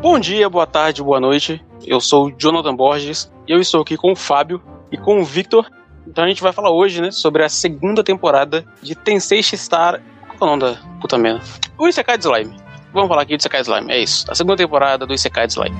Bom 0.00 0.18
dia, 0.18 0.48
boa 0.48 0.66
tarde, 0.66 1.02
boa 1.02 1.20
noite. 1.20 1.62
Eu 1.86 2.00
sou 2.00 2.28
o 2.28 2.32
Jonathan 2.32 2.74
Borges 2.74 3.30
e 3.46 3.52
eu 3.52 3.60
estou 3.60 3.82
aqui 3.82 3.98
com 3.98 4.12
o 4.12 4.16
Fábio 4.16 4.62
e 4.90 4.96
com 4.96 5.20
o 5.20 5.24
Victor. 5.24 5.70
Então 6.06 6.24
a 6.24 6.28
gente 6.28 6.40
vai 6.40 6.54
falar 6.54 6.70
hoje, 6.70 7.02
né, 7.02 7.10
sobre 7.10 7.44
a 7.44 7.50
segunda 7.50 8.02
temporada 8.02 8.64
de 8.80 8.94
Tensei 8.94 9.42
Star. 9.42 10.00
Qual 10.38 10.50
é 10.50 10.54
o 10.54 10.56
nome 10.56 10.72
da 10.74 10.80
puta 11.02 11.18
merda? 11.18 11.42
O 11.76 11.86
Isekai 11.86 12.16
Slime. 12.16 12.56
Vamos 12.94 13.10
falar 13.10 13.22
aqui 13.22 13.36
do 13.36 13.40
Isekai 13.40 13.60
Slime, 13.60 13.92
é 13.92 14.02
isso. 14.02 14.24
A 14.30 14.34
segunda 14.34 14.56
temporada 14.56 15.04
do 15.06 15.12
Isekai 15.12 15.46
de 15.46 15.52
Slime. 15.52 15.76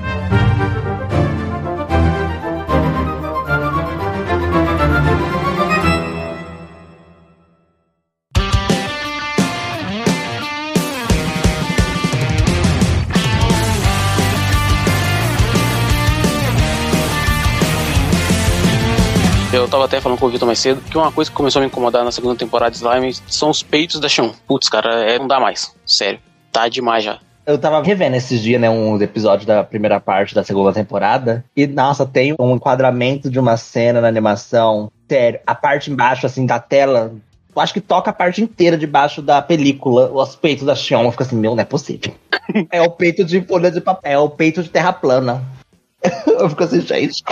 Eu 19.60 19.68
tava 19.68 19.84
até 19.84 20.00
falando 20.00 20.18
com 20.18 20.24
o 20.24 20.30
Vitor 20.30 20.46
mais 20.46 20.58
cedo 20.58 20.80
que 20.80 20.96
uma 20.96 21.12
coisa 21.12 21.30
que 21.30 21.36
começou 21.36 21.60
a 21.60 21.62
me 21.62 21.66
incomodar 21.66 22.02
na 22.02 22.10
segunda 22.10 22.34
temporada 22.34 22.70
de 22.70 22.78
Slime 22.78 23.12
são 23.28 23.50
os 23.50 23.62
peitos 23.62 24.00
da 24.00 24.08
Shun. 24.08 24.32
Putz, 24.46 24.70
cara, 24.70 25.04
é, 25.04 25.18
não 25.18 25.28
dá 25.28 25.38
mais. 25.38 25.76
Sério. 25.84 26.18
Tá 26.50 26.66
demais 26.66 27.04
já. 27.04 27.18
Eu 27.44 27.58
tava 27.58 27.82
revendo 27.82 28.16
esses 28.16 28.40
dias, 28.40 28.58
né, 28.58 28.70
um 28.70 29.00
episódio 29.02 29.46
da 29.46 29.62
primeira 29.62 30.00
parte 30.00 30.34
da 30.34 30.42
segunda 30.42 30.72
temporada. 30.72 31.44
E, 31.54 31.66
nossa, 31.66 32.06
tem 32.06 32.34
um 32.40 32.54
enquadramento 32.56 33.28
de 33.28 33.38
uma 33.38 33.58
cena 33.58 34.00
na 34.00 34.08
animação. 34.08 34.90
Sério, 35.06 35.40
a 35.46 35.54
parte 35.54 35.90
embaixo, 35.90 36.24
assim, 36.24 36.46
da 36.46 36.58
tela. 36.58 37.12
Eu 37.54 37.60
acho 37.60 37.74
que 37.74 37.82
toca 37.82 38.08
a 38.08 38.14
parte 38.14 38.40
inteira 38.40 38.78
debaixo 38.78 39.20
da 39.20 39.42
película, 39.42 40.10
os 40.10 40.36
peitos 40.36 40.64
da 40.64 40.74
Xion. 40.74 41.10
Fica 41.10 41.24
assim, 41.24 41.36
meu, 41.36 41.54
não 41.54 41.60
é 41.60 41.66
possível. 41.66 42.14
é 42.72 42.80
o 42.80 42.90
peito 42.90 43.26
de 43.26 43.42
folha 43.42 43.70
de 43.70 43.82
papel, 43.82 44.12
é 44.12 44.18
o 44.18 44.30
peito 44.30 44.62
de 44.62 44.70
terra 44.70 44.92
plana. 44.94 45.44
eu 46.26 46.48
fico 46.48 46.64
assim, 46.64 46.80
gente. 46.80 47.22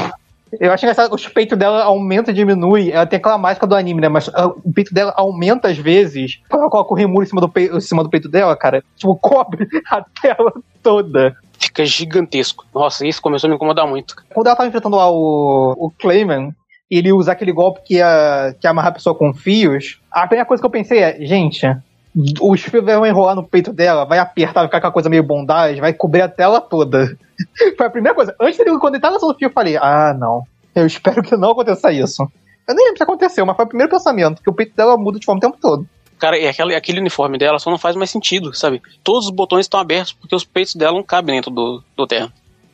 Eu 0.59 0.73
acho 0.73 0.85
engraçado, 0.85 1.13
o 1.13 1.31
peito 1.31 1.57
dela 1.57 1.83
aumenta 1.83 2.31
e 2.31 2.35
diminui. 2.35 2.91
Ela 2.91 3.07
tem 3.07 3.19
aquela 3.19 3.39
máscara 3.39 3.67
do 3.67 3.75
anime, 3.77 4.01
né? 4.01 4.09
Mas 4.09 4.29
uh, 4.29 4.55
o 4.65 4.73
peito 4.73 4.95
dela 4.95 5.13
aumenta 5.17 5.69
às 5.69 5.79
vezes. 5.79 6.41
Quando 6.49 6.63
ela 6.63 6.71
coloca 6.71 6.93
o 6.93 6.97
remuro 6.97 7.25
em 7.25 7.29
cima 7.29 7.41
do, 7.41 7.49
peito, 7.49 7.77
em 7.77 7.81
cima 7.81 8.03
do 8.03 8.11
peito 8.11 8.29
dela, 8.29 8.57
cara, 8.57 8.83
tipo, 8.97 9.15
cobre 9.17 9.67
a 9.91 10.05
tela 10.23 10.53
toda. 10.83 11.37
Fica 11.59 11.85
gigantesco. 11.85 12.65
Nossa, 12.75 13.07
isso 13.07 13.21
começou 13.21 13.49
a 13.49 13.51
me 13.51 13.57
incomodar 13.57 13.87
muito. 13.87 14.15
Quando 14.33 14.47
ela 14.47 14.57
tava 14.57 14.69
enfrentando 14.69 14.97
lá 14.97 15.11
o, 15.11 15.75
o 15.77 15.91
Clayman, 15.99 16.55
e 16.91 16.99
ele 16.99 17.12
usa 17.12 17.33
aquele 17.33 17.53
golpe 17.53 17.83
que 17.85 17.95
ia, 17.95 18.55
que 18.59 18.67
ia 18.67 18.71
amarrar 18.71 18.91
a 18.91 18.95
pessoa 18.95 19.15
com 19.15 19.35
fios, 19.35 20.01
a 20.11 20.27
primeira 20.27 20.47
coisa 20.47 20.61
que 20.62 20.67
eu 20.67 20.71
pensei 20.71 21.01
é, 21.01 21.19
gente, 21.21 21.67
os 22.41 22.63
fios 22.63 22.85
vão 22.85 23.07
enrolar 23.07 23.37
no 23.37 23.47
peito 23.47 23.73
dela, 23.73 24.05
vai 24.05 24.19
apertar, 24.19 24.61
vai 24.61 24.67
ficar 24.67 24.79
aquela 24.79 24.93
coisa 24.93 25.09
meio 25.09 25.23
bondage, 25.23 25.81
vai 25.81 25.93
cobrir 25.93 26.23
a 26.23 26.29
tela 26.29 26.61
toda. 26.61 27.17
Foi 27.77 27.87
a 27.87 27.91
primeira 27.91 28.15
coisa. 28.15 28.35
Antes 28.41 28.59
dele, 28.59 28.77
quando 28.79 28.95
ele 28.95 29.01
tava 29.01 29.15
lançando 29.15 29.31
o 29.31 29.35
fio, 29.35 29.47
eu 29.47 29.53
falei, 29.53 29.77
ah, 29.77 30.15
não. 30.19 30.43
Eu 30.75 30.87
espero 30.87 31.23
que 31.23 31.37
não 31.37 31.53
aconteça 31.53 31.93
isso. 31.93 32.23
Eu 32.67 32.75
nem 32.75 32.85
lembro 32.85 32.99
se 32.99 33.05
aconteceu, 33.05 33.47
mas 33.47 33.57
foi 33.57 33.65
o 33.65 33.69
primeiro 33.69 33.91
pensamento, 33.91 34.43
que 34.43 34.51
o 34.51 34.53
peito 34.53 34.75
dela 34.75 34.97
muda 34.97 35.19
de 35.19 35.25
forma 35.25 35.39
o 35.39 35.41
tempo 35.41 35.57
todo. 35.61 35.87
Cara, 36.19 36.37
e 36.37 36.49
aquele, 36.49 36.75
aquele 36.75 37.01
uniforme 37.01 37.39
dela 37.39 37.59
só 37.59 37.71
não 37.71 37.79
faz 37.79 37.95
mais 37.95 38.11
sentido, 38.11 38.53
sabe? 38.53 38.83
Todos 39.05 39.27
os 39.27 39.31
botões 39.31 39.67
estão 39.67 39.79
abertos 39.79 40.13
porque 40.13 40.35
os 40.35 40.45
peitos 40.45 40.75
dela 40.75 40.93
não 40.93 41.05
cabem 41.05 41.37
dentro 41.37 41.51
do, 41.51 41.83
do 41.97 42.07
terno. 42.07 42.33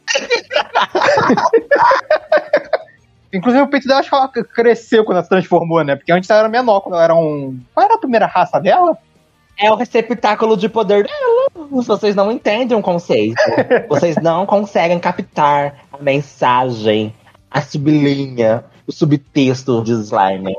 Inclusive 3.32 3.62
o 3.62 3.68
peito 3.68 3.86
dela 3.86 4.00
acho 4.00 4.08
que 4.08 4.16
ela 4.16 4.28
cresceu 4.28 5.04
quando 5.04 5.18
ela 5.18 5.24
se 5.24 5.28
transformou, 5.28 5.84
né? 5.84 5.96
Porque 5.96 6.12
antes 6.12 6.30
ela 6.30 6.40
era 6.40 6.48
menor, 6.48 6.80
quando 6.80 6.94
ela 6.94 7.04
era 7.04 7.14
um. 7.14 7.60
Qual 7.74 7.84
era 7.84 7.94
a 7.94 7.98
primeira 7.98 8.26
raça 8.26 8.58
dela? 8.60 8.96
É 9.58 9.70
o 9.70 9.76
receptáculo 9.76 10.56
de 10.56 10.68
poder 10.68 11.04
dela. 11.04 11.70
Vocês 11.70 12.14
não 12.14 12.30
entendem 12.30 12.76
o 12.76 12.82
conceito. 12.82 13.36
Vocês 13.88 14.16
não 14.16 14.46
conseguem 14.46 14.98
captar 14.98 15.86
a 15.92 16.02
mensagem, 16.02 17.14
a 17.50 17.60
sublinha, 17.60 18.64
o 18.86 18.92
subtexto 18.92 19.82
de 19.82 19.92
slime. 19.92 20.56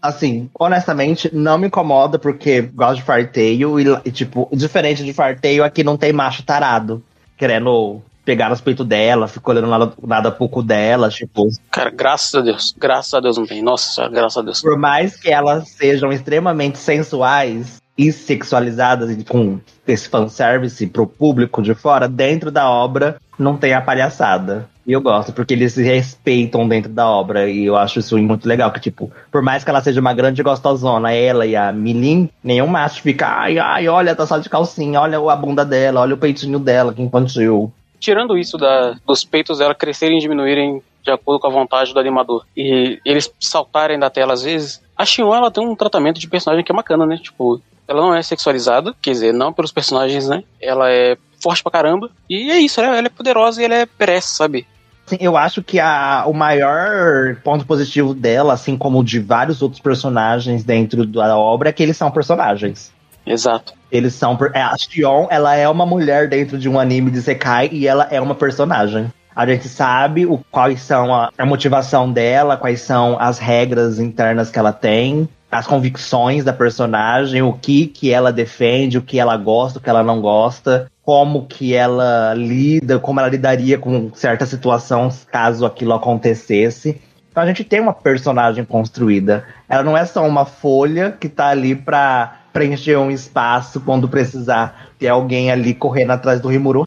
Assim, 0.00 0.48
honestamente, 0.58 1.34
não 1.34 1.58
me 1.58 1.66
incomoda 1.66 2.18
porque 2.18 2.62
gosto 2.62 2.96
de 2.96 3.02
farteio 3.02 3.80
e, 3.80 3.84
e, 4.04 4.12
tipo, 4.12 4.48
diferente 4.52 5.04
de 5.04 5.12
farteio, 5.12 5.64
aqui 5.64 5.82
não 5.82 5.96
tem 5.96 6.12
macho 6.12 6.44
tarado 6.44 7.02
querendo 7.36 8.02
pegar 8.24 8.50
nos 8.50 8.60
peitos 8.60 8.86
dela, 8.86 9.26
fica 9.26 9.50
olhando 9.50 9.68
nada, 9.68 9.92
nada 10.02 10.30
pouco 10.30 10.62
dela, 10.62 11.08
tipo. 11.08 11.48
Cara, 11.70 11.88
graças 11.88 12.34
a 12.34 12.42
Deus. 12.42 12.74
Graças 12.76 13.14
a 13.14 13.20
Deus 13.20 13.38
não 13.38 13.46
tem. 13.46 13.62
Nossa 13.62 13.94
senhora, 13.94 14.12
graças 14.12 14.36
a 14.36 14.42
Deus. 14.42 14.60
Por 14.60 14.76
mais 14.76 15.16
que 15.16 15.30
elas 15.30 15.70
sejam 15.70 16.12
extremamente 16.12 16.76
sensuais 16.76 17.80
e 17.98 18.12
sexualizadas 18.12 19.14
com 19.24 19.58
esse 19.86 20.08
fanservice 20.08 20.86
pro 20.86 21.06
público 21.06 21.60
de 21.60 21.74
fora, 21.74 22.08
dentro 22.08 22.50
da 22.50 22.70
obra 22.70 23.20
não 23.36 23.56
tem 23.56 23.74
a 23.74 23.80
palhaçada. 23.80 24.68
E 24.86 24.92
eu 24.92 25.02
gosto, 25.02 25.32
porque 25.32 25.52
eles 25.52 25.74
se 25.74 25.82
respeitam 25.82 26.66
dentro 26.66 26.90
da 26.90 27.06
obra. 27.06 27.50
E 27.50 27.66
eu 27.66 27.76
acho 27.76 27.98
isso 27.98 28.16
muito 28.16 28.48
legal. 28.48 28.70
Que, 28.72 28.80
tipo, 28.80 29.12
por 29.30 29.42
mais 29.42 29.62
que 29.62 29.68
ela 29.68 29.82
seja 29.82 30.00
uma 30.00 30.14
grande 30.14 30.42
gostosona, 30.42 31.12
ela 31.12 31.44
e 31.44 31.54
a 31.54 31.70
Milin, 31.72 32.30
nenhum 32.42 32.66
macho 32.66 33.02
fica, 33.02 33.26
ai, 33.26 33.58
ai, 33.58 33.86
olha, 33.88 34.14
tá 34.14 34.26
só 34.26 34.38
de 34.38 34.48
calcinha, 34.48 35.00
olha 35.00 35.18
a 35.18 35.36
bunda 35.36 35.64
dela, 35.64 36.00
olha 36.00 36.14
o 36.14 36.18
peitinho 36.18 36.58
dela, 36.58 36.94
que 36.94 37.02
infantil 37.02 37.72
tirando 38.00 38.38
isso 38.38 38.56
da, 38.56 38.96
dos 39.04 39.24
peitos 39.24 39.58
dela 39.58 39.74
crescerem 39.74 40.18
e 40.18 40.20
diminuírem 40.20 40.80
de 41.02 41.10
acordo 41.10 41.40
com 41.40 41.46
a 41.46 41.50
vontade 41.50 41.92
do 41.92 41.98
animador 41.98 42.44
e 42.56 43.00
eles 43.04 43.32
saltarem 43.40 43.98
da 43.98 44.10
tela 44.10 44.34
às 44.34 44.42
vezes, 44.42 44.82
a 44.96 45.04
Xion 45.04 45.34
ela 45.34 45.50
tem 45.50 45.66
um 45.66 45.74
tratamento 45.74 46.20
de 46.20 46.28
personagem 46.28 46.64
que 46.64 46.72
é 46.72 46.74
bacana, 46.74 47.06
né? 47.06 47.18
Tipo, 47.18 47.60
ela 47.88 48.02
não 48.02 48.14
é 48.14 48.22
sexualizada, 48.22 48.94
quer 49.00 49.12
dizer, 49.12 49.32
não 49.32 49.52
pelos 49.52 49.72
personagens, 49.72 50.28
né? 50.28 50.44
Ela 50.60 50.90
é 50.90 51.16
forte 51.42 51.62
pra 51.62 51.72
caramba 51.72 52.10
e 52.28 52.50
é 52.50 52.58
isso, 52.58 52.80
ela, 52.80 52.96
ela 52.96 53.06
é 53.06 53.10
poderosa 53.10 53.62
e 53.62 53.64
ela 53.64 53.74
é 53.74 53.86
perece, 53.86 54.36
sabe? 54.36 54.66
Sim, 55.06 55.16
eu 55.20 55.38
acho 55.38 55.62
que 55.62 55.80
a, 55.80 56.24
o 56.26 56.34
maior 56.34 57.36
ponto 57.42 57.64
positivo 57.64 58.12
dela, 58.12 58.52
assim 58.52 58.76
como 58.76 59.02
de 59.02 59.18
vários 59.18 59.62
outros 59.62 59.80
personagens 59.80 60.62
dentro 60.62 61.06
da 61.06 61.34
obra, 61.34 61.70
é 61.70 61.72
que 61.72 61.82
eles 61.82 61.96
são 61.96 62.10
personagens. 62.10 62.92
Exato. 63.24 63.72
Eles 63.90 64.12
são. 64.12 64.38
É, 64.52 64.60
a 64.60 64.74
Xion, 64.76 65.26
ela 65.30 65.54
é 65.54 65.66
uma 65.66 65.86
mulher 65.86 66.28
dentro 66.28 66.58
de 66.58 66.68
um 66.68 66.78
anime 66.78 67.10
de 67.10 67.22
Sekai 67.22 67.70
e 67.72 67.86
ela 67.86 68.06
é 68.10 68.20
uma 68.20 68.34
personagem. 68.34 69.10
A 69.34 69.46
gente 69.46 69.68
sabe 69.68 70.26
o, 70.26 70.38
quais 70.50 70.82
são 70.82 71.14
a, 71.14 71.30
a 71.38 71.46
motivação 71.46 72.12
dela, 72.12 72.58
quais 72.58 72.82
são 72.82 73.18
as 73.18 73.38
regras 73.38 73.98
internas 73.98 74.50
que 74.50 74.58
ela 74.58 74.72
tem, 74.72 75.26
as 75.50 75.66
convicções 75.66 76.44
da 76.44 76.52
personagem, 76.52 77.42
o 77.42 77.52
que 77.52 77.86
que 77.86 78.12
ela 78.12 78.32
defende, 78.32 78.98
o 78.98 79.02
que 79.02 79.18
ela 79.18 79.36
gosta, 79.36 79.78
o 79.78 79.82
que 79.82 79.88
ela 79.88 80.02
não 80.02 80.20
gosta, 80.20 80.90
como 81.02 81.46
que 81.46 81.74
ela 81.74 82.34
lida, 82.34 82.98
como 82.98 83.18
ela 83.18 83.30
lidaria 83.30 83.78
com 83.78 84.10
certas 84.14 84.50
situações 84.50 85.26
caso 85.30 85.64
aquilo 85.64 85.94
acontecesse. 85.94 87.00
Então 87.30 87.42
a 87.42 87.46
gente 87.46 87.64
tem 87.64 87.80
uma 87.80 87.94
personagem 87.94 88.64
construída. 88.64 89.44
Ela 89.68 89.82
não 89.82 89.96
é 89.96 90.04
só 90.04 90.26
uma 90.26 90.44
folha 90.44 91.16
que 91.18 91.28
tá 91.28 91.48
ali 91.48 91.74
pra 91.74 92.40
preencher 92.52 92.96
um 92.96 93.10
espaço 93.10 93.80
quando 93.80 94.08
precisar 94.08 94.88
ter 94.98 95.08
alguém 95.08 95.50
ali 95.50 95.72
correndo 95.72 96.10
atrás 96.10 96.40
do 96.40 96.48
Rimuru. 96.48 96.86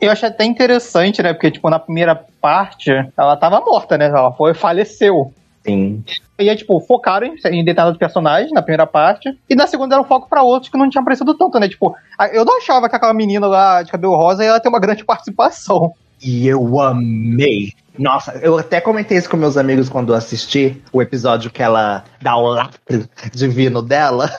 Eu 0.00 0.10
achei 0.10 0.28
até 0.28 0.44
interessante, 0.44 1.22
né? 1.22 1.34
Porque, 1.34 1.50
tipo, 1.50 1.68
na 1.68 1.78
primeira 1.78 2.18
parte, 2.40 2.90
ela 3.16 3.36
tava 3.36 3.60
morta, 3.60 3.98
né? 3.98 4.06
Ela 4.06 4.32
foi, 4.32 4.54
faleceu. 4.54 5.32
Sim. 5.64 6.02
E 6.38 6.48
aí, 6.48 6.56
tipo, 6.56 6.80
focaram 6.80 7.26
em, 7.26 7.34
em 7.34 7.64
determinados 7.64 7.98
personagens 7.98 8.52
na 8.52 8.62
primeira 8.62 8.86
parte. 8.86 9.36
E 9.48 9.54
na 9.54 9.66
segunda 9.66 9.90
deram 9.90 10.08
foco 10.08 10.28
pra 10.28 10.42
outros 10.42 10.70
que 10.70 10.78
não 10.78 10.88
tinham 10.88 11.02
aparecido 11.02 11.34
tanto, 11.34 11.58
né? 11.58 11.68
Tipo, 11.68 11.94
eu 12.32 12.44
não 12.44 12.58
achava 12.58 12.88
que 12.88 12.96
aquela 12.96 13.12
menina 13.14 13.46
lá 13.46 13.82
de 13.82 13.90
cabelo 13.92 14.16
rosa 14.16 14.44
ia 14.44 14.60
ter 14.60 14.68
uma 14.68 14.80
grande 14.80 15.04
participação. 15.04 15.92
E 16.22 16.46
eu 16.46 16.80
amei. 16.80 17.72
Nossa, 17.98 18.32
eu 18.42 18.58
até 18.58 18.80
comentei 18.80 19.18
isso 19.18 19.28
com 19.28 19.36
meus 19.36 19.56
amigos 19.56 19.88
quando 19.88 20.14
assisti 20.14 20.80
o 20.92 21.02
episódio 21.02 21.50
que 21.50 21.62
ela 21.62 22.04
dá 22.20 22.36
o 22.36 22.46
lacre 22.46 23.08
divino 23.32 23.82
dela. 23.82 24.30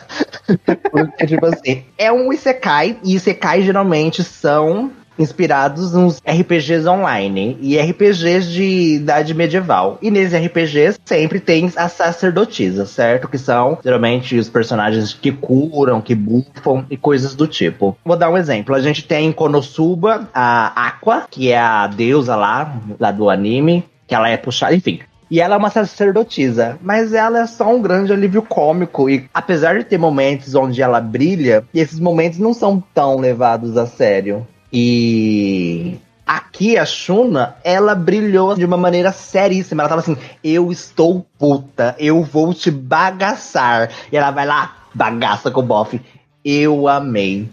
Porque, 0.91 1.27
tipo 1.27 1.45
assim, 1.45 1.83
é 1.97 2.11
um 2.11 2.31
Isekai, 2.31 2.97
e 3.03 3.15
Isekai 3.15 3.61
geralmente 3.61 4.23
são 4.23 4.91
inspirados 5.17 5.93
nos 5.93 6.21
RPGs 6.25 6.87
online 6.87 7.57
e 7.61 7.77
RPGs 7.77 8.49
de 8.51 8.95
idade 8.95 9.33
medieval. 9.33 9.97
E 10.01 10.09
nesses 10.09 10.33
RPGs 10.33 10.99
sempre 11.05 11.39
tem 11.39 11.71
as 11.75 11.91
sacerdotisas, 11.93 12.89
certo? 12.89 13.27
Que 13.27 13.37
são 13.37 13.77
geralmente 13.83 14.37
os 14.37 14.49
personagens 14.49 15.13
que 15.13 15.31
curam, 15.31 16.01
que 16.01 16.15
bufam 16.15 16.85
e 16.89 16.97
coisas 16.97 17.35
do 17.35 17.47
tipo. 17.47 17.97
Vou 18.03 18.17
dar 18.17 18.29
um 18.29 18.37
exemplo. 18.37 18.75
A 18.75 18.81
gente 18.81 19.03
tem 19.03 19.27
em 19.27 19.31
Konosuba 19.31 20.29
a 20.33 20.87
Aqua, 20.87 21.25
que 21.29 21.51
é 21.51 21.59
a 21.59 21.87
deusa 21.87 22.35
lá, 22.35 22.75
lá 22.99 23.11
do 23.11 23.29
anime, 23.29 23.83
que 24.07 24.15
ela 24.15 24.29
é 24.29 24.37
puxada, 24.37 24.75
enfim. 24.75 24.99
E 25.31 25.39
ela 25.39 25.55
é 25.55 25.57
uma 25.57 25.69
sacerdotisa, 25.69 26.77
mas 26.81 27.13
ela 27.13 27.39
é 27.39 27.47
só 27.47 27.73
um 27.73 27.81
grande 27.81 28.11
alívio 28.11 28.41
cômico. 28.41 29.09
E 29.09 29.29
apesar 29.33 29.77
de 29.77 29.85
ter 29.85 29.97
momentos 29.97 30.53
onde 30.55 30.81
ela 30.81 30.99
brilha, 30.99 31.63
esses 31.73 32.01
momentos 32.01 32.37
não 32.37 32.53
são 32.53 32.83
tão 32.93 33.17
levados 33.17 33.77
a 33.77 33.87
sério. 33.87 34.45
E 34.71 35.97
aqui 36.25 36.77
a 36.77 36.85
Shuna, 36.85 37.55
ela 37.63 37.93
brilhou 37.93 38.55
de 38.55 38.65
uma 38.65 38.77
maneira 38.77 39.11
seríssima. 39.11 39.83
Ela 39.83 39.89
tava 39.89 40.01
assim: 40.01 40.17
eu 40.43 40.71
estou 40.71 41.25
puta, 41.37 41.95
eu 41.99 42.23
vou 42.23 42.53
te 42.53 42.71
bagaçar. 42.71 43.91
E 44.11 44.17
ela 44.17 44.31
vai 44.31 44.45
lá, 44.45 44.77
bagaça 44.93 45.51
com 45.51 45.59
o 45.59 45.63
bofe. 45.63 46.01
Eu 46.43 46.87
amei. 46.87 47.49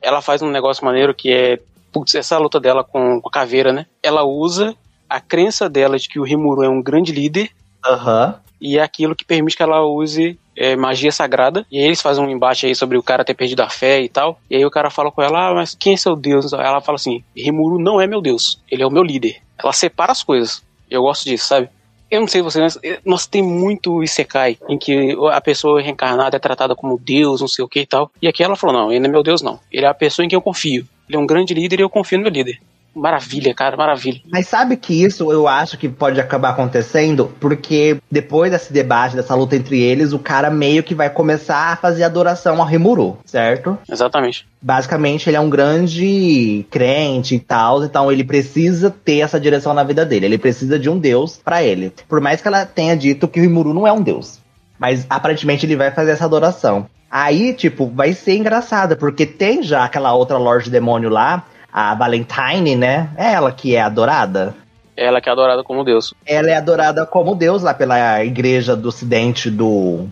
Ela 0.00 0.22
faz 0.22 0.42
um 0.42 0.50
negócio 0.50 0.84
maneiro 0.84 1.14
que 1.14 1.32
é 1.32 1.60
putz, 1.96 2.14
essa 2.14 2.36
luta 2.36 2.60
dela 2.60 2.84
com, 2.84 3.20
com 3.22 3.28
a 3.28 3.32
caveira, 3.32 3.72
né? 3.72 3.86
Ela 4.02 4.22
usa 4.22 4.74
a 5.08 5.18
crença 5.18 5.66
dela 5.66 5.98
de 5.98 6.08
que 6.08 6.18
o 6.20 6.24
Rimuru 6.24 6.62
é 6.62 6.68
um 6.68 6.82
grande 6.82 7.10
líder 7.10 7.50
Aham. 7.84 8.38
e 8.60 8.76
é 8.78 8.82
aquilo 8.82 9.16
que 9.16 9.24
permite 9.24 9.56
que 9.56 9.62
ela 9.62 9.80
use 9.82 10.38
é, 10.56 10.74
magia 10.74 11.12
sagrada. 11.12 11.66
E 11.70 11.78
eles 11.78 12.00
fazem 12.00 12.24
um 12.24 12.30
embate 12.30 12.66
aí 12.66 12.74
sobre 12.74 12.96
o 12.96 13.02
cara 13.02 13.24
ter 13.24 13.34
perdido 13.34 13.60
a 13.60 13.68
fé 13.68 14.00
e 14.00 14.08
tal. 14.08 14.40
E 14.50 14.56
aí 14.56 14.64
o 14.64 14.70
cara 14.70 14.90
fala 14.90 15.12
com 15.12 15.22
ela, 15.22 15.50
ah, 15.50 15.54
mas 15.54 15.74
quem 15.74 15.94
é 15.94 15.96
seu 15.96 16.16
deus? 16.16 16.52
Ela 16.52 16.80
fala 16.80 16.96
assim, 16.96 17.22
Rimuru 17.36 17.78
não 17.78 18.00
é 18.00 18.06
meu 18.06 18.20
deus, 18.20 18.60
ele 18.70 18.82
é 18.82 18.86
o 18.86 18.90
meu 18.90 19.02
líder. 19.02 19.36
Ela 19.58 19.72
separa 19.72 20.12
as 20.12 20.22
coisas. 20.22 20.64
Eu 20.90 21.02
gosto 21.02 21.24
disso, 21.24 21.46
sabe? 21.46 21.68
Eu 22.08 22.20
não 22.20 22.28
sei 22.28 22.40
você, 22.40 22.60
mas 22.60 22.78
eh, 22.84 23.00
tem 23.28 23.42
muito 23.42 24.02
Isekai 24.02 24.56
em 24.68 24.78
que 24.78 25.16
a 25.32 25.40
pessoa 25.40 25.82
reencarnada 25.82 26.36
é 26.36 26.40
tratada 26.40 26.76
como 26.76 27.00
Deus, 27.02 27.40
não 27.40 27.48
sei 27.48 27.64
o 27.64 27.68
que 27.68 27.80
e 27.80 27.86
tal. 27.86 28.12
E 28.22 28.28
aqui 28.28 28.44
ela 28.44 28.54
falou: 28.54 28.76
não, 28.76 28.92
ele 28.92 29.00
não 29.00 29.08
é 29.08 29.12
meu 29.12 29.22
Deus, 29.24 29.42
não. 29.42 29.58
Ele 29.72 29.84
é 29.84 29.88
a 29.88 29.94
pessoa 29.94 30.24
em 30.24 30.28
quem 30.28 30.36
eu 30.36 30.42
confio. 30.42 30.86
Ele 31.08 31.16
é 31.16 31.18
um 31.18 31.26
grande 31.26 31.52
líder 31.52 31.80
e 31.80 31.82
eu 31.82 31.90
confio 31.90 32.18
no 32.18 32.22
meu 32.22 32.32
líder. 32.32 32.60
Maravilha, 32.96 33.54
cara, 33.54 33.76
maravilha. 33.76 34.20
Mas 34.32 34.48
sabe 34.48 34.76
que 34.76 35.04
isso 35.04 35.30
eu 35.30 35.46
acho 35.46 35.76
que 35.76 35.86
pode 35.86 36.18
acabar 36.18 36.50
acontecendo 36.50 37.30
porque 37.38 37.98
depois 38.10 38.50
desse 38.50 38.72
debate, 38.72 39.14
dessa 39.14 39.34
luta 39.34 39.54
entre 39.54 39.78
eles, 39.80 40.14
o 40.14 40.18
cara 40.18 40.50
meio 40.50 40.82
que 40.82 40.94
vai 40.94 41.10
começar 41.10 41.72
a 41.72 41.76
fazer 41.76 42.04
adoração 42.04 42.58
ao 42.58 42.66
Rimuru, 42.66 43.18
certo? 43.26 43.78
Exatamente. 43.86 44.46
Basicamente, 44.62 45.28
ele 45.28 45.36
é 45.36 45.40
um 45.40 45.50
grande 45.50 46.66
crente 46.70 47.34
e 47.34 47.38
tal, 47.38 47.84
então 47.84 48.10
ele 48.10 48.24
precisa 48.24 48.90
ter 48.90 49.18
essa 49.18 49.38
direção 49.38 49.74
na 49.74 49.84
vida 49.84 50.04
dele. 50.04 50.24
Ele 50.24 50.38
precisa 50.38 50.78
de 50.78 50.88
um 50.88 50.98
deus 50.98 51.38
pra 51.44 51.62
ele. 51.62 51.92
Por 52.08 52.20
mais 52.20 52.40
que 52.40 52.48
ela 52.48 52.64
tenha 52.64 52.96
dito 52.96 53.28
que 53.28 53.38
o 53.38 53.42
Rimuru 53.42 53.74
não 53.74 53.86
é 53.86 53.92
um 53.92 54.02
deus. 54.02 54.40
Mas 54.78 55.06
aparentemente 55.08 55.66
ele 55.66 55.76
vai 55.76 55.90
fazer 55.90 56.12
essa 56.12 56.24
adoração. 56.24 56.86
Aí, 57.10 57.54
tipo, 57.54 57.86
vai 57.86 58.12
ser 58.12 58.36
engraçado, 58.36 58.96
porque 58.96 59.24
tem 59.24 59.62
já 59.62 59.84
aquela 59.84 60.12
outra 60.12 60.38
Lorde 60.38 60.70
Demônio 60.70 61.08
lá, 61.08 61.44
a 61.76 61.94
Valentine, 61.94 62.74
né? 62.74 63.10
É 63.18 63.34
ela 63.34 63.52
que 63.52 63.76
é 63.76 63.82
adorada. 63.82 64.54
Ela 64.96 65.20
que 65.20 65.28
é 65.28 65.32
adorada 65.32 65.62
como 65.62 65.84
Deus. 65.84 66.14
Ela 66.24 66.50
é 66.50 66.56
adorada 66.56 67.04
como 67.04 67.34
Deus 67.34 67.62
lá 67.62 67.74
pela 67.74 68.24
igreja 68.24 68.74
do 68.74 68.88
ocidente 68.88 69.50
do. 69.50 70.06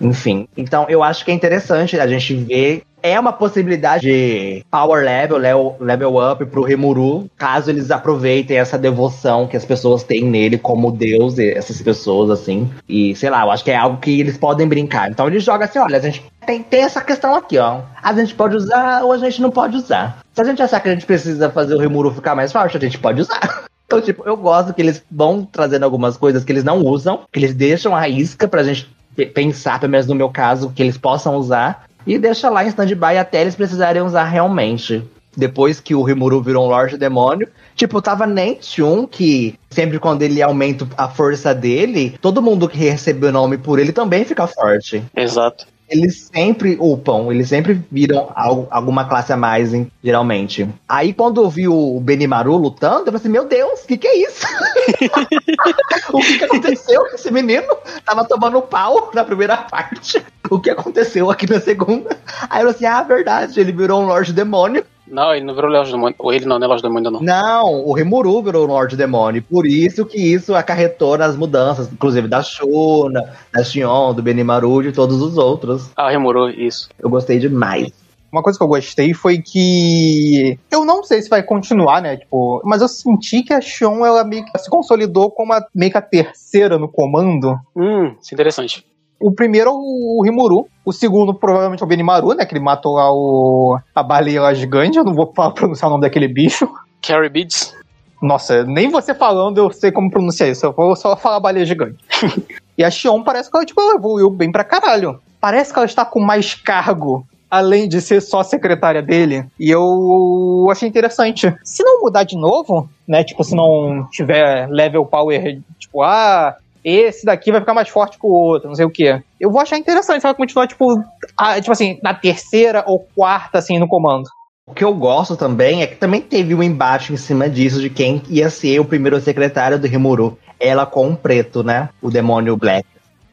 Enfim. 0.00 0.46
Então 0.56 0.86
eu 0.88 1.02
acho 1.02 1.24
que 1.24 1.32
é 1.32 1.34
interessante 1.34 1.98
a 1.98 2.06
gente 2.06 2.32
ver. 2.34 2.84
É 3.02 3.18
uma 3.18 3.32
possibilidade 3.32 4.02
de 4.02 4.64
power 4.70 5.02
level, 5.02 5.38
level, 5.38 5.76
level 5.80 6.32
up 6.32 6.44
pro 6.44 6.62
Rimuru, 6.62 7.30
caso 7.36 7.70
eles 7.70 7.90
aproveitem 7.90 8.58
essa 8.58 8.76
devoção 8.76 9.46
que 9.46 9.56
as 9.56 9.64
pessoas 9.64 10.02
têm 10.02 10.22
nele 10.24 10.58
como 10.58 10.92
Deus, 10.92 11.38
e 11.38 11.50
essas 11.50 11.80
pessoas, 11.80 12.28
assim. 12.28 12.70
E 12.86 13.16
sei 13.16 13.30
lá, 13.30 13.42
eu 13.42 13.50
acho 13.50 13.64
que 13.64 13.70
é 13.70 13.76
algo 13.76 13.96
que 13.96 14.20
eles 14.20 14.36
podem 14.36 14.68
brincar. 14.68 15.10
Então 15.10 15.26
ele 15.26 15.40
joga 15.40 15.64
assim: 15.64 15.78
olha, 15.78 15.96
a 15.96 16.00
gente 16.00 16.22
tem, 16.46 16.62
tem 16.62 16.82
essa 16.82 17.00
questão 17.00 17.34
aqui, 17.34 17.58
ó. 17.58 17.80
A 18.02 18.12
gente 18.12 18.34
pode 18.34 18.56
usar 18.56 19.02
ou 19.02 19.12
a 19.12 19.18
gente 19.18 19.40
não 19.40 19.50
pode 19.50 19.76
usar. 19.76 20.20
Se 20.40 20.44
a 20.46 20.48
gente 20.48 20.62
achar 20.62 20.80
que 20.80 20.88
a 20.88 20.92
gente 20.94 21.04
precisa 21.04 21.50
fazer 21.50 21.74
o 21.74 21.78
Rimuru 21.78 22.14
ficar 22.14 22.34
mais 22.34 22.50
forte, 22.50 22.74
a 22.74 22.80
gente 22.80 22.98
pode 22.98 23.20
usar. 23.20 23.64
Então, 23.84 24.00
tipo, 24.00 24.22
eu 24.24 24.36
gosto 24.36 24.72
que 24.72 24.80
eles 24.80 25.02
vão 25.10 25.44
trazendo 25.44 25.82
algumas 25.82 26.16
coisas 26.16 26.44
que 26.44 26.52
eles 26.52 26.62
não 26.62 26.78
usam, 26.78 27.22
que 27.32 27.40
eles 27.40 27.52
deixam 27.52 27.94
a 27.94 28.08
isca 28.08 28.46
pra 28.46 28.62
gente 28.62 28.88
pe- 29.16 29.26
pensar, 29.26 29.80
pelo 29.80 29.90
menos 29.90 30.06
no 30.06 30.14
meu 30.14 30.28
caso, 30.28 30.70
que 30.70 30.80
eles 30.80 30.96
possam 30.96 31.34
usar, 31.34 31.86
e 32.06 32.16
deixa 32.16 32.48
lá 32.48 32.64
em 32.64 32.68
stand-by 32.68 33.18
até 33.18 33.40
eles 33.40 33.56
precisarem 33.56 34.00
usar 34.00 34.22
realmente. 34.26 35.02
Depois 35.36 35.80
que 35.80 35.92
o 35.92 36.04
Rimuru 36.04 36.40
virou 36.40 36.66
um 36.66 36.68
Lorde 36.68 36.96
Demônio, 36.96 37.48
tipo, 37.74 38.00
tava 38.00 38.28
Nentium, 38.28 39.08
que 39.08 39.58
sempre 39.70 39.98
quando 39.98 40.22
ele 40.22 40.40
aumenta 40.40 40.86
a 40.96 41.08
força 41.08 41.52
dele, 41.52 42.16
todo 42.22 42.40
mundo 42.40 42.68
que 42.68 42.78
recebe 42.78 43.26
o 43.26 43.32
nome 43.32 43.58
por 43.58 43.80
ele 43.80 43.90
também 43.90 44.24
fica 44.24 44.46
forte 44.46 45.02
Exato. 45.16 45.66
Eles 45.90 46.30
sempre 46.32 46.76
upam, 46.80 47.32
eles 47.32 47.48
sempre 47.48 47.80
viram 47.90 48.30
algo- 48.34 48.68
alguma 48.70 49.04
classe 49.06 49.32
a 49.32 49.36
mais, 49.36 49.74
hein, 49.74 49.90
geralmente. 50.02 50.68
Aí 50.88 51.12
quando 51.12 51.42
eu 51.42 51.50
vi 51.50 51.68
o 51.68 51.98
Benimaru 52.00 52.56
lutando, 52.56 53.00
eu 53.00 53.04
falei 53.06 53.16
assim, 53.18 53.28
meu 53.28 53.46
Deus, 53.46 53.82
o 53.82 53.86
que 53.86 53.98
que 53.98 54.06
é 54.06 54.16
isso? 54.22 54.46
o 56.12 56.18
que 56.20 56.38
que 56.38 56.44
aconteceu 56.44 57.00
com 57.08 57.14
esse 57.14 57.30
menino? 57.30 57.66
Tava 58.04 58.24
tomando 58.24 58.60
pau 58.62 59.10
na 59.14 59.24
primeira 59.24 59.56
parte. 59.56 60.24
O 60.50 60.58
que 60.60 60.70
aconteceu 60.70 61.30
aqui 61.30 61.48
na 61.48 61.60
segunda? 61.60 62.10
Aí 62.48 62.62
eu 62.62 62.72
falei 62.72 62.74
assim, 62.74 62.86
ah, 62.86 63.02
verdade, 63.02 63.60
ele 63.60 63.72
virou 63.72 64.02
um 64.02 64.06
Lorde 64.06 64.32
Demônio. 64.32 64.84
Não, 65.10 65.34
ele 65.34 65.44
não 65.44 65.54
virou 65.54 65.70
Lorde 65.70 65.90
Demônio. 65.90 66.14
Ou 66.18 66.32
ele 66.32 66.46
não, 66.46 66.58
não 66.58 66.64
é 66.64 66.68
Lorde 66.68 66.82
Demônio 66.82 67.08
ainda 67.08 67.10
não. 67.10 67.20
Não, 67.20 67.84
o 67.84 67.92
Rimuru 67.92 68.42
virou 68.42 68.66
Lorde 68.66 68.96
Demônio. 68.96 69.42
Por 69.42 69.66
isso 69.66 70.06
que 70.06 70.18
isso 70.18 70.54
acarretou 70.54 71.18
nas 71.18 71.36
mudanças, 71.36 71.92
inclusive 71.92 72.28
da 72.28 72.42
Shuna, 72.42 73.34
da 73.52 73.64
Shion, 73.64 74.14
do 74.14 74.22
Benimaru, 74.22 74.82
de 74.82 74.92
todos 74.92 75.20
os 75.20 75.36
outros. 75.36 75.90
Ah, 75.96 76.10
remorou, 76.10 76.48
isso. 76.48 76.88
Eu 76.98 77.10
gostei 77.10 77.38
demais. 77.38 77.92
Uma 78.32 78.42
coisa 78.42 78.56
que 78.56 78.62
eu 78.62 78.68
gostei 78.68 79.12
foi 79.12 79.38
que. 79.38 80.56
Eu 80.70 80.84
não 80.84 81.02
sei 81.02 81.20
se 81.20 81.28
vai 81.28 81.42
continuar, 81.42 82.00
né? 82.00 82.16
Tipo, 82.16 82.62
mas 82.64 82.80
eu 82.80 82.88
senti 82.88 83.42
que 83.42 83.52
a 83.52 83.60
Xion 83.60 84.06
ela 84.06 84.22
meio 84.22 84.44
que 84.44 84.56
se 84.56 84.70
consolidou 84.70 85.30
como 85.32 85.52
a, 85.52 85.66
meio 85.74 85.90
que 85.90 85.98
a 85.98 86.02
terceira 86.02 86.78
no 86.78 86.88
comando. 86.88 87.58
Hum, 87.74 88.14
isso 88.20 88.32
é 88.32 88.34
interessante. 88.34 88.86
O 89.20 89.30
primeiro 89.32 89.68
é 89.70 89.72
o 89.72 90.22
Rimuru. 90.24 90.66
O 90.84 90.92
segundo, 90.92 91.34
provavelmente, 91.34 91.82
é 91.82 91.84
o 91.84 91.88
Benimaru, 91.88 92.34
né? 92.34 92.46
Que 92.46 92.54
ele 92.54 92.64
matou 92.64 92.94
lá 92.94 93.12
o, 93.12 93.78
a 93.94 94.02
baleia 94.02 94.40
lá 94.40 94.54
gigante. 94.54 94.96
Eu 94.96 95.04
não 95.04 95.14
vou 95.14 95.30
falar- 95.34 95.50
pronunciar 95.54 95.88
o 95.88 95.92
nome 95.92 96.02
daquele 96.02 96.26
bicho. 96.26 96.68
Carrie 97.06 97.28
Beads. 97.28 97.74
Nossa, 98.22 98.64
nem 98.64 98.88
você 98.90 99.14
falando 99.14 99.58
eu 99.58 99.70
sei 99.72 99.92
como 99.92 100.10
pronunciar 100.10 100.48
isso. 100.48 100.64
Eu 100.66 100.72
vou 100.72 100.96
só 100.96 101.16
falar 101.16 101.38
baleia 101.40 101.64
gigante. 101.66 101.98
e 102.76 102.82
a 102.84 102.90
Xion 102.90 103.22
parece 103.22 103.50
que 103.50 103.56
ela, 103.56 103.64
tipo, 103.66 103.80
evoluiu 103.94 104.30
bem 104.30 104.50
pra 104.50 104.64
caralho. 104.64 105.20
Parece 105.40 105.72
que 105.72 105.78
ela 105.78 105.86
está 105.86 106.04
com 106.04 106.20
mais 106.20 106.54
cargo, 106.54 107.26
além 107.50 107.88
de 107.88 108.00
ser 108.00 108.20
só 108.20 108.42
secretária 108.42 109.00
dele. 109.02 109.46
E 109.58 109.70
eu 109.70 110.66
achei 110.70 110.86
interessante. 110.88 111.54
Se 111.64 111.82
não 111.82 112.00
mudar 112.00 112.24
de 112.24 112.36
novo, 112.36 112.88
né? 113.08 113.24
Tipo, 113.24 113.42
se 113.42 113.54
não 113.54 114.06
tiver 114.10 114.66
level 114.68 115.04
power, 115.06 115.60
tipo, 115.78 116.02
ah. 116.02 116.56
Esse 116.84 117.26
daqui 117.26 117.50
vai 117.52 117.60
ficar 117.60 117.74
mais 117.74 117.88
forte 117.88 118.18
que 118.18 118.26
o 118.26 118.30
outro, 118.30 118.68
não 118.68 118.74
sei 118.74 118.84
o 118.84 118.90
quê. 118.90 119.22
Eu 119.38 119.50
vou 119.50 119.60
achar 119.60 119.76
interessante 119.76 120.20
se 120.20 120.26
ela 120.26 120.34
continuar, 120.34 120.66
tipo, 120.66 121.02
a- 121.36 121.60
tipo 121.60 121.72
assim, 121.72 121.98
na 122.02 122.14
terceira 122.14 122.84
ou 122.86 123.06
quarta, 123.14 123.58
assim, 123.58 123.78
no 123.78 123.88
comando. 123.88 124.28
O 124.66 124.72
que 124.72 124.84
eu 124.84 124.94
gosto 124.94 125.36
também 125.36 125.82
é 125.82 125.86
que 125.86 125.96
também 125.96 126.20
teve 126.20 126.54
um 126.54 126.62
embate 126.62 127.12
em 127.12 127.16
cima 127.16 127.48
disso 127.48 127.80
de 127.80 127.90
quem 127.90 128.22
ia 128.28 128.48
ser 128.48 128.78
o 128.78 128.84
primeiro 128.84 129.20
secretário 129.20 129.78
do 129.78 129.86
Rimuru. 129.86 130.38
Ela 130.60 130.86
com 130.86 131.10
o 131.10 131.16
preto, 131.16 131.64
né? 131.64 131.88
O 132.00 132.10
demônio 132.10 132.56
Black. 132.56 132.86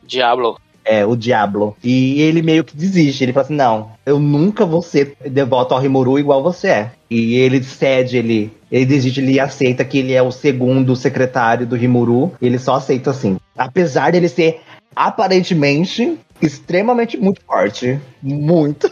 Diablo. 0.04 0.58
É, 0.84 1.06
o 1.06 1.16
Diablo. 1.18 1.76
E 1.84 2.22
ele 2.22 2.42
meio 2.42 2.64
que 2.64 2.76
desiste. 2.76 3.24
Ele 3.24 3.34
fala 3.34 3.46
assim: 3.46 3.56
não, 3.56 3.92
eu 4.06 4.20
nunca 4.20 4.66
vou 4.66 4.82
ser 4.82 5.16
devoto 5.30 5.74
ao 5.74 5.82
Rimuru 5.82 6.18
igual 6.18 6.42
você 6.42 6.68
é. 6.70 6.92
E 7.12 7.36
ele 7.36 7.62
cede, 7.64 8.18
ele, 8.18 8.52
ele 8.72 8.86
desiste, 8.86 9.20
ele 9.20 9.40
aceita 9.40 9.84
que 9.84 10.00
ele 10.00 10.14
é 10.14 10.22
o 10.22 10.32
segundo 10.32 10.96
secretário 10.96 11.68
do 11.68 11.76
Rimuru. 11.76 12.32
Ele 12.42 12.58
só 12.58 12.76
aceita 12.76 13.12
assim. 13.12 13.37
Apesar 13.58 14.12
dele 14.12 14.30
ser 14.30 14.62
aparentemente 14.96 16.18
extremamente 16.42 17.18
muito 17.18 17.42
forte. 17.42 18.00
Muito. 18.22 18.90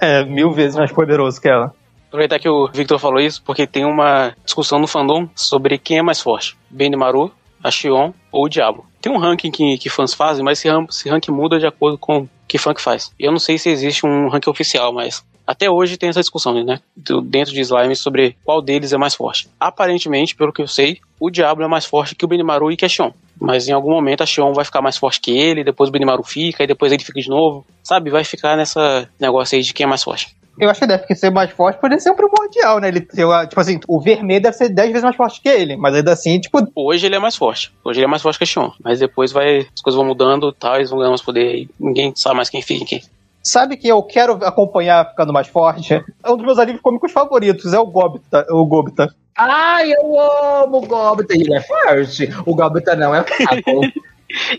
É, 0.00 0.24
mil 0.24 0.52
vezes 0.52 0.76
mais 0.76 0.90
poderoso 0.90 1.40
que 1.40 1.48
ela. 1.48 1.74
Aproveitar 2.08 2.38
que 2.38 2.48
o 2.48 2.68
Victor 2.72 2.98
falou 2.98 3.20
isso, 3.20 3.42
porque 3.44 3.66
tem 3.66 3.84
uma 3.84 4.34
discussão 4.44 4.78
no 4.78 4.86
fandom 4.86 5.28
sobre 5.34 5.78
quem 5.78 5.98
é 5.98 6.02
mais 6.02 6.20
forte: 6.20 6.56
Benimaru, 6.68 7.30
a 7.62 7.70
Xion 7.70 8.12
ou 8.32 8.46
o 8.46 8.48
Diablo. 8.48 8.84
Tem 9.00 9.12
um 9.12 9.18
ranking 9.18 9.50
que, 9.50 9.78
que 9.78 9.88
fãs 9.88 10.12
fazem, 10.12 10.44
mas 10.44 10.58
esse, 10.58 10.68
esse 10.88 11.08
ranking 11.08 11.30
muda 11.30 11.58
de 11.58 11.66
acordo 11.66 11.96
com 11.96 12.28
que 12.58 12.74
que 12.74 12.82
faz. 12.82 13.12
Eu 13.18 13.30
não 13.30 13.38
sei 13.38 13.58
se 13.58 13.70
existe 13.70 14.04
um 14.04 14.28
ranking 14.28 14.50
oficial, 14.50 14.92
mas 14.92 15.24
até 15.46 15.70
hoje 15.70 15.96
tem 15.96 16.08
essa 16.08 16.20
discussão, 16.20 16.52
né? 16.64 16.80
dentro 17.24 17.52
de 17.52 17.60
Slime 17.60 17.94
sobre 17.94 18.36
qual 18.44 18.60
deles 18.60 18.92
é 18.92 18.98
mais 18.98 19.14
forte. 19.14 19.48
Aparentemente, 19.58 20.34
pelo 20.34 20.52
que 20.52 20.60
eu 20.60 20.66
sei, 20.66 21.00
o 21.18 21.30
Diablo 21.30 21.64
é 21.64 21.68
mais 21.68 21.84
forte 21.84 22.14
que 22.14 22.24
o 22.24 22.28
Benimaru 22.28 22.72
e 22.72 22.76
que 22.76 22.84
a 22.84 22.88
Xion. 22.88 23.12
Mas 23.40 23.68
em 23.68 23.72
algum 23.72 23.90
momento 23.90 24.22
a 24.22 24.26
Xion 24.26 24.52
vai 24.52 24.64
ficar 24.64 24.82
mais 24.82 24.96
forte 24.96 25.20
que 25.20 25.30
ele, 25.30 25.64
depois 25.64 25.88
o 25.88 25.92
Benimaru 25.92 26.24
fica, 26.24 26.64
e 26.64 26.66
depois 26.66 26.92
ele 26.92 27.04
fica 27.04 27.20
de 27.20 27.28
novo. 27.28 27.64
Sabe? 27.82 28.10
Vai 28.10 28.24
ficar 28.24 28.56
nessa 28.56 29.08
negócio 29.18 29.56
aí 29.56 29.62
de 29.62 29.72
quem 29.72 29.84
é 29.84 29.88
mais 29.88 30.02
forte. 30.02 30.34
Eu 30.60 30.70
acho 30.70 30.80
que 30.80 30.86
deve 30.86 31.14
ser 31.14 31.30
mais 31.30 31.50
forte, 31.50 31.80
poderia 31.80 32.00
ser 32.00 32.10
um 32.10 32.16
primordial, 32.16 32.78
né? 32.78 32.88
Ele, 32.88 33.06
eu, 33.16 33.30
tipo 33.48 33.60
assim, 33.60 33.80
o 33.88 34.00
vermelho 34.00 34.42
deve 34.42 34.56
ser 34.56 34.68
10 34.68 34.88
vezes 34.88 35.04
mais 35.04 35.16
forte 35.16 35.40
que 35.40 35.48
ele, 35.48 35.76
mas 35.76 35.94
ainda 35.94 36.12
assim, 36.12 36.38
tipo, 36.38 36.60
Hoje 36.74 37.06
ele 37.06 37.16
é 37.16 37.18
mais 37.18 37.36
forte. 37.36 37.72
Hoje 37.84 37.98
ele 38.00 38.04
é 38.04 38.08
mais 38.08 38.22
forte 38.22 38.38
que 38.38 38.44
a 38.44 38.46
Xion. 38.46 38.70
Mas 38.82 39.00
depois 39.00 39.32
vai. 39.32 39.66
As 39.74 39.80
coisas 39.82 39.96
vão 39.96 40.06
mudando 40.06 40.50
e 40.50 40.54
tal, 40.54 40.76
eles 40.76 40.90
vão 40.90 40.98
ganhando 40.98 41.12
mais 41.12 41.22
poder 41.22 41.46
aí. 41.48 41.68
Ninguém 41.78 42.12
sabe 42.14 42.36
mais 42.36 42.50
quem 42.50 42.62
fica 42.62 42.82
em 42.82 42.86
quem. 42.86 43.02
sabe 43.42 43.76
que 43.76 43.88
eu 43.88 44.02
quero 44.02 44.32
acompanhar 44.44 45.08
ficando 45.08 45.32
mais 45.32 45.48
forte? 45.48 45.94
É 45.94 46.30
um 46.30 46.36
dos 46.36 46.44
meus 46.44 46.58
alívios 46.58 46.82
cômicos 46.82 47.12
favoritos, 47.12 47.72
é 47.72 47.78
o 47.78 47.86
Gobita. 47.86 48.46
O 48.50 48.66
Gobita. 48.66 49.14
Ai, 49.36 49.92
eu 49.92 50.20
amo 50.20 50.78
o 50.78 50.86
Gobita. 50.86 51.34
Ele 51.34 51.54
é 51.54 51.60
forte. 51.60 52.28
O 52.44 52.54
Gobita 52.54 52.94
não 52.94 53.14
é 53.14 53.22
fraco. 53.22 53.80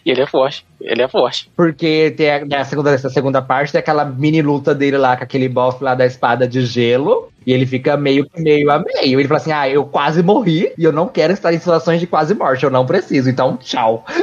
E 0.05 0.11
ele 0.11 0.21
é 0.21 0.25
forte. 0.25 0.65
Ele 0.79 1.01
é 1.01 1.07
forte. 1.07 1.49
Porque 1.55 2.13
tem 2.17 2.29
a, 2.29 2.45
na 2.45 2.65
segunda, 2.65 2.91
nessa 2.91 3.09
segunda 3.09 3.41
parte 3.41 3.71
tem 3.71 3.79
aquela 3.79 4.05
mini 4.05 4.41
luta 4.41 4.75
dele 4.75 4.97
lá 4.97 5.15
com 5.15 5.23
aquele 5.23 5.47
boss 5.47 5.79
lá 5.79 5.95
da 5.95 6.05
espada 6.05 6.47
de 6.47 6.65
gelo. 6.65 7.31
E 7.45 7.51
ele 7.53 7.65
fica 7.65 7.97
meio 7.97 8.29
que 8.29 8.41
meio 8.41 8.69
a 8.69 8.79
meio. 8.79 9.19
Ele 9.19 9.27
fala 9.27 9.39
assim: 9.39 9.51
Ah, 9.51 9.69
eu 9.69 9.85
quase 9.85 10.21
morri 10.21 10.71
e 10.77 10.83
eu 10.83 10.91
não 10.91 11.07
quero 11.07 11.33
estar 11.33 11.53
em 11.53 11.59
situações 11.59 11.99
de 11.99 12.07
quase 12.07 12.33
morte. 12.33 12.63
Eu 12.63 12.69
não 12.69 12.85
preciso, 12.85 13.29
então 13.29 13.57
tchau. 13.57 14.05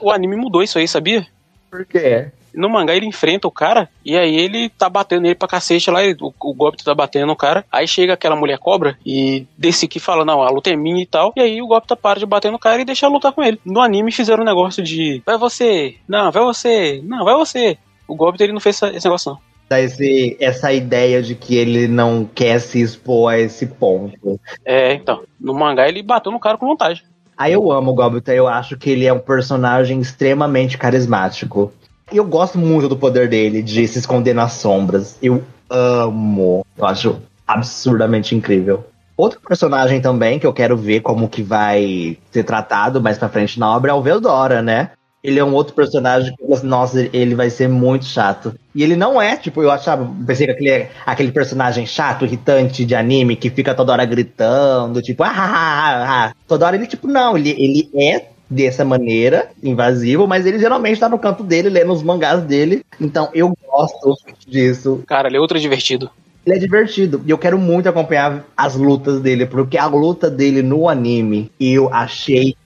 O 0.00 0.10
anime 0.10 0.36
mudou 0.36 0.62
isso 0.62 0.78
aí, 0.78 0.88
sabia? 0.88 1.26
Por 1.70 1.84
quê? 1.84 2.28
No 2.54 2.68
mangá 2.68 2.94
ele 2.94 3.06
enfrenta 3.06 3.48
o 3.48 3.50
cara 3.50 3.88
e 4.04 4.16
aí 4.16 4.36
ele 4.36 4.68
tá 4.68 4.88
batendo 4.88 5.22
nele 5.22 5.34
pra 5.34 5.48
cacete 5.48 5.90
lá, 5.90 6.02
ele, 6.02 6.16
o, 6.20 6.32
o 6.40 6.54
Gobbit 6.54 6.84
tá 6.84 6.94
batendo 6.94 7.26
no 7.26 7.36
cara. 7.36 7.64
Aí 7.70 7.86
chega 7.86 8.12
aquela 8.12 8.36
mulher 8.36 8.58
cobra 8.58 8.98
e 9.04 9.46
desse 9.56 9.88
que 9.88 9.98
fala, 9.98 10.24
não, 10.24 10.42
a 10.42 10.50
luta 10.50 10.70
é 10.70 10.76
minha 10.76 11.02
e 11.02 11.06
tal. 11.06 11.32
E 11.36 11.40
aí 11.40 11.62
o 11.62 11.66
Gobbit 11.66 11.96
para 11.96 12.18
de 12.18 12.26
bater 12.26 12.50
no 12.50 12.58
cara 12.58 12.80
e 12.80 12.84
deixa 12.84 13.08
lutar 13.08 13.32
com 13.32 13.42
ele. 13.42 13.60
No 13.64 13.80
anime 13.80 14.12
fizeram 14.12 14.42
um 14.42 14.46
negócio 14.46 14.82
de 14.82 15.22
vai 15.24 15.38
você, 15.38 15.96
não, 16.08 16.30
vai 16.30 16.42
você, 16.42 17.00
não, 17.04 17.24
vai 17.24 17.34
você. 17.34 17.78
O 18.06 18.14
Gobbit 18.14 18.42
ele 18.42 18.52
não 18.52 18.60
fez 18.60 18.76
essa, 18.76 18.94
esse 18.94 19.06
negócio 19.06 19.32
não. 19.32 19.38
Dá 19.68 19.80
esse, 19.80 20.36
essa 20.38 20.72
ideia 20.72 21.22
de 21.22 21.34
que 21.34 21.56
ele 21.56 21.88
não 21.88 22.28
quer 22.34 22.58
se 22.58 22.80
expor 22.80 23.32
a 23.32 23.38
esse 23.38 23.66
ponto. 23.66 24.38
É, 24.64 24.92
então. 24.92 25.22
No 25.40 25.54
mangá 25.54 25.88
ele 25.88 26.02
bateu 26.02 26.30
no 26.30 26.38
cara 26.38 26.58
com 26.58 26.66
vontade. 26.66 27.02
Aí 27.36 27.54
eu 27.54 27.72
amo 27.72 27.90
o 27.90 27.94
Gobbit, 27.94 28.30
eu 28.30 28.46
acho 28.46 28.76
que 28.76 28.90
ele 28.90 29.06
é 29.06 29.12
um 29.12 29.18
personagem 29.18 30.00
extremamente 30.00 30.76
carismático. 30.76 31.72
Eu 32.12 32.24
gosto 32.24 32.58
muito 32.58 32.88
do 32.88 32.96
poder 32.96 33.28
dele, 33.28 33.62
de 33.62 33.88
se 33.88 33.98
esconder 33.98 34.34
nas 34.34 34.52
sombras. 34.52 35.16
Eu 35.22 35.42
amo. 35.68 36.64
Eu 36.76 36.86
acho 36.86 37.22
absurdamente 37.46 38.34
incrível. 38.34 38.84
Outro 39.16 39.40
personagem 39.40 40.00
também 40.00 40.38
que 40.38 40.46
eu 40.46 40.52
quero 40.52 40.76
ver 40.76 41.00
como 41.00 41.28
que 41.28 41.42
vai 41.42 42.16
ser 42.30 42.44
tratado 42.44 43.00
mais 43.00 43.18
pra 43.18 43.28
frente 43.28 43.58
na 43.58 43.74
obra 43.74 43.92
é 43.92 43.94
o 43.94 44.02
Veldora, 44.02 44.62
né? 44.62 44.90
Ele 45.22 45.38
é 45.38 45.44
um 45.44 45.54
outro 45.54 45.72
personagem 45.72 46.34
que, 46.34 46.66
nossa, 46.66 47.08
ele 47.12 47.34
vai 47.34 47.48
ser 47.48 47.68
muito 47.68 48.04
chato. 48.04 48.52
E 48.74 48.82
ele 48.82 48.96
não 48.96 49.22
é, 49.22 49.36
tipo, 49.36 49.62
eu 49.62 49.70
achava, 49.70 50.10
pensei 50.26 50.46
que 50.46 50.52
aquele, 50.52 50.88
aquele 51.06 51.30
personagem 51.30 51.86
chato, 51.86 52.24
irritante 52.24 52.84
de 52.84 52.94
anime, 52.94 53.36
que 53.36 53.48
fica 53.48 53.72
toda 53.72 53.92
hora 53.92 54.04
gritando, 54.04 55.00
tipo, 55.00 55.22
ah, 55.22 55.28
ah, 55.28 55.44
ah, 55.44 56.24
ah. 56.24 56.32
Toda 56.48 56.66
hora 56.66 56.74
ele, 56.74 56.88
tipo, 56.88 57.06
não, 57.06 57.38
ele, 57.38 57.50
ele 57.50 57.88
é 57.94 58.31
dessa 58.52 58.84
maneira, 58.84 59.50
invasivo, 59.62 60.26
mas 60.26 60.46
ele 60.46 60.58
geralmente 60.58 61.00
tá 61.00 61.08
no 61.08 61.18
canto 61.18 61.42
dele, 61.42 61.68
lendo 61.68 61.92
os 61.92 62.02
mangás 62.02 62.42
dele. 62.42 62.84
Então 63.00 63.28
eu 63.32 63.56
gosto 63.66 64.14
disso. 64.46 65.02
Cara, 65.06 65.28
ele 65.28 65.36
é 65.36 65.40
outro 65.40 65.58
divertido. 65.58 66.10
Ele 66.44 66.56
é 66.56 66.58
divertido. 66.58 67.22
E 67.24 67.30
eu 67.30 67.38
quero 67.38 67.58
muito 67.58 67.88
acompanhar 67.88 68.44
as 68.56 68.74
lutas 68.74 69.20
dele, 69.20 69.46
porque 69.46 69.78
a 69.78 69.86
luta 69.86 70.28
dele 70.28 70.60
no 70.60 70.88
anime 70.88 71.50
eu 71.58 71.92
achei 71.92 72.56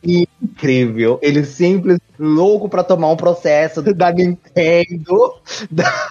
incrível. 0.46 1.18
Ele 1.22 1.44
simples, 1.44 1.98
louco 2.18 2.68
pra 2.68 2.82
tomar 2.82 3.10
um 3.10 3.16
processo 3.16 3.82
da 3.94 4.12
Nintendo. 4.12 5.34
Da, 5.70 6.08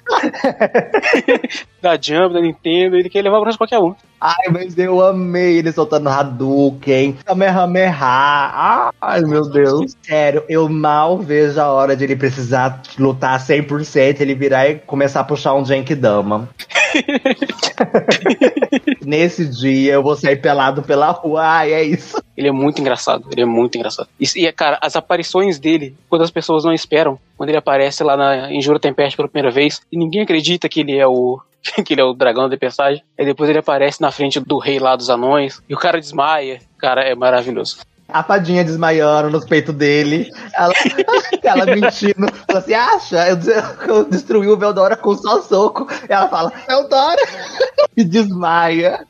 Da 1.85 1.99
Jump, 2.01 2.33
da 2.33 2.41
Nintendo, 2.41 2.97
ele 2.97 3.09
quer 3.09 3.21
levar 3.21 3.39
pra 3.41 3.55
qualquer 3.55 3.77
um. 3.77 3.93
Ai, 4.19 4.49
mas 4.51 4.75
eu 4.75 5.05
amei 5.05 5.59
ele 5.59 5.71
soltando 5.71 6.09
Hadouken, 6.09 7.15
Kamehameha. 7.23 8.91
Ai, 8.99 9.21
meu 9.21 9.47
Deus. 9.47 9.95
Sério, 10.01 10.43
eu 10.49 10.67
mal 10.67 11.19
vejo 11.19 11.61
a 11.61 11.71
hora 11.71 11.95
de 11.95 12.03
ele 12.05 12.15
precisar 12.15 12.81
lutar 12.97 13.39
100%, 13.39 14.19
ele 14.19 14.33
virar 14.33 14.67
e 14.67 14.79
começar 14.79 15.19
a 15.19 15.23
puxar 15.23 15.53
um 15.53 15.63
Genkidama. 15.63 16.49
Nesse 19.05 19.45
dia 19.45 19.93
eu 19.93 20.03
vou 20.03 20.15
sair 20.15 20.37
pelado 20.37 20.83
pela 20.83 21.11
rua. 21.11 21.41
Ai, 21.43 21.73
é 21.73 21.83
isso. 21.83 22.21
Ele 22.35 22.47
é 22.47 22.51
muito 22.51 22.81
engraçado, 22.81 23.27
ele 23.31 23.41
é 23.41 23.45
muito 23.45 23.77
engraçado. 23.77 24.09
E, 24.19 24.25
e, 24.35 24.51
cara, 24.51 24.77
as 24.81 24.95
aparições 24.95 25.59
dele, 25.59 25.95
quando 26.09 26.23
as 26.23 26.31
pessoas 26.31 26.63
não 26.63 26.73
esperam, 26.73 27.19
quando 27.37 27.49
ele 27.49 27.57
aparece 27.57 28.03
lá 28.03 28.17
na, 28.17 28.51
em 28.51 28.61
Jura 28.61 28.79
Tempeste 28.79 29.15
pela 29.15 29.29
primeira 29.29 29.53
vez, 29.53 29.81
e 29.91 29.97
ninguém 29.97 30.21
acredita 30.21 30.67
que 30.67 30.81
ele 30.81 30.97
é 30.97 31.07
o. 31.07 31.39
que 31.85 31.93
ele 31.93 32.01
é 32.01 32.03
o 32.03 32.13
dragão 32.13 32.43
da 32.43 32.49
tempestade. 32.49 33.03
Aí 33.17 33.25
depois 33.25 33.49
ele 33.49 33.59
aparece 33.59 34.01
na 34.01 34.11
frente 34.11 34.39
do 34.39 34.57
rei 34.57 34.79
lá 34.79 34.95
dos 34.95 35.09
anões, 35.09 35.61
e 35.69 35.73
o 35.73 35.77
cara 35.77 35.99
desmaia. 35.99 36.59
Cara, 36.77 37.01
é 37.01 37.15
maravilhoso. 37.15 37.77
A 38.15 38.23
fadinha 38.23 38.63
desmaiando 38.63 39.29
nos 39.29 39.43
peitos 39.43 39.75
dele. 39.75 40.31
Ela, 40.53 40.73
ela 41.43 41.65
mentindo. 41.65 42.31
Fala 42.47 42.59
assim: 42.59 42.73
acha? 42.73 43.27
Eu, 43.27 43.37
eu 43.93 44.05
destruí 44.05 44.47
o 44.47 44.55
Veldora 44.55 44.95
com 44.95 45.13
só 45.17 45.41
soco. 45.41 45.85
Ela 46.07 46.29
fala: 46.29 46.53
Veldora! 46.65 47.21
e 47.97 48.05
desmaia. 48.05 49.05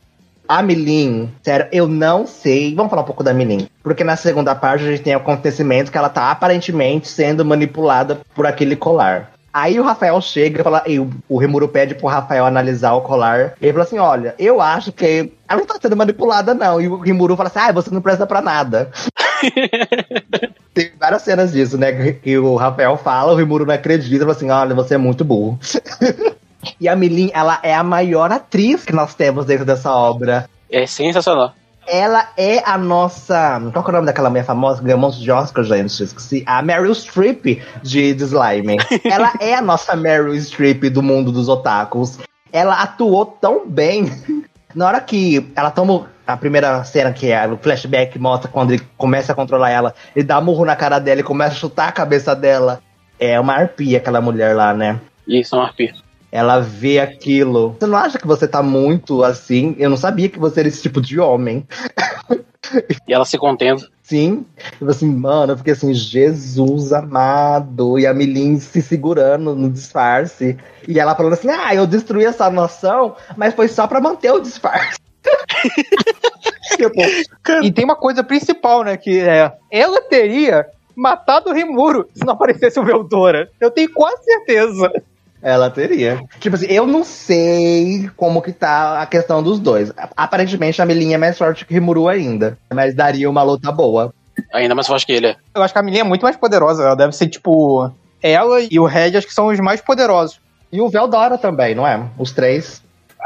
A 0.48 0.64
Milin, 0.64 1.32
sério, 1.44 1.68
eu 1.72 1.88
não 1.88 2.26
sei. 2.26 2.74
Vamos 2.74 2.90
falar 2.90 3.04
um 3.04 3.06
pouco 3.06 3.24
da 3.24 3.32
Milin. 3.32 3.68
Porque 3.84 4.04
na 4.04 4.16
segunda 4.16 4.56
parte 4.56 4.84
a 4.84 4.90
gente 4.90 5.04
tem 5.04 5.14
o 5.14 5.18
acontecimento 5.18 5.92
que 5.92 5.98
ela 6.00 6.10
tá 6.10 6.32
aparentemente 6.32 7.08
sendo 7.08 7.46
manipulada 7.46 8.22
por 8.34 8.48
aquele 8.48 8.76
colar. 8.76 9.35
Aí 9.56 9.80
o 9.80 9.84
Rafael 9.84 10.20
chega 10.20 10.60
e 10.60 10.64
fala, 10.66 10.84
e 10.86 11.00
o, 11.00 11.10
o 11.30 11.38
Rimuro 11.38 11.70
pede 11.70 11.96
pro 11.96 12.10
Rafael 12.10 12.46
analisar 12.46 12.92
o 12.92 13.00
colar. 13.00 13.54
Ele 13.62 13.72
fala 13.72 13.86
assim: 13.86 13.98
olha, 13.98 14.36
eu 14.38 14.60
acho 14.60 14.92
que 14.92 15.32
ela 15.48 15.62
não 15.62 15.66
tá 15.66 15.76
sendo 15.82 15.96
manipulada, 15.96 16.54
não. 16.54 16.82
E 16.82 16.90
o 16.90 16.98
Rimuro 16.98 17.38
fala 17.38 17.48
assim: 17.48 17.60
ah, 17.60 17.72
você 17.72 17.90
não 17.90 18.02
presta 18.02 18.28
pra 18.28 18.42
nada. 18.42 18.92
Tem 20.76 20.92
várias 21.00 21.22
cenas 21.22 21.54
disso, 21.54 21.78
né? 21.78 22.12
Que, 22.12 22.38
o 22.38 22.58
Rafael 22.58 22.98
fala, 22.98 23.32
o 23.32 23.36
Rimuro 23.38 23.66
não 23.66 23.74
acredita, 23.74 24.26
fala 24.26 24.36
assim: 24.36 24.50
olha, 24.50 24.76
você 24.76 24.96
é 24.96 24.98
muito 24.98 25.24
burro. 25.24 25.58
e 26.78 26.90
a 26.90 26.96
Milin, 26.98 27.32
ela 27.34 27.58
é 27.64 27.74
a 27.74 27.82
maior 27.82 28.34
atriz 28.34 28.84
que 28.84 28.92
nós 28.92 29.16
temos 29.16 29.46
dentro 29.46 29.64
dessa 29.64 29.90
obra. 29.90 30.50
É 30.70 30.86
sensacional. 30.86 31.54
Ela 31.88 32.30
é 32.36 32.60
a 32.66 32.78
nossa. 32.78 33.62
Qual 33.72 33.84
que 33.84 33.90
é 33.90 33.94
o 33.94 33.96
nome 33.96 34.06
daquela 34.08 34.30
mulher 34.30 34.46
famosa 34.46 34.80
que 34.80 34.86
ganhou 34.86 34.98
um 34.98 35.02
monte 35.02 35.20
de 35.20 35.32
Oscar, 35.32 35.64
gente? 35.64 36.04
Esqueci. 36.04 36.44
A 36.46 36.62
Meryl 36.62 36.94
Streep 36.94 37.62
de, 37.84 38.14
de 38.14 38.24
Slime. 38.24 38.78
ela 39.06 39.34
é 39.40 39.54
a 39.54 39.62
nossa 39.62 39.96
Meryl 39.96 40.36
Streep 40.36 40.84
do 40.90 41.04
mundo 41.04 41.32
dos 41.32 41.48
otakus. 41.48 42.18
Ela 42.52 42.82
atuou 42.82 43.26
tão 43.26 43.68
bem. 43.68 44.12
Na 44.74 44.88
hora 44.88 45.00
que 45.00 45.52
ela 45.56 45.72
toma 45.72 46.08
a 46.28 46.36
primeira 46.36 46.84
cena, 46.84 47.14
que 47.14 47.32
é 47.32 47.48
o 47.48 47.58
flashback, 47.58 48.20
mostra 48.20 48.52
quando 48.52 48.72
ele 48.72 48.84
começa 48.98 49.32
a 49.32 49.36
controlar 49.36 49.70
ela, 49.70 49.96
ele 50.14 50.26
dá 50.26 50.42
murro 50.42 50.66
na 50.66 50.76
cara 50.76 51.00
dela 51.00 51.22
e 51.22 51.24
começa 51.24 51.56
a 51.56 51.60
chutar 51.60 51.88
a 51.88 51.94
cabeça 51.94 52.36
dela. 52.36 52.82
É 53.18 53.40
uma 53.40 53.54
arpia 53.54 54.00
aquela 54.00 54.20
mulher 54.20 54.54
lá, 54.54 54.74
né? 54.74 55.00
Isso, 55.26 55.56
é 55.56 55.60
uma 55.60 55.68
arpia 55.68 55.94
ela 56.36 56.60
vê 56.60 57.00
aquilo. 57.00 57.78
Você 57.80 57.88
não 57.88 57.98
acha 57.98 58.20
que 58.20 58.28
você 58.28 58.46
tá 58.46 58.62
muito 58.62 59.24
assim? 59.24 59.74
Eu 59.80 59.90
não 59.90 59.96
sabia 59.96 60.28
que 60.28 60.38
você 60.38 60.60
era 60.60 60.68
esse 60.68 60.82
tipo 60.82 61.00
de 61.00 61.18
homem. 61.18 61.66
E 63.08 63.14
ela 63.14 63.24
se 63.24 63.38
contenta. 63.38 63.88
Sim. 64.04 64.46
Tipo 64.74 64.90
assim, 64.90 65.10
mano, 65.16 65.54
eu 65.54 65.58
fiquei 65.58 65.72
assim, 65.72 65.94
Jesus 65.94 66.92
amado. 66.92 67.98
E 67.98 68.06
a 68.06 68.14
Milin 68.14 68.60
se 68.60 68.82
segurando 68.82 69.56
no 69.56 69.70
disfarce. 69.70 70.58
E 70.86 71.00
ela 71.00 71.16
falando 71.16 71.34
assim: 71.34 71.50
ah, 71.50 71.74
eu 71.74 71.88
destruí 71.88 72.26
essa 72.26 72.50
noção, 72.50 73.16
mas 73.38 73.54
foi 73.54 73.70
só 73.70 73.88
pra 73.88 74.02
manter 74.02 74.32
o 74.32 74.42
disfarce. 74.42 75.00
tipo, 76.76 77.02
e 77.64 77.72
tem 77.72 77.86
uma 77.86 77.96
coisa 77.96 78.26
principal, 78.26 78.84
né? 78.84 78.98
Que 78.98 79.22
é. 79.22 79.54
Ela 79.72 80.02
teria 80.02 80.66
matado 80.94 81.50
o 81.50 81.54
Rimuro 81.54 82.10
se 82.14 82.26
não 82.26 82.34
aparecesse 82.34 82.78
o 82.78 82.84
Veldora. 82.84 83.50
Eu 83.62 83.72
tenho 83.72 83.90
quase 83.94 84.22
certeza. 84.22 84.92
Ela 85.46 85.70
teria. 85.70 86.20
Tipo 86.40 86.56
assim, 86.56 86.66
eu 86.66 86.88
não 86.88 87.04
sei 87.04 88.10
como 88.18 88.42
que 88.42 88.52
tá 88.52 89.00
a 89.00 89.06
questão 89.06 89.44
dos 89.44 89.60
dois. 89.60 89.94
Aparentemente 90.18 90.82
a 90.82 90.86
Melinha 90.88 91.14
é 91.14 91.18
mais 91.20 91.38
forte 91.38 91.64
que 91.64 91.72
o 91.72 91.76
Rimuru 91.76 92.08
ainda. 92.08 92.58
Mas 92.74 92.96
daria 92.96 93.30
uma 93.30 93.44
luta 93.44 93.72
boa. 93.72 94.12
Ainda 94.52 94.74
mais 94.74 94.88
forte 94.88 95.06
que 95.06 95.12
ele 95.12 95.28
é. 95.28 95.36
Eu 95.54 95.62
acho 95.62 95.72
que 95.72 95.80
a 95.80 95.84
Melinha 95.84 96.02
é 96.02 96.04
muito 96.04 96.24
mais 96.24 96.36
poderosa. 96.36 96.84
Ela 96.84 96.96
deve 96.96 97.16
ser, 97.16 97.28
tipo. 97.28 97.92
Ela 98.24 98.62
e 98.62 98.80
o 98.80 98.86
Red 98.86 99.16
acho 99.16 99.28
que 99.28 99.34
são 99.36 99.46
os 99.46 99.60
mais 99.60 99.80
poderosos. 99.82 100.40
E 100.72 100.82
o 100.82 100.90
Veldora 100.90 101.38
também, 101.38 101.76
não 101.76 101.86
é? 101.86 102.04
Os 102.18 102.32
três. 102.32 102.82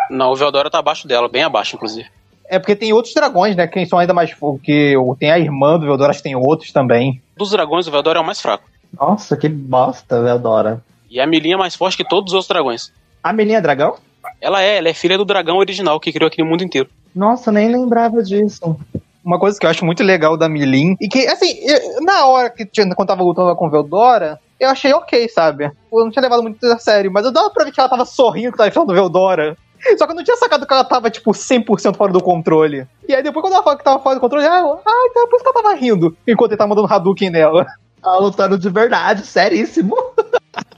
Não, 0.10 0.34
o 0.34 0.36
Veldora 0.36 0.70
tá 0.70 0.80
abaixo 0.80 1.08
dela, 1.08 1.30
bem 1.30 1.44
abaixo, 1.44 1.78
inclusive. 1.78 2.10
É 2.50 2.60
porque 2.60 2.76
tem 2.76 2.92
outros 2.92 3.14
dragões, 3.14 3.56
né? 3.56 3.66
Quem 3.66 3.86
são 3.86 3.98
ainda 3.98 4.14
mais. 4.14 4.36
Que 4.62 4.94
tem 5.18 5.32
a 5.32 5.40
irmã 5.40 5.80
do 5.80 5.86
Veldora, 5.86 6.10
acho 6.10 6.20
que 6.20 6.24
tem 6.24 6.36
outros 6.36 6.74
também. 6.74 7.22
Dos 7.38 7.52
dragões, 7.52 7.88
o 7.88 7.92
Veldora 7.92 8.20
é 8.20 8.22
o 8.22 8.26
mais 8.26 8.42
fraco. 8.42 8.66
Nossa, 9.00 9.38
que 9.38 9.48
bosta, 9.48 10.22
Veldora. 10.22 10.84
E 11.10 11.20
a 11.20 11.26
Melinha 11.26 11.56
é 11.56 11.58
mais 11.58 11.76
forte 11.76 11.98
que 11.98 12.08
todos 12.08 12.32
os 12.32 12.36
outros 12.36 12.48
dragões. 12.48 12.92
A 13.24 13.34
Melinha 13.34 13.58
é 13.58 13.62
dragão? 13.62 13.96
Ela 14.42 14.62
é, 14.62 14.78
ela 14.78 14.90
é 14.90 14.94
filha 14.94 15.18
do 15.18 15.26
dragão 15.26 15.58
original 15.58 16.00
que 16.00 16.12
criou 16.12 16.28
aquele 16.28 16.48
mundo 16.48 16.64
inteiro. 16.64 16.90
Nossa, 17.16 17.52
nem 17.52 17.70
lembrava 17.70 18.22
disso. 18.22 18.78
Uma 19.24 19.40
coisa 19.40 19.60
que 19.60 19.66
eu 19.66 19.70
acho 19.70 19.84
muito 19.84 20.04
legal 20.04 20.38
da 20.38 20.48
Milin, 20.48 20.96
e 21.00 21.08
que, 21.08 21.28
assim, 21.28 21.54
eu, 21.62 22.02
na 22.02 22.26
hora 22.26 22.50
que 22.50 22.66
tinha, 22.66 22.88
quando 22.96 23.08
tava 23.08 23.24
lutando 23.24 23.54
com 23.56 23.70
Veldora, 23.70 24.40
eu 24.60 24.70
achei 24.70 24.94
ok, 24.94 25.28
sabe? 25.30 25.66
Eu 25.66 26.04
não 26.04 26.10
tinha 26.10 26.22
levado 26.22 26.42
muito 26.42 26.64
a 26.66 26.78
sério, 26.80 27.12
mas 27.12 27.26
eu 27.26 27.32
dava 27.32 27.50
pra 27.50 27.66
ver 27.66 27.72
que 27.72 27.80
ela 27.80 27.90
tava 27.90 28.06
sorrindo 28.06 28.52
que 28.52 28.58
tava 28.58 28.72
falando 28.72 28.94
Veldora. 28.94 29.58
Só 29.98 30.06
que 30.06 30.12
eu 30.12 30.16
não 30.16 30.24
tinha 30.24 30.38
sacado 30.38 30.66
que 30.66 30.74
ela 30.74 30.84
tava, 30.84 31.10
tipo, 31.10 31.32
100% 31.32 31.96
fora 31.96 32.12
do 32.12 32.22
controle. 32.22 32.86
E 33.08 33.14
aí 33.14 33.24
depois 33.24 33.42
quando 33.42 33.54
ela 33.54 33.64
falou 33.64 33.78
que 33.78 33.84
tava 33.84 34.02
fora 34.02 34.16
do 34.16 34.22
controle, 34.22 34.46
ah, 34.46 34.62
ah 34.64 35.08
então 35.10 35.24
é 35.24 35.28
por 35.28 35.36
isso 35.36 35.44
que 35.44 35.50
ela 35.50 35.64
tava 35.64 35.76
rindo, 35.76 36.16
enquanto 36.28 36.52
ele 36.52 36.58
tava 36.58 36.70
mandando 36.70 36.94
Hadouken 36.94 37.30
nela. 37.30 37.66
Ela 38.04 38.20
lutando 38.20 38.58
de 38.58 38.70
verdade, 38.70 39.26
seríssimo. 39.26 39.96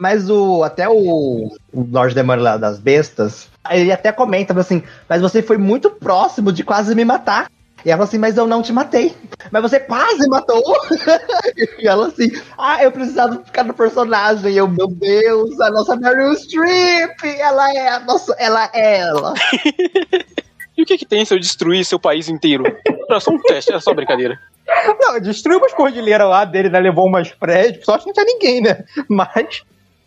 Mas 0.00 0.30
o 0.30 0.64
até 0.64 0.88
o, 0.88 1.52
o 1.74 1.86
Lord 1.92 2.14
Demônio 2.14 2.42
lá 2.42 2.56
das 2.56 2.78
bestas, 2.78 3.48
ele 3.70 3.92
até 3.92 4.10
comenta 4.10 4.58
assim, 4.58 4.82
mas 5.06 5.20
você 5.20 5.42
foi 5.42 5.58
muito 5.58 5.90
próximo 5.90 6.50
de 6.50 6.64
quase 6.64 6.94
me 6.94 7.04
matar. 7.04 7.50
E 7.84 7.90
ela 7.90 7.98
falou 7.98 8.08
assim, 8.08 8.18
mas 8.18 8.38
eu 8.38 8.46
não 8.46 8.62
te 8.62 8.72
matei. 8.72 9.14
Mas 9.50 9.60
você 9.60 9.78
quase 9.78 10.26
matou. 10.26 10.62
e 11.78 11.86
ela 11.86 12.06
assim, 12.08 12.30
ah, 12.56 12.82
eu 12.82 12.90
precisava 12.90 13.42
ficar 13.44 13.62
no 13.62 13.74
personagem. 13.74 14.50
E 14.50 14.56
eu, 14.56 14.66
meu 14.66 14.86
Deus, 14.86 15.60
a 15.60 15.70
nossa 15.70 15.94
Meryl 15.96 16.32
Streep, 16.32 17.22
ela 17.38 17.70
é 17.74 17.88
a 17.88 18.00
nossa, 18.00 18.34
ela 18.38 18.70
é 18.72 19.00
ela. 19.00 19.34
e 20.76 20.82
o 20.82 20.86
que 20.86 20.96
que 20.96 21.06
tem 21.06 21.26
se 21.26 21.34
eu 21.34 21.38
destruir 21.38 21.84
seu 21.84 21.98
país 21.98 22.26
inteiro? 22.30 22.64
Era 23.06 23.20
só 23.20 23.32
um 23.32 23.38
teste, 23.38 23.70
era 23.70 23.80
só 23.80 23.92
brincadeira. 23.92 24.38
Não, 24.98 25.20
destruiu 25.20 25.58
umas 25.58 25.74
cordilheiras 25.74 26.28
lá 26.28 26.46
dele, 26.46 26.70
né? 26.70 26.80
Levou 26.80 27.06
umas 27.06 27.30
prédios, 27.32 27.84
só 27.84 27.98
que 27.98 28.06
não 28.06 28.14
tinha 28.14 28.24
ninguém, 28.24 28.62
né? 28.62 28.84
Mas 29.08 29.62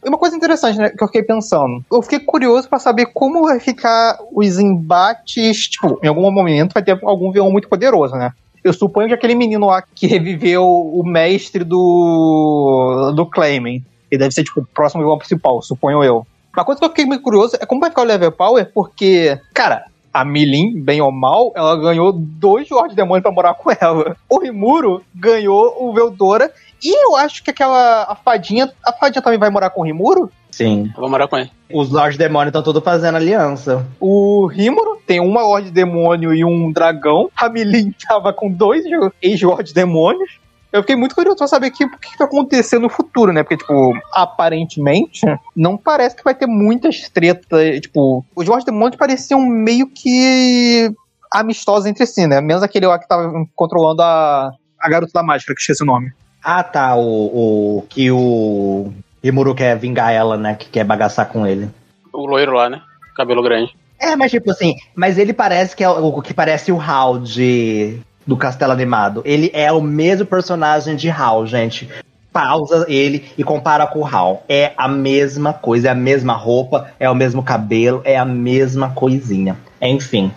Uma 0.06 0.18
coisa 0.18 0.36
interessante, 0.36 0.78
né, 0.78 0.90
que 0.90 1.04
eu 1.04 1.08
fiquei 1.08 1.24
pensando. 1.24 1.84
Eu 1.92 2.02
fiquei 2.02 2.20
curioso 2.20 2.68
para 2.68 2.80
saber 2.80 3.08
como 3.08 3.44
vai 3.44 3.60
ficar 3.60 4.18
os 4.32 4.60
embates. 4.60 5.68
Tipo, 5.68 6.00
em 6.04 6.08
algum 6.08 6.30
momento 6.32 6.74
vai 6.74 6.84
ter 6.84 7.00
algum 7.04 7.32
vilão 7.32 7.52
muito 7.52 7.70
poderoso, 7.70 8.16
né? 8.16 8.32
Eu 8.64 8.72
suponho 8.72 9.08
que 9.08 9.14
aquele 9.14 9.36
menino 9.36 9.66
lá 9.66 9.82
que 9.82 10.08
reviveu 10.08 10.66
o 10.66 11.04
mestre 11.06 11.64
do. 11.64 13.12
do 13.16 13.26
Clayman. 13.26 13.84
Ele 14.10 14.20
deve 14.20 14.34
ser, 14.34 14.44
tipo, 14.44 14.62
o 14.62 14.66
próximo 14.66 15.02
vilão 15.02 15.18
principal, 15.18 15.62
suponho 15.62 16.04
eu. 16.04 16.26
Uma 16.56 16.64
coisa 16.64 16.80
que 16.80 16.86
eu 16.86 16.90
fiquei 16.90 17.06
muito 17.06 17.24
curioso 17.24 17.58
é 17.60 17.66
como 17.66 17.82
vai 17.82 17.90
ficar 17.90 18.04
o 18.04 18.06
level 18.06 18.32
power, 18.32 18.72
porque, 18.72 19.40
cara, 19.54 19.86
a 20.14 20.24
Milin, 20.24 20.80
bem 20.80 21.02
ou 21.02 21.12
mal, 21.12 21.52
ela 21.56 21.76
ganhou 21.76 22.14
dois 22.14 22.70
Lord 22.70 22.94
Demônios 22.96 23.24
pra 23.24 23.32
morar 23.32 23.56
com 23.56 23.72
ela. 23.72 24.16
O 24.30 24.40
Rimuro 24.40 25.02
ganhou 25.16 25.76
o 25.80 25.92
Veldora. 25.92 26.52
E 26.84 27.06
eu 27.06 27.16
acho 27.16 27.44
que 27.44 27.50
aquela. 27.50 28.04
A 28.04 28.16
fadinha. 28.16 28.72
A 28.86 28.92
fadinha 28.92 29.22
também 29.22 29.40
vai 29.40 29.50
morar 29.50 29.70
com 29.70 29.82
o 29.82 29.86
Rimuro? 29.86 30.30
Sim. 30.52 30.92
Eu 30.94 31.02
vou 31.02 31.10
morar 31.10 31.28
com 31.28 31.38
ele. 31.38 31.50
Os 31.74 31.90
Lorde 31.90 32.18
Demônio 32.18 32.50
estão 32.50 32.62
todos 32.62 32.84
fazendo 32.84 33.16
aliança. 33.16 33.88
O 34.00 34.46
Rimuro 34.48 35.02
tem 35.08 35.20
uma 35.20 35.42
Lorde 35.42 35.72
Demônio 35.72 36.34
e 36.34 36.46
um 36.46 36.72
dragão. 36.72 37.30
A 37.36 37.50
Milin 37.50 37.92
tava 38.08 38.32
com 38.34 38.52
dois 38.52 38.84
ex-Lorde 39.22 39.74
Demônios. 39.74 40.40
Eu 40.72 40.82
fiquei 40.82 40.96
muito 40.96 41.14
curioso 41.14 41.38
pra 41.38 41.48
saber 41.48 41.70
que, 41.70 41.86
o 41.86 41.90
que 42.00 42.18
vai 42.18 42.28
acontecer 42.28 42.80
no 42.80 42.90
futuro, 42.90 43.32
né? 43.32 43.44
Porque, 43.44 43.58
tipo, 43.58 43.94
aparentemente, 44.12 45.22
não 45.56 45.78
parece 45.78 46.16
que 46.16 46.24
vai 46.24 46.34
ter 46.34 46.48
muitas 46.48 47.10
tretas. 47.10 47.80
Tipo, 47.80 48.26
os 48.36 48.48
Lorde 48.48 48.66
Demônios 48.66 48.98
pareciam 48.98 49.40
meio 49.40 49.88
que 49.88 50.92
amistosos 51.32 51.86
entre 51.86 52.06
si, 52.06 52.28
né? 52.28 52.42
Menos 52.42 52.64
aquele 52.64 52.88
lá 52.88 53.00
que 53.00 53.08
tava 53.08 53.32
controlando 53.56 54.02
a, 54.02 54.52
a 54.80 54.90
garota 54.90 55.12
da 55.14 55.24
máscara, 55.24 55.56
que 55.56 55.62
esqueci 55.62 55.84
o 55.84 55.86
nome. 55.86 56.12
Ah, 56.44 56.64
tá. 56.64 56.96
O, 56.96 57.78
o 57.78 57.82
que 57.88 58.12
o 58.12 58.92
Rimuru 59.24 59.56
quer 59.56 59.78
vingar 59.78 60.12
ela, 60.12 60.38
né? 60.38 60.56
Que 60.56 60.68
quer 60.70 60.84
bagaçar 60.84 61.30
com 61.30 61.48
ele. 61.48 61.70
O 62.12 62.26
loiro 62.26 62.54
lá, 62.54 62.70
né? 62.70 62.82
Cabelo 63.16 63.42
grande. 63.42 63.74
É, 64.00 64.16
mas 64.16 64.32
tipo 64.32 64.52
assim, 64.52 64.76
mas 64.94 65.18
ele 65.18 65.32
parece 65.32 65.76
que 65.76 65.84
é 65.84 65.90
o 65.90 66.08
o 66.08 66.22
que 66.22 66.34
parece 66.34 66.72
o 66.72 66.82
Hal 66.82 67.20
de 67.20 68.00
do 68.28 68.36
Castelo 68.36 68.74
Animado. 68.74 69.22
Ele 69.24 69.50
é 69.54 69.72
o 69.72 69.82
mesmo 69.82 70.26
personagem 70.26 70.96
de 70.96 71.10
Hal, 71.10 71.48
gente. 71.48 71.90
Pausa 72.32 72.86
ele 72.90 73.26
e 73.38 73.44
compara 73.44 73.86
com 73.86 74.00
o 74.00 74.06
Hal. 74.06 74.44
É 74.50 74.74
a 74.76 74.88
mesma 74.88 75.54
coisa, 75.54 75.88
é 75.88 75.92
a 75.92 75.96
mesma 75.96 76.34
roupa, 76.34 76.92
é 77.00 77.10
o 77.10 77.16
mesmo 77.16 77.44
cabelo, 77.44 78.02
é 78.04 78.18
a 78.18 78.26
mesma 78.26 78.90
coisinha. 78.90 79.56
Enfim. 79.82 80.32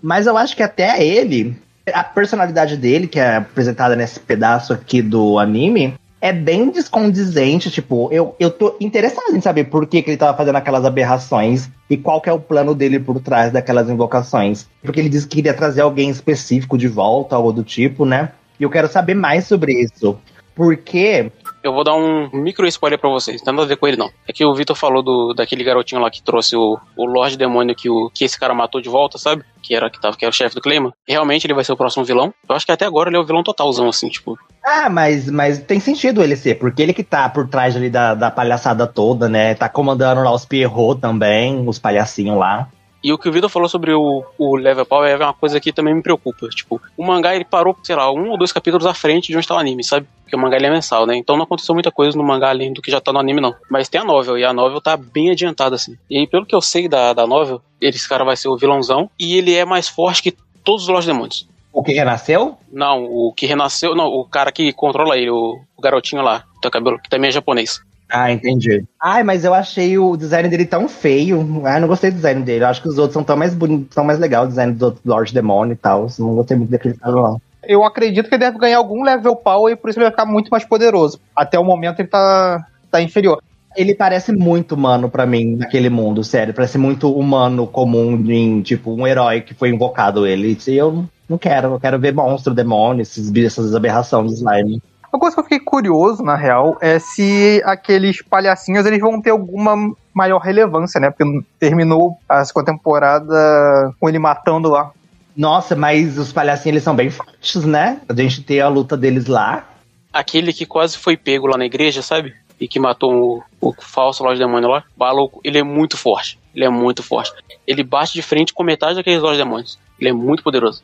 Mas 0.00 0.26
eu 0.26 0.36
acho 0.36 0.56
que 0.56 0.62
até 0.62 1.04
ele, 1.04 1.56
a 1.92 2.04
personalidade 2.04 2.76
dele, 2.76 3.06
que 3.06 3.18
é 3.18 3.36
apresentada 3.36 3.96
nesse 3.96 4.20
pedaço 4.20 4.72
aqui 4.72 5.02
do 5.02 5.38
anime, 5.38 5.94
é 6.20 6.32
bem 6.32 6.70
descondizente, 6.70 7.68
tipo, 7.68 8.08
eu, 8.12 8.36
eu 8.38 8.48
tô 8.48 8.76
interessado 8.80 9.34
em 9.34 9.40
saber 9.40 9.64
por 9.64 9.88
que, 9.88 10.00
que 10.00 10.10
ele 10.10 10.16
tava 10.16 10.36
fazendo 10.36 10.54
aquelas 10.54 10.84
aberrações 10.84 11.68
e 11.90 11.96
qual 11.96 12.20
que 12.20 12.30
é 12.30 12.32
o 12.32 12.38
plano 12.38 12.76
dele 12.76 13.00
por 13.00 13.18
trás 13.20 13.50
daquelas 13.50 13.90
invocações. 13.90 14.68
Porque 14.80 15.00
ele 15.00 15.08
disse 15.08 15.26
que 15.26 15.36
queria 15.36 15.52
trazer 15.52 15.80
alguém 15.80 16.08
específico 16.10 16.78
de 16.78 16.86
volta, 16.86 17.34
algo 17.34 17.52
do 17.52 17.64
tipo, 17.64 18.04
né? 18.04 18.30
E 18.60 18.62
eu 18.62 18.70
quero 18.70 18.88
saber 18.88 19.14
mais 19.14 19.46
sobre 19.46 19.72
isso. 19.72 20.16
Porque 20.54 21.32
Eu 21.62 21.72
vou 21.72 21.84
dar 21.84 21.94
um 21.94 22.28
micro 22.32 22.66
spoiler 22.66 22.98
pra 22.98 23.10
vocês, 23.10 23.40
não 23.40 23.44
tem 23.44 23.54
nada 23.54 23.64
a 23.64 23.68
ver 23.68 23.76
com 23.76 23.86
ele 23.86 23.96
não. 23.96 24.10
É 24.26 24.32
que 24.32 24.44
o 24.44 24.54
Vitor 24.54 24.76
falou 24.76 25.02
do, 25.02 25.32
daquele 25.34 25.64
garotinho 25.64 26.00
lá 26.00 26.10
que 26.10 26.22
trouxe 26.22 26.56
o, 26.56 26.78
o 26.96 27.04
Lorde 27.06 27.36
Demônio 27.36 27.74
que, 27.74 27.88
o, 27.88 28.10
que 28.12 28.24
esse 28.24 28.38
cara 28.38 28.54
matou 28.54 28.80
de 28.80 28.88
volta, 28.88 29.18
sabe? 29.18 29.44
Que 29.62 29.74
era, 29.74 29.88
que 29.88 30.00
tava, 30.00 30.16
que 30.16 30.24
era 30.24 30.30
o 30.30 30.34
chefe 30.34 30.54
do 30.54 30.60
Clayman. 30.60 30.92
Realmente 31.06 31.46
ele 31.46 31.54
vai 31.54 31.64
ser 31.64 31.72
o 31.72 31.76
próximo 31.76 32.04
vilão. 32.04 32.34
Eu 32.48 32.56
acho 32.56 32.66
que 32.66 32.72
até 32.72 32.84
agora 32.84 33.08
ele 33.08 33.16
é 33.16 33.20
o 33.20 33.24
vilão 33.24 33.42
totalzão, 33.42 33.88
assim, 33.88 34.08
tipo. 34.08 34.36
Ah, 34.64 34.90
mas, 34.90 35.30
mas 35.30 35.58
tem 35.58 35.78
sentido 35.78 36.22
ele 36.22 36.36
ser, 36.36 36.56
porque 36.56 36.82
ele 36.82 36.92
que 36.92 37.04
tá 37.04 37.28
por 37.28 37.48
trás 37.48 37.76
ali 37.76 37.88
da, 37.90 38.14
da 38.14 38.30
palhaçada 38.30 38.86
toda, 38.86 39.28
né? 39.28 39.54
Tá 39.54 39.68
comandando 39.68 40.22
lá 40.22 40.32
os 40.32 40.44
Pierrot 40.44 41.00
também, 41.00 41.68
os 41.68 41.78
palhacinhos 41.78 42.38
lá. 42.38 42.68
E 43.02 43.12
o 43.12 43.18
que 43.18 43.28
o 43.28 43.32
Vitor 43.32 43.50
falou 43.50 43.68
sobre 43.68 43.92
o, 43.92 44.24
o 44.38 44.54
level 44.54 44.86
power 44.86 45.10
é 45.10 45.16
uma 45.16 45.34
coisa 45.34 45.58
que 45.58 45.72
também 45.72 45.94
me 45.94 46.02
preocupa. 46.02 46.48
Tipo, 46.48 46.80
o 46.96 47.04
mangá 47.04 47.34
ele 47.34 47.44
parou, 47.44 47.76
sei 47.82 47.96
lá, 47.96 48.10
um 48.12 48.30
ou 48.30 48.38
dois 48.38 48.52
capítulos 48.52 48.86
à 48.86 48.94
frente 48.94 49.28
de 49.28 49.36
onde 49.36 49.46
tá 49.46 49.56
o 49.56 49.58
anime, 49.58 49.82
sabe? 49.82 50.06
Porque 50.22 50.36
o 50.36 50.38
mangá 50.38 50.56
ele 50.56 50.66
é 50.66 50.70
mensal, 50.70 51.04
né? 51.04 51.16
Então 51.16 51.36
não 51.36 51.44
aconteceu 51.44 51.74
muita 51.74 51.90
coisa 51.90 52.16
no 52.16 52.22
mangá 52.22 52.50
além 52.50 52.72
do 52.72 52.80
que 52.80 52.90
já 52.90 53.00
tá 53.00 53.12
no 53.12 53.18
anime, 53.18 53.40
não. 53.40 53.54
Mas 53.68 53.88
tem 53.88 54.00
a 54.00 54.04
novel, 54.04 54.38
e 54.38 54.44
a 54.44 54.52
novel 54.52 54.80
tá 54.80 54.96
bem 54.96 55.30
adiantada, 55.30 55.74
assim. 55.74 55.96
E 56.08 56.18
aí, 56.18 56.26
pelo 56.26 56.46
que 56.46 56.54
eu 56.54 56.60
sei 56.60 56.88
da, 56.88 57.12
da 57.12 57.26
novel, 57.26 57.60
esse 57.80 58.08
cara 58.08 58.24
vai 58.24 58.36
ser 58.36 58.48
o 58.48 58.56
vilãozão, 58.56 59.10
e 59.18 59.36
ele 59.36 59.54
é 59.54 59.64
mais 59.64 59.88
forte 59.88 60.22
que 60.22 60.36
todos 60.62 60.82
os 60.82 60.88
Lorde 60.88 61.06
Demônios. 61.06 61.48
O 61.72 61.82
que 61.82 61.92
renasceu? 61.92 62.58
Não, 62.70 63.04
o 63.04 63.32
que 63.32 63.46
renasceu. 63.46 63.94
Não, 63.94 64.06
o 64.06 64.24
cara 64.24 64.52
que 64.52 64.72
controla 64.72 65.16
ele, 65.16 65.30
o, 65.30 65.58
o 65.76 65.82
garotinho 65.82 66.22
lá, 66.22 66.44
do 66.62 66.70
cabelo, 66.70 66.98
que 66.98 67.08
também 67.08 67.28
é 67.28 67.32
japonês. 67.32 67.80
Ah, 68.12 68.30
entendi. 68.30 68.84
Ai, 69.00 69.22
mas 69.22 69.42
eu 69.42 69.54
achei 69.54 69.96
o 69.96 70.18
design 70.18 70.46
dele 70.46 70.66
tão 70.66 70.86
feio. 70.86 71.40
Ah, 71.64 71.80
não 71.80 71.88
gostei 71.88 72.10
do 72.10 72.16
design 72.16 72.42
dele. 72.42 72.62
Eu 72.62 72.68
acho 72.68 72.82
que 72.82 72.88
os 72.88 72.98
outros 72.98 73.14
são 73.14 73.24
tão 73.24 73.38
mais 73.38 73.54
bonitos, 73.54 73.94
tão 73.94 74.04
mais 74.04 74.18
legal, 74.18 74.44
o 74.44 74.48
design 74.48 74.74
do 74.74 74.84
outro 74.84 75.00
Lord 75.02 75.32
Demônio 75.32 75.72
e 75.72 75.76
tal. 75.76 76.06
Não 76.18 76.34
gostei 76.34 76.54
muito 76.56 76.68
daquele 76.68 76.94
cara 76.94 77.14
lá. 77.14 77.36
Eu 77.64 77.82
acredito 77.84 78.28
que 78.28 78.34
ele 78.34 78.44
deve 78.44 78.58
ganhar 78.58 78.76
algum 78.76 79.02
level 79.02 79.34
power 79.34 79.72
e 79.72 79.76
por 79.76 79.88
isso 79.88 79.98
ele 79.98 80.04
vai 80.04 80.10
ficar 80.12 80.26
muito 80.26 80.50
mais 80.50 80.62
poderoso. 80.62 81.18
Até 81.34 81.58
o 81.58 81.64
momento 81.64 82.00
ele 82.00 82.08
tá, 82.08 82.66
tá 82.90 83.00
inferior. 83.00 83.42
Ele 83.74 83.94
parece 83.94 84.30
muito 84.30 84.74
humano 84.74 85.08
pra 85.08 85.24
mim 85.24 85.56
naquele 85.56 85.88
mundo, 85.88 86.22
sério. 86.22 86.52
Parece 86.52 86.76
muito 86.76 87.10
humano 87.10 87.66
comum, 87.66 88.12
em, 88.30 88.60
tipo, 88.60 88.92
um 88.92 89.06
herói 89.06 89.40
que 89.40 89.54
foi 89.54 89.70
invocado 89.70 90.26
ele. 90.26 90.58
E 90.66 90.76
eu 90.76 91.06
não 91.26 91.38
quero, 91.38 91.68
eu 91.68 91.80
quero 91.80 91.98
ver 91.98 92.12
monstro, 92.12 92.52
demônio, 92.52 93.00
esses, 93.00 93.30
bichos, 93.30 93.52
essas 93.58 93.74
aberrações 93.74 94.32
de 94.32 94.36
slime. 94.36 94.82
Uma 95.12 95.20
coisa 95.20 95.36
que 95.36 95.40
eu 95.40 95.44
fiquei 95.44 95.60
curioso, 95.60 96.22
na 96.22 96.34
real, 96.34 96.78
é 96.80 96.98
se 96.98 97.62
aqueles 97.66 98.22
palhacinhos 98.22 98.86
eles 98.86 98.98
vão 98.98 99.20
ter 99.20 99.28
alguma 99.28 99.94
maior 100.14 100.38
relevância, 100.38 100.98
né? 100.98 101.10
Porque 101.10 101.44
terminou 101.58 102.16
a 102.26 102.42
segunda 102.46 102.72
temporada 102.72 103.94
com 104.00 104.08
ele 104.08 104.18
matando 104.18 104.70
lá. 104.70 104.90
Nossa, 105.36 105.76
mas 105.76 106.16
os 106.16 106.32
palhacinhos 106.32 106.74
eles 106.74 106.82
são 106.82 106.96
bem 106.96 107.10
fortes, 107.10 107.62
né? 107.62 108.00
A 108.08 108.14
gente 108.14 108.42
tem 108.42 108.60
a 108.60 108.68
luta 108.68 108.96
deles 108.96 109.26
lá. 109.26 109.68
Aquele 110.10 110.50
que 110.50 110.64
quase 110.64 110.96
foi 110.96 111.14
pego 111.14 111.46
lá 111.46 111.58
na 111.58 111.66
igreja, 111.66 112.00
sabe? 112.00 112.34
E 112.58 112.66
que 112.66 112.80
matou 112.80 113.44
o, 113.60 113.68
o 113.68 113.74
falso 113.78 114.24
Lorde 114.24 114.38
Demônio 114.38 114.70
lá. 114.70 114.82
Maluco, 114.96 115.40
ele 115.44 115.58
é 115.58 115.62
muito 115.62 115.98
forte. 115.98 116.38
Ele 116.54 116.64
é 116.64 116.70
muito 116.70 117.02
forte. 117.02 117.32
Ele 117.66 117.82
bate 117.82 118.14
de 118.14 118.22
frente 118.22 118.54
com 118.54 118.62
metade 118.62 118.94
daqueles 118.94 119.20
Lorde 119.20 119.38
Demônios. 119.38 119.78
Ele 120.00 120.08
é 120.08 120.12
muito 120.12 120.42
poderoso. 120.42 120.82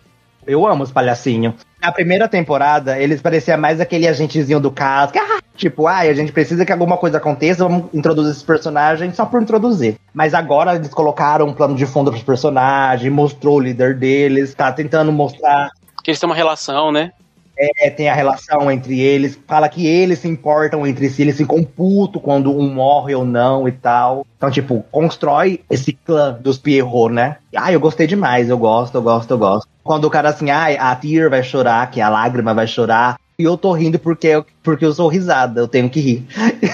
Eu 0.48 0.66
amo 0.66 0.82
os 0.82 0.90
palhacinhos. 0.90 1.54
Na 1.80 1.92
primeira 1.92 2.26
temporada, 2.26 2.98
eles 2.98 3.20
pareciam 3.20 3.58
mais 3.58 3.80
aquele 3.80 4.08
agentezinho 4.08 4.58
do 4.58 4.70
caso. 4.70 5.12
que, 5.12 5.18
ah, 5.18 5.38
Tipo, 5.58 5.88
ai, 5.88 6.08
a 6.08 6.14
gente 6.14 6.30
precisa 6.30 6.64
que 6.64 6.70
alguma 6.70 6.96
coisa 6.96 7.18
aconteça, 7.18 7.64
vamos 7.64 7.92
introduzir 7.92 8.30
esses 8.30 8.44
personagens 8.44 9.16
só 9.16 9.26
por 9.26 9.42
introduzir. 9.42 9.96
Mas 10.14 10.32
agora 10.32 10.76
eles 10.76 10.88
colocaram 10.88 11.48
um 11.48 11.52
plano 11.52 11.74
de 11.74 11.84
fundo 11.84 12.12
pros 12.12 12.22
personagens, 12.22 13.12
mostrou 13.12 13.56
o 13.56 13.60
líder 13.60 13.96
deles, 13.96 14.54
tá 14.54 14.70
tentando 14.70 15.10
mostrar 15.10 15.68
Que 16.04 16.12
eles 16.12 16.20
têm 16.20 16.28
uma 16.28 16.36
relação, 16.36 16.92
né? 16.92 17.10
É, 17.58 17.90
tem 17.90 18.08
a 18.08 18.14
relação 18.14 18.70
entre 18.70 19.00
eles, 19.00 19.38
fala 19.46 19.68
que 19.68 19.86
eles 19.86 20.20
se 20.20 20.28
importam 20.28 20.86
entre 20.86 21.08
si, 21.10 21.22
eles 21.22 21.36
ficam 21.36 21.62
puto 21.64 22.20
quando 22.20 22.56
um 22.56 22.72
morre 22.72 23.14
ou 23.14 23.24
não 23.24 23.66
e 23.66 23.72
tal. 23.72 24.24
Então, 24.36 24.50
tipo, 24.50 24.84
constrói 24.90 25.60
esse 25.68 25.92
clã 25.92 26.38
dos 26.40 26.58
Pierrot, 26.58 27.12
né? 27.12 27.38
Ah, 27.54 27.72
eu 27.72 27.80
gostei 27.80 28.06
demais, 28.06 28.48
eu 28.48 28.56
gosto, 28.56 28.94
eu 28.94 29.02
gosto, 29.02 29.30
eu 29.32 29.38
gosto. 29.38 29.68
Quando 29.82 30.04
o 30.04 30.10
cara 30.10 30.28
assim, 30.28 30.50
ah, 30.50 30.66
a 30.90 30.94
Tear 30.94 31.28
vai 31.28 31.42
chorar, 31.42 31.90
que 31.90 32.00
a 32.00 32.08
lágrima 32.08 32.54
vai 32.54 32.66
chorar. 32.66 33.18
E 33.38 33.44
eu 33.44 33.56
tô 33.56 33.72
rindo 33.72 33.98
porque 33.98 34.26
eu, 34.26 34.44
porque 34.62 34.84
eu 34.84 34.92
sou 34.92 35.08
risada, 35.08 35.60
eu 35.60 35.68
tenho 35.68 35.88
que 35.88 36.00
rir. 36.00 36.26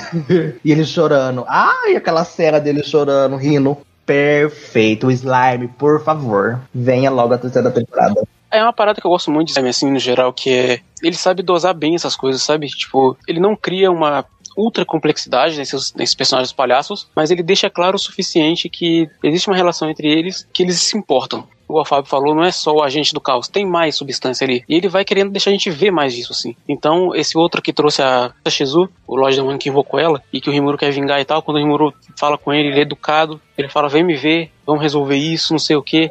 e 0.64 0.72
ele 0.72 0.84
chorando. 0.84 1.44
Ai, 1.46 1.94
aquela 1.94 2.24
cena 2.24 2.58
dele 2.58 2.82
chorando, 2.82 3.36
rindo. 3.36 3.76
Perfeito, 4.06 5.10
Slime, 5.10 5.68
por 5.78 6.02
favor, 6.04 6.60
venha 6.74 7.10
logo 7.10 7.32
a 7.32 7.38
terceira 7.38 7.70
temporada. 7.70 8.22
É 8.54 8.62
uma 8.62 8.72
parada 8.72 9.00
que 9.00 9.06
eu 9.06 9.10
gosto 9.10 9.30
muito 9.30 9.48
de 9.48 9.52
Slime, 9.52 9.68
assim, 9.68 9.90
no 9.90 9.98
geral, 9.98 10.32
que 10.32 10.50
é. 10.50 10.80
Ele 11.02 11.16
sabe 11.16 11.42
dosar 11.42 11.74
bem 11.74 11.96
essas 11.96 12.14
coisas, 12.14 12.40
sabe? 12.40 12.68
Tipo, 12.68 13.16
ele 13.26 13.40
não 13.40 13.56
cria 13.56 13.90
uma 13.90 14.24
ultra 14.56 14.84
complexidade 14.84 15.58
nesses, 15.58 15.92
nesses 15.94 16.14
personagens 16.14 16.52
palhaços, 16.52 17.08
mas 17.16 17.30
ele 17.32 17.42
deixa 17.42 17.68
claro 17.68 17.96
o 17.96 17.98
suficiente 17.98 18.68
que 18.68 19.10
existe 19.22 19.48
uma 19.48 19.56
relação 19.56 19.90
entre 19.90 20.08
eles 20.08 20.48
que 20.52 20.62
eles 20.62 20.80
se 20.80 20.96
importam. 20.96 21.46
O 21.68 21.84
Fábio 21.84 22.08
falou, 22.08 22.34
não 22.34 22.44
é 22.44 22.52
só 22.52 22.72
o 22.72 22.82
agente 22.82 23.12
do 23.12 23.20
caos, 23.20 23.48
tem 23.48 23.66
mais 23.66 23.96
substância 23.96 24.44
ali. 24.44 24.64
E 24.68 24.74
ele 24.74 24.88
vai 24.88 25.04
querendo 25.04 25.30
deixar 25.30 25.50
a 25.50 25.52
gente 25.52 25.70
ver 25.70 25.90
mais 25.90 26.14
disso, 26.14 26.32
assim. 26.32 26.54
Então, 26.68 27.14
esse 27.14 27.36
outro 27.36 27.62
que 27.62 27.72
trouxe 27.72 28.02
a, 28.02 28.32
Shizu, 28.48 28.88
o 29.06 29.16
Lorde 29.16 29.36
Demônio 29.36 29.58
que 29.58 29.68
invocou 29.68 29.98
ela, 29.98 30.22
e 30.32 30.40
que 30.40 30.48
o 30.48 30.52
Rimuro 30.52 30.78
quer 30.78 30.90
vingar 30.92 31.20
e 31.20 31.24
tal, 31.24 31.42
quando 31.42 31.56
o 31.56 31.60
Rimuro 31.60 31.94
fala 32.16 32.36
com 32.36 32.52
ele, 32.52 32.68
ele 32.68 32.78
é 32.78 32.82
educado, 32.82 33.40
ele 33.56 33.68
fala, 33.68 33.88
vem 33.88 34.02
me 34.02 34.14
ver, 34.14 34.50
vamos 34.66 34.82
resolver 34.82 35.16
isso, 35.16 35.52
não 35.52 35.58
sei 35.58 35.76
o 35.76 35.82
quê. 35.82 36.10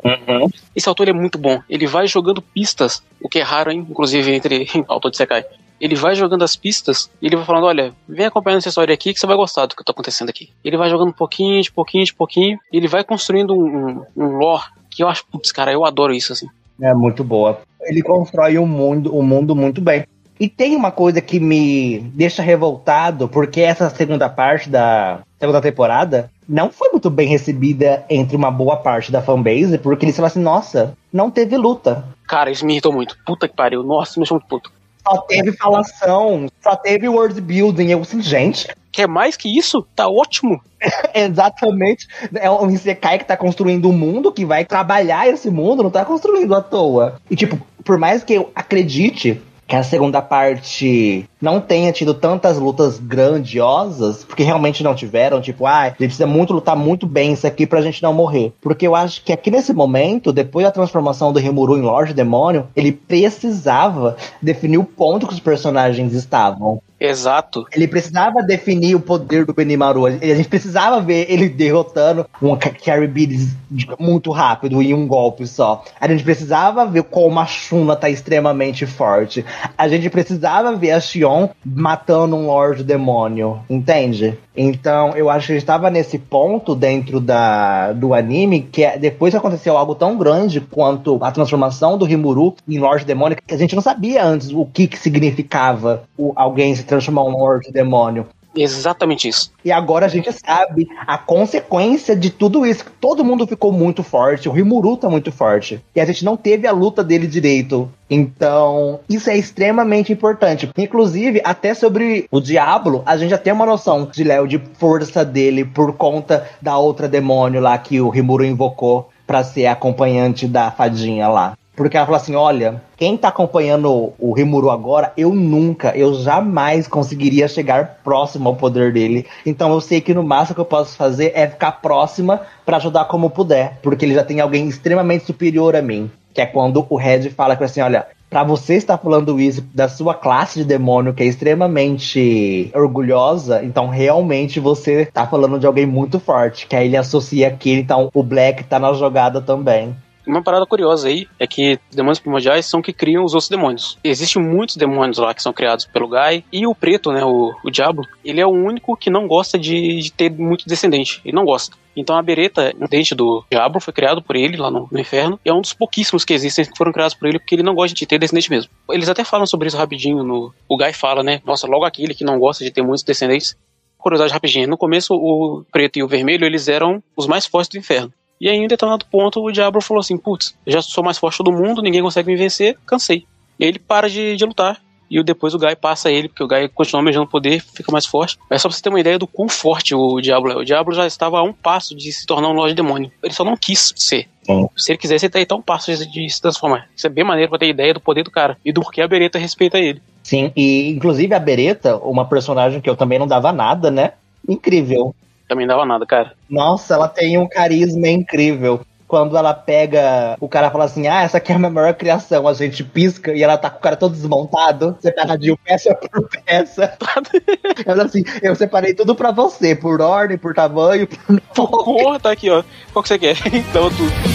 Esse 0.76 0.89
autor 0.89 1.08
é 1.10 1.13
muito 1.13 1.38
bom. 1.38 1.62
Ele 1.70 1.86
vai 1.86 2.08
jogando 2.08 2.42
pistas, 2.42 3.04
o 3.22 3.30
que 3.30 3.39
é 3.39 3.44
raro, 3.44 3.72
hein? 3.72 3.86
Inclusive 3.89 4.34
entre 4.34 4.68
autor 4.88 5.12
de 5.12 5.18
Sekai. 5.18 5.46
Ele 5.84 5.96
vai 5.96 6.16
jogando 6.16 6.44
as 6.44 6.56
pistas 6.56 7.12
e 7.22 7.28
ele 7.28 7.36
vai 7.36 7.44
falando: 7.44 7.66
olha, 7.66 7.94
vem 8.08 8.26
acompanhando 8.26 8.60
essa 8.60 8.70
história 8.70 8.94
aqui 8.94 9.13
que 9.13 9.20
você 9.20 9.28
vai 9.28 9.36
gostar 9.36 9.66
do 9.66 9.76
que 9.76 9.84
tá 9.84 9.92
acontecendo 9.92 10.30
aqui. 10.30 10.50
Ele 10.63 10.78
vai 10.78 10.89
jogando 10.89 11.12
pouquinho, 11.12 11.62
de 11.62 11.70
pouquinho, 11.70 12.06
de 12.06 12.13
pouquinho, 12.13 12.58
e 12.72 12.78
ele 12.78 12.88
vai 12.88 13.04
construindo 13.04 13.54
um, 13.54 13.66
um, 13.66 14.06
um 14.16 14.38
lore 14.38 14.63
que 14.95 15.03
eu 15.03 15.08
acho, 15.08 15.25
putz, 15.32 15.51
cara, 15.51 15.71
eu 15.71 15.86
adoro 15.86 16.13
isso, 16.13 16.34
assim. 16.34 16.47
É 16.82 16.93
muito 16.93 17.23
boa. 17.23 17.62
Ele 17.82 18.01
constrói 18.01 18.58
um 18.58 18.65
mundo, 18.65 19.15
um 19.15 19.21
mundo 19.21 19.56
muito 19.56 19.82
bem. 19.82 20.06
E 20.39 20.49
tem 20.49 20.75
uma 20.75 20.91
coisa 20.91 21.21
que 21.21 21.39
me 21.39 21.99
deixa 22.13 22.41
revoltado, 22.41 23.27
porque 23.27 23.62
essa 23.62 23.89
segunda 23.89 24.27
parte 24.29 24.69
da 24.69 25.21
segunda 25.39 25.62
temporada, 25.62 26.32
não 26.47 26.71
foi 26.71 26.89
muito 26.89 27.10
bem 27.10 27.27
recebida 27.27 28.06
entre 28.10 28.36
uma 28.36 28.49
boa 28.49 28.77
parte 28.77 29.12
da 29.12 29.21
fanbase, 29.21 29.77
porque 29.77 30.06
eles 30.06 30.15
falaram 30.15 30.32
assim, 30.32 30.41
nossa, 30.41 30.97
não 31.12 31.29
teve 31.29 31.58
luta. 31.58 32.06
Cara, 32.27 32.49
isso 32.49 32.65
me 32.65 32.73
irritou 32.73 32.93
muito. 32.93 33.17
Puta 33.25 33.47
que 33.47 33.56
pariu. 33.56 33.84
Nossa, 33.84 34.13
me 34.19 34.23
deixou 34.23 34.38
muito 34.38 34.47
puto. 34.47 34.71
Só 35.06 35.17
teve 35.21 35.51
falação, 35.51 36.47
só 36.62 36.75
teve 36.75 37.10
world 37.10 37.39
building. 37.41 37.89
Eu 37.89 38.01
assim, 38.01 38.21
gente, 38.21 38.67
Quer 38.93 39.08
mais 39.08 39.36
que 39.36 39.58
isso? 39.58 39.86
Tá 39.95 40.08
ótimo. 40.08 40.62
exatamente. 41.13 42.08
É 42.36 42.49
um 42.49 42.69
Isekai 42.69 43.17
que 43.17 43.25
tá 43.25 43.36
construindo 43.36 43.89
um 43.89 43.93
mundo, 43.93 44.32
que 44.32 44.45
vai 44.45 44.63
trabalhar 44.63 45.27
esse 45.27 45.49
mundo, 45.49 45.84
não 45.84 45.89
tá 45.89 46.06
construindo 46.06 46.53
à 46.53 46.62
toa. 46.62 47.15
E 47.29 47.36
tipo, 47.36 47.60
por 47.84 47.97
mais 47.97 48.23
que 48.23 48.34
eu 48.34 48.51
acredite 48.53 49.41
que 49.65 49.75
a 49.75 49.84
segunda 49.84 50.21
parte 50.21 51.27
não 51.41 51.60
tenha 51.60 51.91
tido 51.91 52.13
tantas 52.13 52.58
lutas 52.58 52.99
grandiosas, 52.99 54.23
porque 54.23 54.43
realmente 54.43 54.84
não 54.84 54.93
tiveram, 54.93 55.41
tipo, 55.41 55.65
ah, 55.65 55.79
a 55.79 55.86
gente 55.88 55.97
precisa 55.97 56.27
muito 56.27 56.53
lutar 56.53 56.75
muito 56.75 57.08
bem 57.08 57.34
isso 57.34 57.47
aqui 57.47 57.65
pra 57.65 57.82
gente 57.82 58.03
não 58.03 58.13
morrer. 58.13 58.53
Porque 58.62 58.86
eu 58.86 58.93
acho 58.93 59.23
que 59.23 59.32
aqui 59.32 59.49
nesse 59.49 59.73
momento, 59.73 60.32
depois 60.32 60.65
da 60.65 60.71
transformação 60.71 61.32
do 61.32 61.39
Rimuru 61.39 61.77
em 61.77 61.82
Lorde 61.82 62.13
Demônio, 62.13 62.67
ele 62.75 62.91
precisava 62.91 64.17
definir 64.41 64.77
o 64.77 64.84
ponto 64.84 65.27
que 65.27 65.34
os 65.34 65.39
personagens 65.39 66.13
estavam. 66.13 66.82
Exato. 67.06 67.66
Ele 67.74 67.86
precisava 67.86 68.42
definir 68.42 68.96
o 68.96 69.00
poder 69.00 69.46
do 69.46 69.54
Benimaru. 69.54 70.06
A 70.06 70.12
gente 70.12 70.48
precisava 70.48 71.02
ver 71.02 71.26
ele 71.30 71.50
derrotando 71.50 72.26
um 72.42 72.56
Ca- 72.56 72.70
Carry 72.70 73.08
Beats 73.08 73.58
muito 74.00 74.32
rápido 74.32 74.82
em 74.82 74.94
um 74.94 75.06
golpe 75.06 75.46
só. 75.46 75.84
A 76.00 76.08
gente 76.08 76.24
precisava 76.24 76.86
ver 76.86 77.04
como 77.04 77.39
a 77.42 77.46
Shuna 77.46 77.96
tá 77.98 78.10
extremamente 78.10 78.86
forte. 78.86 79.44
A 79.78 79.89
gente 79.89 80.10
precisava 80.10 80.74
ver 80.78 80.92
a 80.92 81.02
Shion 81.02 81.50
matando 81.66 82.38
um 82.38 82.48
Lorde 82.48 82.86
Demônio. 82.86 83.60
Entende? 83.70 84.38
Então, 84.56 85.10
eu 85.16 85.30
acho 85.30 85.48
que 85.48 85.54
estava 85.54 85.89
nesse 85.89 86.18
ponto 86.20 86.76
dentro 86.76 87.20
da, 87.20 87.92
do 87.92 88.13
anime 88.13 88.62
que 88.62 88.84
é, 88.84 88.98
depois 88.98 89.34
aconteceu 89.34 89.76
algo 89.76 89.96
tão 89.96 90.16
grande 90.16 90.62
quanto 90.62 91.18
a 91.22 91.32
transformação 91.32 91.98
do 91.98 92.06
Rimuru 92.06 92.56
em 92.70 92.78
Lorde 92.78 93.04
Demônio, 93.04 93.36
que 93.46 93.54
a 93.54 93.58
gente 93.58 93.76
não 93.76 93.82
sabia 93.82 94.24
antes 94.24 94.52
o 94.52 94.63
que, 94.66 94.88
que 94.88 94.98
significava 94.98 96.04
o, 96.16 96.32
alguém 96.36 96.76
se 96.76 96.84
transformar 96.93 97.23
um 97.23 97.38
Lorde 97.38 97.71
Demônio. 97.71 98.27
Exatamente 98.56 99.27
isso. 99.27 99.51
E 99.65 99.71
agora 99.71 100.06
a 100.06 100.10
gente 100.10 100.32
sabe 100.32 100.88
a 101.08 101.17
consequência 101.17 102.15
de 102.15 102.29
tudo 102.29 102.65
isso. 102.65 102.86
Todo 103.01 103.25
mundo 103.25 103.47
ficou 103.47 103.71
muito 103.71 104.03
forte, 104.03 104.47
o 104.47 104.51
Rimuru 104.51 104.95
tá 104.95 105.10
muito 105.10 105.32
forte. 105.32 105.82
E 105.95 105.99
a 105.99 106.06
gente 106.06 106.23
não 106.23 106.38
teve 106.38 106.67
a 106.67 106.71
luta 106.71 107.03
dele 107.03 107.25
direito. 107.25 107.89
Então, 108.08 108.99
isso 109.10 109.27
é 109.29 109.36
extremamente 109.36 110.13
importante. 110.13 110.69
Inclusive, 110.77 111.41
até 111.43 111.73
sobre 111.73 112.27
o 112.29 112.39
Diablo, 112.39 113.01
a 113.08 113.17
gente 113.17 113.32
já 113.32 113.39
tem 113.39 113.51
uma 113.51 113.65
noção 113.65 114.06
de 114.06 114.23
Léo 114.23 114.47
de 114.47 114.62
força 114.75 115.25
dele 115.25 115.65
por 115.65 115.93
conta 115.93 116.47
da 116.62 116.77
outra 116.77 117.08
demônio 117.08 117.60
lá 117.60 117.75
que 117.79 117.99
o 117.99 118.10
Rimuru 118.10 118.45
invocou 118.45 119.10
pra 119.25 119.43
ser 119.43 119.65
acompanhante 119.65 120.47
da 120.47 120.69
fadinha 120.69 121.27
lá. 121.27 121.58
Porque 121.76 121.98
ela 121.98 122.06
falou 122.06 122.20
assim: 122.20 122.36
olha, 122.36 122.82
quem 122.96 123.18
tá 123.18 123.30
acompanhando 123.30 124.14
o 124.20 124.34
Rimuru 124.34 124.70
agora, 124.70 125.12
eu 125.18 125.34
nunca, 125.34 125.96
eu 125.96 126.14
jamais 126.14 126.88
conseguiria 126.88 127.48
chegar 127.48 128.00
próximo 128.04 128.50
ao 128.50 128.56
poder 128.56 128.94
dele. 128.94 129.26
Então 129.46 129.72
eu 129.72 129.82
sei 129.82 130.00
que 130.00 130.14
no 130.14 130.24
máximo 130.24 130.56
que 130.56 130.62
eu 130.62 130.66
posso 130.66 130.96
fazer 130.96 131.32
é 131.36 131.48
ficar 131.48 131.74
próxima 131.74 132.42
pra 132.66 132.78
ajudar 132.78 133.06
como 133.06 133.30
puder. 133.30 133.80
Porque 133.82 134.06
ele 134.06 134.14
já 134.14 134.24
tem 134.24 134.40
alguém 134.40 134.68
extremamente 134.68 135.26
superior 135.26 135.76
a 135.76 135.82
mim. 135.82 136.12
Que 136.34 136.42
é 136.42 136.46
quando 136.46 136.86
o 136.90 136.96
Red 136.96 137.30
fala 137.32 137.56
que 137.56 137.64
assim: 137.64 137.82
olha, 137.82 138.08
Pra 138.34 138.44
você 138.44 138.74
estar 138.74 138.98
falando 138.98 139.40
isso 139.40 139.64
da 139.76 139.88
sua 139.88 140.16
classe 140.16 140.58
de 140.58 140.66
demônio, 140.66 141.14
que 141.14 141.22
é 141.22 141.26
extremamente 141.28 142.72
orgulhosa, 142.74 143.64
então 143.64 143.90
realmente 143.90 144.60
você 144.60 145.06
tá 145.06 145.28
falando 145.28 145.60
de 145.60 145.68
alguém 145.68 145.86
muito 145.86 146.20
forte. 146.20 146.66
Que 146.66 146.76
aí 146.76 146.88
ele 146.88 146.98
associa 146.98 147.48
aqui, 147.48 147.74
então 147.74 148.10
o 148.12 148.24
Black 148.24 148.64
tá 148.64 148.80
na 148.80 148.92
jogada 148.94 149.40
também. 149.40 149.96
Uma 150.26 150.42
parada 150.42 150.66
curiosa 150.66 151.08
aí 151.08 151.28
é 151.40 151.46
que 151.46 151.80
demônios 151.92 152.20
primordiais 152.20 152.66
são 152.66 152.82
que 152.82 152.94
criam 152.94 153.24
os 153.24 153.34
outros 153.34 153.50
demônios. 153.50 153.98
Existem 154.04 154.42
muitos 154.42 154.78
demônios 154.78 155.18
lá 155.18 155.34
que 155.34 155.44
são 155.44 155.52
criados 155.52 155.86
pelo 155.86 156.08
Gai. 156.08 156.44
E 156.52 156.66
o 156.66 156.74
preto, 156.74 157.12
né, 157.12 157.24
o, 157.24 157.54
o 157.64 157.70
diabo, 157.70 158.08
ele 158.24 158.40
é 158.40 158.46
o 158.46 158.50
único 158.50 158.96
que 158.96 159.10
não 159.10 159.28
gosta 159.28 159.58
de, 159.60 160.00
de 160.00 160.12
ter 160.12 160.32
muito 160.32 160.66
descendente. 160.68 161.22
Ele 161.26 161.36
não 161.36 161.46
gosta. 161.46 161.76
Então 161.96 162.18
a 162.18 162.22
bereta, 162.22 162.74
um 162.80 162.88
dente 162.88 163.14
do 163.14 163.44
diabo, 163.52 163.80
foi 163.80 163.94
criado 163.94 164.22
por 164.22 164.36
ele 164.36 164.58
lá 164.58 164.72
no, 164.72 164.88
no 164.92 165.00
inferno. 165.00 165.40
E 165.46 165.50
é 165.50 165.54
um 165.54 165.62
dos 165.62 165.74
pouquíssimos 165.74 166.26
que 166.26 166.34
existem 166.34 166.66
que 166.66 166.78
foram 166.78 166.92
criados 166.92 167.14
por 167.14 167.28
ele, 167.28 167.40
porque 167.40 167.56
ele 167.56 167.64
não 167.64 167.76
gosta 167.76 167.96
de 167.96 168.06
ter 168.06 168.18
descendente 168.18 168.50
mesmo. 168.50 168.72
Eles 168.90 169.10
até 169.10 169.24
falam 169.24 169.46
sobre 169.46 169.68
isso 169.68 169.78
rapidinho 169.78 170.24
no. 170.24 170.54
O 170.68 170.78
Gai 170.78 170.94
fala, 170.94 171.22
né? 171.24 171.42
Nossa, 171.46 171.68
logo 171.68 171.86
aquele 171.86 172.14
que 172.14 172.24
não 172.24 172.40
gosta 172.40 172.64
de 172.64 172.72
ter 172.72 172.82
muitos 172.82 173.04
descendentes. 173.04 173.56
Curiosidade 173.98 174.34
rapidinha. 174.34 174.68
No 174.68 174.78
começo, 174.78 175.14
o 175.14 175.64
preto 175.72 175.98
e 175.98 176.04
o 176.04 176.08
vermelho, 176.08 176.46
eles 176.46 176.68
eram 176.68 177.02
os 177.16 177.28
mais 177.28 177.46
fortes 177.46 177.70
do 177.70 177.78
inferno. 177.78 178.12
E 178.43 178.49
aí, 178.49 178.58
em 178.58 178.67
determinado 178.67 179.06
ponto, 179.06 179.41
o 179.41 179.49
Diablo 179.53 179.79
falou 179.79 180.01
assim: 180.01 180.17
Putz, 180.17 180.53
eu 180.65 180.73
já 180.73 180.82
sou 180.82 181.01
mais 181.01 181.17
forte 181.17 181.41
do 181.41 181.49
mundo, 181.49 181.82
ninguém 181.82 182.01
consegue 182.01 182.29
me 182.29 182.36
vencer, 182.36 182.77
cansei. 182.86 183.25
E 183.58 183.63
aí 183.63 183.69
ele 183.69 183.79
para 183.79 184.10
de, 184.10 184.36
de 184.36 184.43
lutar. 184.43 184.82
E 185.10 185.23
depois 185.23 185.53
o 185.53 185.58
Gai 185.58 185.77
passa 185.77 186.12
ele, 186.12 186.27
porque 186.27 186.43
o 186.43 186.47
Gai 186.47 186.67
continua 186.67 186.99
almejando 186.99 187.25
poder, 187.25 187.62
fica 187.62 187.89
mais 187.89 188.06
forte. 188.06 188.38
Mas 188.49 188.62
só 188.62 188.67
pra 188.67 188.75
você 188.75 188.84
ter 188.84 188.89
uma 188.89 188.99
ideia 188.99 189.17
do 189.17 189.27
quão 189.27 189.47
forte 189.47 189.95
o 189.95 190.19
Diablo 190.19 190.51
é. 190.51 190.56
O 190.58 190.65
Diablo 190.65 190.93
já 190.93 191.08
estava 191.08 191.39
a 191.39 191.43
um 191.43 191.53
passo 191.53 191.95
de 191.95 192.12
se 192.12 192.25
tornar 192.25 192.49
um 192.49 192.53
Lorde 192.53 192.75
Demônio. 192.75 193.10
Ele 193.23 193.34
só 193.34 193.45
não 193.45 193.56
quis 193.56 193.93
ser. 193.95 194.27
Sim. 194.43 194.67
Se 194.75 194.91
ele 194.91 194.97
quisesse, 194.97 195.25
ele 195.25 195.45
tá 195.45 195.56
a 195.56 195.58
um 195.58 195.62
passo 195.62 195.95
de, 195.95 196.12
de 196.12 196.29
se 196.29 196.41
transformar. 196.41 196.89
Isso 196.93 197.08
é 197.08 197.10
bem 197.10 197.23
maneiro 197.23 197.49
pra 197.49 197.60
ter 197.60 197.69
ideia 197.69 197.93
do 197.93 198.01
poder 198.01 198.23
do 198.23 198.32
cara. 198.32 198.58
E 198.65 198.73
do 198.73 198.82
porquê 198.82 199.01
a 199.01 199.08
Bereta 199.08 199.39
respeita 199.39 199.79
ele. 199.79 200.01
Sim, 200.21 200.51
e 200.53 200.89
inclusive 200.89 201.34
a 201.34 201.39
Bereta, 201.39 201.95
uma 201.95 202.25
personagem 202.25 202.82
que 202.82 202.89
eu 202.89 202.97
também 202.97 203.19
não 203.19 203.27
dava 203.27 203.53
nada, 203.53 203.89
né? 203.89 204.13
Incrível. 204.49 205.15
Também 205.54 205.68
dava 205.68 205.86
nada, 205.86 206.04
cara. 206.04 206.34
Nossa, 206.50 206.96
ela 206.96 207.08
tem 207.08 207.38
um 207.38 207.48
carisma 207.48 208.08
incrível. 208.08 208.82
Quando 209.08 209.38
ela 209.38 209.54
pega, 209.54 210.36
o 210.39 210.50
cara 210.50 210.72
fala 210.72 210.86
assim: 210.86 211.08
Ah, 211.08 211.22
essa 211.22 211.38
aqui 211.38 211.52
é 211.52 211.56
a 211.56 211.60
minha 211.60 211.70
maior 211.70 211.94
criação. 211.94 212.48
A 212.48 212.54
gente 212.56 212.84
pisca 212.84 213.32
e 213.32 213.44
ela 213.44 213.56
tá 213.56 213.70
com 213.70 213.78
o 213.78 213.82
cara 213.82 213.96
todo 213.96 214.13
desmontado, 214.16 214.98
separadinho 215.00 215.56
peça 215.63 215.94
por 215.94 216.28
peça. 216.28 216.98
ela 217.86 218.06
assim: 218.06 218.24
Eu 218.42 218.56
separei 218.56 218.96
tudo 218.96 219.13
pra 219.13 219.30
você, 219.30 219.76
por 219.76 220.02
ordem, 220.02 220.39
por 220.39 220.56
tamanho, 220.56 221.08
por. 221.08 221.39
Porra, 221.86 222.20
tá 222.20 222.32
aqui, 222.32 222.50
ó. 222.50 222.63
Qual 222.92 223.04
que 223.04 223.10
você 223.10 223.20
quer? 223.20 223.38
Então, 223.54 223.92
tudo. 223.92 224.33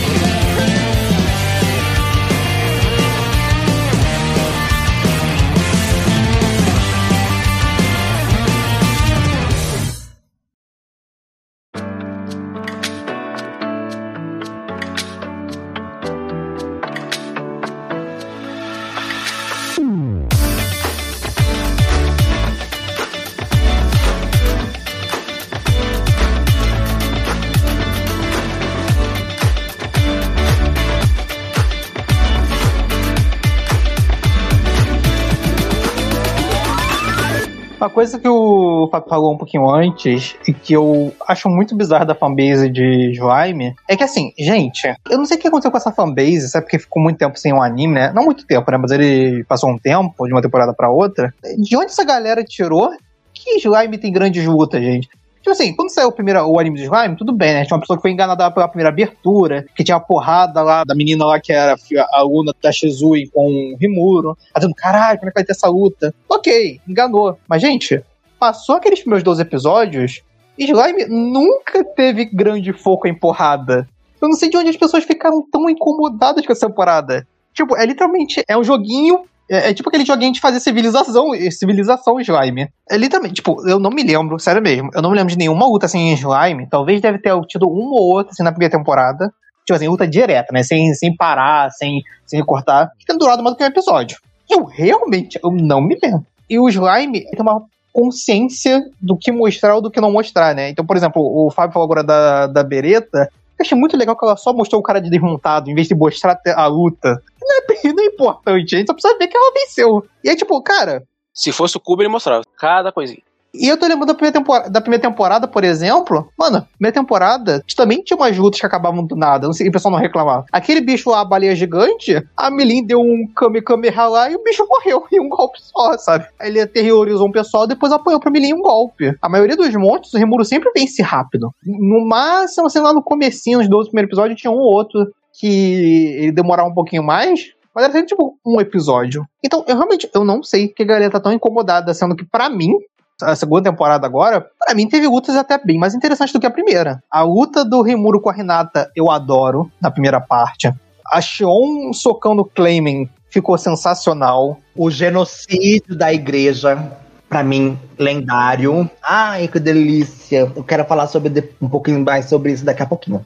Coisa 37.98 38.16
que 38.16 38.28
o 38.28 38.88
Fábio 38.92 39.08
falou 39.08 39.34
um 39.34 39.36
pouquinho 39.36 39.68
antes, 39.68 40.36
e 40.46 40.54
que 40.54 40.72
eu 40.72 41.12
acho 41.26 41.48
muito 41.48 41.74
bizarro 41.74 42.06
da 42.06 42.14
fanbase 42.14 42.70
de 42.70 43.10
Slime, 43.10 43.74
é 43.88 43.96
que 43.96 44.04
assim, 44.04 44.32
gente, 44.38 44.86
eu 45.10 45.18
não 45.18 45.24
sei 45.24 45.36
o 45.36 45.40
que 45.40 45.48
aconteceu 45.48 45.72
com 45.72 45.78
essa 45.78 45.90
fanbase, 45.90 46.48
sabe 46.48 46.66
porque 46.66 46.78
ficou 46.78 47.02
muito 47.02 47.18
tempo 47.18 47.36
sem 47.36 47.52
um 47.52 47.60
anime, 47.60 47.94
né? 47.94 48.12
Não 48.14 48.24
muito 48.24 48.46
tempo, 48.46 48.70
né? 48.70 48.78
Mas 48.78 48.92
ele 48.92 49.42
passou 49.48 49.68
um 49.68 49.76
tempo 49.76 50.28
de 50.28 50.32
uma 50.32 50.40
temporada 50.40 50.72
pra 50.72 50.88
outra. 50.88 51.34
De 51.58 51.76
onde 51.76 51.86
essa 51.86 52.04
galera 52.04 52.44
tirou 52.44 52.92
que 53.34 53.56
Slime 53.56 53.98
tem 53.98 54.12
grandes 54.12 54.46
lutas, 54.46 54.80
gente? 54.80 55.08
Tipo 55.38 55.50
assim, 55.50 55.74
quando 55.74 55.90
saiu 55.90 56.08
o, 56.08 56.12
primeiro, 56.12 56.44
o 56.46 56.58
anime 56.58 56.76
de 56.76 56.84
Slime, 56.84 57.16
tudo 57.16 57.32
bem, 57.32 57.54
né? 57.54 57.64
Tinha 57.64 57.76
uma 57.76 57.80
pessoa 57.80 57.96
que 57.96 58.02
foi 58.02 58.10
enganada 58.10 58.50
pela 58.50 58.68
primeira 58.68 58.90
abertura, 58.90 59.64
que 59.74 59.84
tinha 59.84 59.96
a 59.96 60.00
porrada 60.00 60.62
lá 60.62 60.84
da 60.84 60.94
menina 60.94 61.24
lá 61.24 61.40
que 61.40 61.52
era 61.52 61.74
a 61.74 62.18
aluna 62.18 62.52
da 62.62 62.72
Shizui 62.72 63.28
com 63.32 63.46
o 63.46 63.76
Rimuro, 63.76 64.36
fazendo 64.52 64.74
caralho, 64.74 65.18
como 65.18 65.28
é 65.28 65.32
que 65.32 65.38
vai 65.38 65.44
ter 65.44 65.52
essa 65.52 65.68
luta? 65.68 66.14
Ok, 66.28 66.80
enganou. 66.86 67.38
Mas, 67.48 67.62
gente, 67.62 68.02
passou 68.38 68.76
aqueles 68.76 69.00
primeiros 69.00 69.24
12 69.24 69.42
episódios, 69.42 70.22
Slime 70.58 71.06
nunca 71.08 71.84
teve 71.84 72.24
grande 72.24 72.72
foco 72.72 73.06
em 73.06 73.14
porrada. 73.14 73.88
Eu 74.20 74.28
não 74.28 74.34
sei 74.34 74.50
de 74.50 74.56
onde 74.56 74.70
as 74.70 74.76
pessoas 74.76 75.04
ficaram 75.04 75.44
tão 75.50 75.70
incomodadas 75.70 76.44
com 76.44 76.52
essa 76.52 76.66
temporada. 76.66 77.26
Tipo, 77.54 77.76
é 77.76 77.86
literalmente, 77.86 78.42
é 78.48 78.58
um 78.58 78.64
joguinho 78.64 79.24
é, 79.50 79.70
é, 79.70 79.74
tipo 79.74 79.88
aquele 79.88 80.04
joguinho 80.04 80.32
de 80.32 80.40
fazer 80.40 80.60
civilização, 80.60 81.30
civilização 81.50 82.20
slime. 82.20 82.68
É 82.88 82.96
literalmente, 82.96 83.36
tipo, 83.36 83.66
eu 83.68 83.78
não 83.78 83.90
me 83.90 84.02
lembro, 84.02 84.38
sério 84.38 84.62
mesmo, 84.62 84.90
eu 84.94 85.00
não 85.00 85.10
me 85.10 85.16
lembro 85.16 85.32
de 85.32 85.38
nenhuma 85.38 85.66
luta 85.66 85.86
assim 85.86 86.10
em 86.10 86.14
slime. 86.14 86.68
Talvez 86.68 87.00
deve 87.00 87.18
ter 87.18 87.32
tido 87.46 87.68
uma 87.68 88.00
ou 88.00 88.14
outra 88.14 88.32
assim 88.32 88.42
na 88.42 88.52
primeira 88.52 88.76
temporada. 88.76 89.32
Tipo 89.66 89.76
assim, 89.76 89.88
luta 89.88 90.08
direta, 90.08 90.50
né? 90.52 90.62
Sem, 90.62 90.94
sem 90.94 91.14
parar, 91.14 91.70
sem, 91.70 92.02
sem 92.26 92.38
recortar. 92.40 92.90
Que 92.98 93.12
durado 93.16 93.42
mais 93.42 93.54
do 93.54 93.58
que 93.58 93.64
um 93.64 93.66
episódio. 93.66 94.18
Eu 94.50 94.64
realmente, 94.64 95.38
eu 95.42 95.50
não 95.50 95.80
me 95.82 95.98
lembro. 96.02 96.24
E 96.48 96.58
o 96.58 96.68
slime 96.68 97.20
tem 97.30 97.40
uma 97.40 97.62
consciência 97.92 98.82
do 99.00 99.16
que 99.16 99.30
mostrar 99.30 99.74
ou 99.74 99.82
do 99.82 99.90
que 99.90 100.00
não 100.00 100.10
mostrar, 100.10 100.54
né? 100.54 100.70
Então, 100.70 100.86
por 100.86 100.96
exemplo, 100.96 101.20
o 101.20 101.50
Fábio 101.50 101.74
falou 101.74 101.84
agora 101.84 102.02
da, 102.02 102.46
da 102.46 102.62
Bereta. 102.62 103.28
Eu 103.58 103.64
achei 103.64 103.76
muito 103.76 103.96
legal 103.96 104.16
que 104.16 104.24
ela 104.24 104.36
só 104.36 104.52
mostrou 104.52 104.80
o 104.80 104.84
cara 104.84 105.00
de 105.00 105.10
desmontado, 105.10 105.68
em 105.68 105.74
vez 105.74 105.88
de 105.88 105.94
mostrar 105.94 106.40
a 106.54 106.66
luta. 106.66 107.20
Não 107.48 107.56
é, 107.56 107.92
não 107.92 108.02
é 108.04 108.06
importante, 108.06 108.74
a 108.74 108.78
gente 108.78 108.86
só 108.86 108.92
precisa 108.92 109.18
ver 109.18 109.28
que 109.28 109.36
ela 109.36 109.52
venceu. 109.52 110.04
E 110.22 110.28
aí, 110.28 110.36
tipo, 110.36 110.62
cara. 110.62 111.02
Se 111.32 111.52
fosse 111.52 111.76
o 111.76 111.80
Kubo, 111.80 112.02
ele 112.02 112.08
mostrava 112.08 112.42
cada 112.58 112.90
coisinha. 112.90 113.22
E 113.54 113.66
eu 113.66 113.78
tô 113.78 113.86
lembrando 113.86 114.08
da 114.08 114.14
primeira, 114.14 114.38
temporada, 114.38 114.70
da 114.70 114.80
primeira 114.80 115.02
temporada, 115.02 115.48
por 115.48 115.64
exemplo. 115.64 116.28
Mano, 116.38 116.66
primeira 116.72 116.94
temporada 116.94 117.64
também 117.76 118.02
tinha 118.02 118.16
umas 118.16 118.36
lutas 118.36 118.60
que 118.60 118.66
acabavam 118.66 119.04
do 119.04 119.16
nada. 119.16 119.46
Não 119.46 119.52
sei, 119.52 119.66
e 119.66 119.68
o 119.70 119.72
pessoal 119.72 119.92
não 119.92 119.98
reclamava. 119.98 120.44
Aquele 120.52 120.80
bicho 120.80 121.10
lá, 121.10 121.20
a 121.20 121.24
baleia 121.24 121.56
gigante, 121.56 122.22
a 122.36 122.50
Melin 122.50 122.84
deu 122.84 123.00
um 123.00 123.26
Kame 123.34 123.62
Kameha 123.62 124.06
lá 124.06 124.30
e 124.30 124.36
o 124.36 124.42
bicho 124.42 124.66
morreu 124.68 125.04
em 125.10 125.20
um 125.20 125.28
golpe 125.28 125.58
só, 125.60 125.96
sabe? 125.96 126.26
Ele 126.40 126.60
aterrorizou 126.60 127.26
um 127.26 127.32
pessoal 127.32 127.64
e 127.64 127.68
depois 127.68 127.92
apoiou 127.92 128.20
pra 128.20 128.30
Melin 128.30 128.54
um 128.54 128.62
golpe. 128.62 129.16
A 129.20 129.28
maioria 129.28 129.56
dos 129.56 129.74
montes, 129.74 130.12
o 130.12 130.18
Rimuro 130.18 130.44
sempre 130.44 130.70
vence 130.74 131.02
rápido. 131.02 131.50
No 131.64 132.06
máximo, 132.06 132.66
assim, 132.66 132.80
lá 132.80 132.92
no 132.92 133.02
comecinho 133.02 133.58
dos 133.58 133.68
12 133.68 133.88
primeiros 133.90 134.10
episódios, 134.10 134.40
tinha 134.40 134.50
um 134.50 134.58
ou 134.58 134.74
outro 134.74 135.10
que 135.38 136.16
ele 136.18 136.32
demorava 136.32 136.68
um 136.68 136.74
pouquinho 136.74 137.02
mais, 137.02 137.52
mas 137.74 137.84
era 137.84 138.04
tipo 138.04 138.36
um 138.44 138.60
episódio. 138.60 139.24
Então, 139.42 139.64
eu 139.68 139.76
realmente 139.76 140.10
eu 140.12 140.24
não 140.24 140.42
sei 140.42 140.68
que 140.68 140.82
a 140.82 140.86
galera 140.86 141.10
tá 141.10 141.20
tão 141.20 141.32
incomodada, 141.32 141.94
sendo 141.94 142.16
que 142.16 142.24
para 142.24 142.48
mim 142.50 142.74
a 143.22 143.34
segunda 143.34 143.70
temporada 143.70 144.06
agora, 144.06 144.46
para 144.58 144.74
mim 144.74 144.88
teve 144.88 145.06
lutas 145.06 145.34
até 145.34 145.58
bem 145.58 145.78
mais 145.78 145.94
interessantes 145.94 146.32
do 146.32 146.40
que 146.40 146.46
a 146.46 146.50
primeira. 146.50 147.02
A 147.10 147.22
luta 147.22 147.64
do 147.64 147.82
Rimuro 147.82 148.20
com 148.20 148.30
a 148.30 148.32
Renata 148.32 148.90
eu 148.94 149.10
adoro, 149.10 149.70
na 149.80 149.90
primeira 149.90 150.20
parte. 150.20 150.72
A 151.10 151.20
Shion 151.20 151.92
socando 151.92 152.44
Clayman 152.44 153.08
ficou 153.30 153.56
sensacional. 153.58 154.58
O 154.76 154.90
genocídio 154.90 155.96
da 155.96 156.12
igreja, 156.12 156.92
para 157.28 157.42
mim, 157.42 157.78
lendário. 157.98 158.88
Ai, 159.02 159.48
que 159.48 159.58
delícia. 159.58 160.52
Eu 160.54 160.62
quero 160.62 160.84
falar 160.84 161.06
sobre 161.08 161.52
um 161.60 161.68
pouquinho 161.68 162.04
mais 162.04 162.26
sobre 162.26 162.52
isso 162.52 162.64
daqui 162.64 162.82
a 162.82 162.86
pouquinho. 162.86 163.24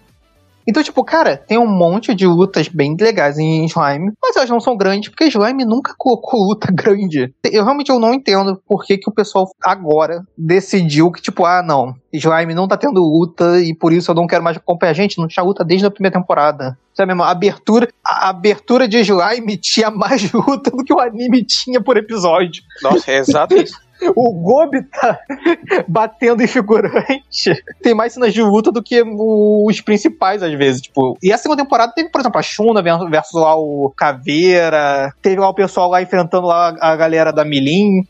Então, 0.67 0.83
tipo, 0.83 1.03
cara, 1.05 1.37
tem 1.37 1.59
um 1.59 1.67
monte 1.67 2.15
de 2.15 2.27
lutas 2.27 2.69
bem 2.69 2.97
legais 2.99 3.39
em 3.39 3.65
Slime, 3.67 4.13
mas 4.23 4.37
elas 4.37 4.51
não 4.51 4.61
são 4.61 4.77
grandes, 4.77 5.09
porque 5.09 5.25
Slime 5.25 5.65
nunca 5.65 5.95
colocou 5.97 6.41
luta 6.49 6.71
grande. 6.73 7.33
Eu 7.45 7.65
realmente 7.65 7.91
eu 7.91 7.99
não 7.99 8.15
entendo 8.15 8.61
por 8.67 8.85
que, 8.85 8.99
que 8.99 9.11
o 9.11 9.15
pessoal 9.15 9.49
agora 9.63 10.23
decidiu 10.37 11.11
que, 11.11 11.21
tipo, 11.21 11.45
ah, 11.45 11.63
não, 11.63 11.95
Slime 12.13 12.55
não 12.55 12.69
tá 12.69 12.77
tendo 12.77 13.01
luta 13.01 13.61
e 13.61 13.75
por 13.75 13.93
isso 13.93 14.11
eu 14.11 14.15
não 14.15 14.27
quero 14.27 14.45
mais 14.45 14.57
acompanhar. 14.57 14.95
Gente, 14.95 15.19
não 15.19 15.27
tinha 15.27 15.45
luta 15.45 15.65
desde 15.65 15.87
a 15.87 15.91
primeira 15.91 16.19
temporada. 16.19 16.79
Sabe 16.95 17.09
mesmo? 17.09 17.23
A 17.23 17.31
abertura, 17.31 17.89
a 18.05 18.29
abertura 18.29 18.87
de 18.87 18.99
Slime 18.99 19.57
tinha 19.61 19.91
mais 19.91 20.31
luta 20.33 20.71
do 20.71 20.85
que 20.85 20.93
o 20.93 21.01
anime 21.01 21.45
tinha 21.45 21.83
por 21.83 21.97
episódio. 21.97 22.63
Nossa, 22.83 23.11
é 23.11 23.19
exato 23.19 23.55
isso. 23.57 23.75
O 24.15 24.33
Gobi 24.33 24.83
tá 24.83 25.19
batendo 25.89 26.43
em 26.43 26.47
figurante. 26.47 27.63
Tem 27.83 27.95
mais 27.95 28.13
cenas 28.13 28.33
de 28.33 28.43
luta 28.43 28.71
do 28.73 28.83
que 28.83 29.03
os 29.03 29.81
principais, 29.81 30.43
às 30.43 30.53
vezes. 30.55 30.83
Tipo, 30.83 31.17
e 31.23 31.33
a 31.33 31.39
segunda 31.39 31.63
temporada 31.63 31.93
teve, 31.95 32.11
por 32.11 32.21
exemplo, 32.21 32.39
a 32.39 32.43
Shuna 32.43 32.83
versus 32.83 33.41
lá 33.41 33.57
o 33.57 33.93
Caveira. 33.97 35.13
Teve 35.23 35.41
lá 35.41 35.49
o 35.49 35.55
pessoal 35.55 35.91
lá 35.91 36.03
enfrentando 36.03 36.47
lá 36.47 36.75
a 36.81 36.97
galera 36.97 37.33
da 37.33 37.45
Milim. 37.45 38.07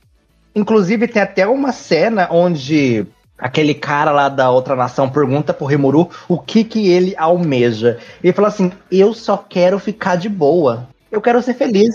Inclusive, 0.54 1.08
tem 1.08 1.22
até 1.22 1.46
uma 1.46 1.72
cena 1.72 2.28
onde 2.30 3.06
aquele 3.38 3.74
cara 3.74 4.12
lá 4.12 4.28
da 4.28 4.50
outra 4.50 4.76
nação 4.76 5.08
pergunta 5.10 5.52
pro 5.52 5.66
Rimuru 5.66 6.08
o 6.28 6.38
que 6.38 6.62
que 6.62 6.88
ele 6.88 7.14
almeja. 7.16 7.98
Ele 8.22 8.32
fala 8.32 8.48
assim: 8.48 8.70
"Eu 8.90 9.14
só 9.14 9.36
quero 9.36 9.78
ficar 9.78 10.16
de 10.16 10.28
boa. 10.28 10.88
Eu 11.10 11.20
quero 11.20 11.42
ser 11.42 11.54
feliz. 11.54 11.94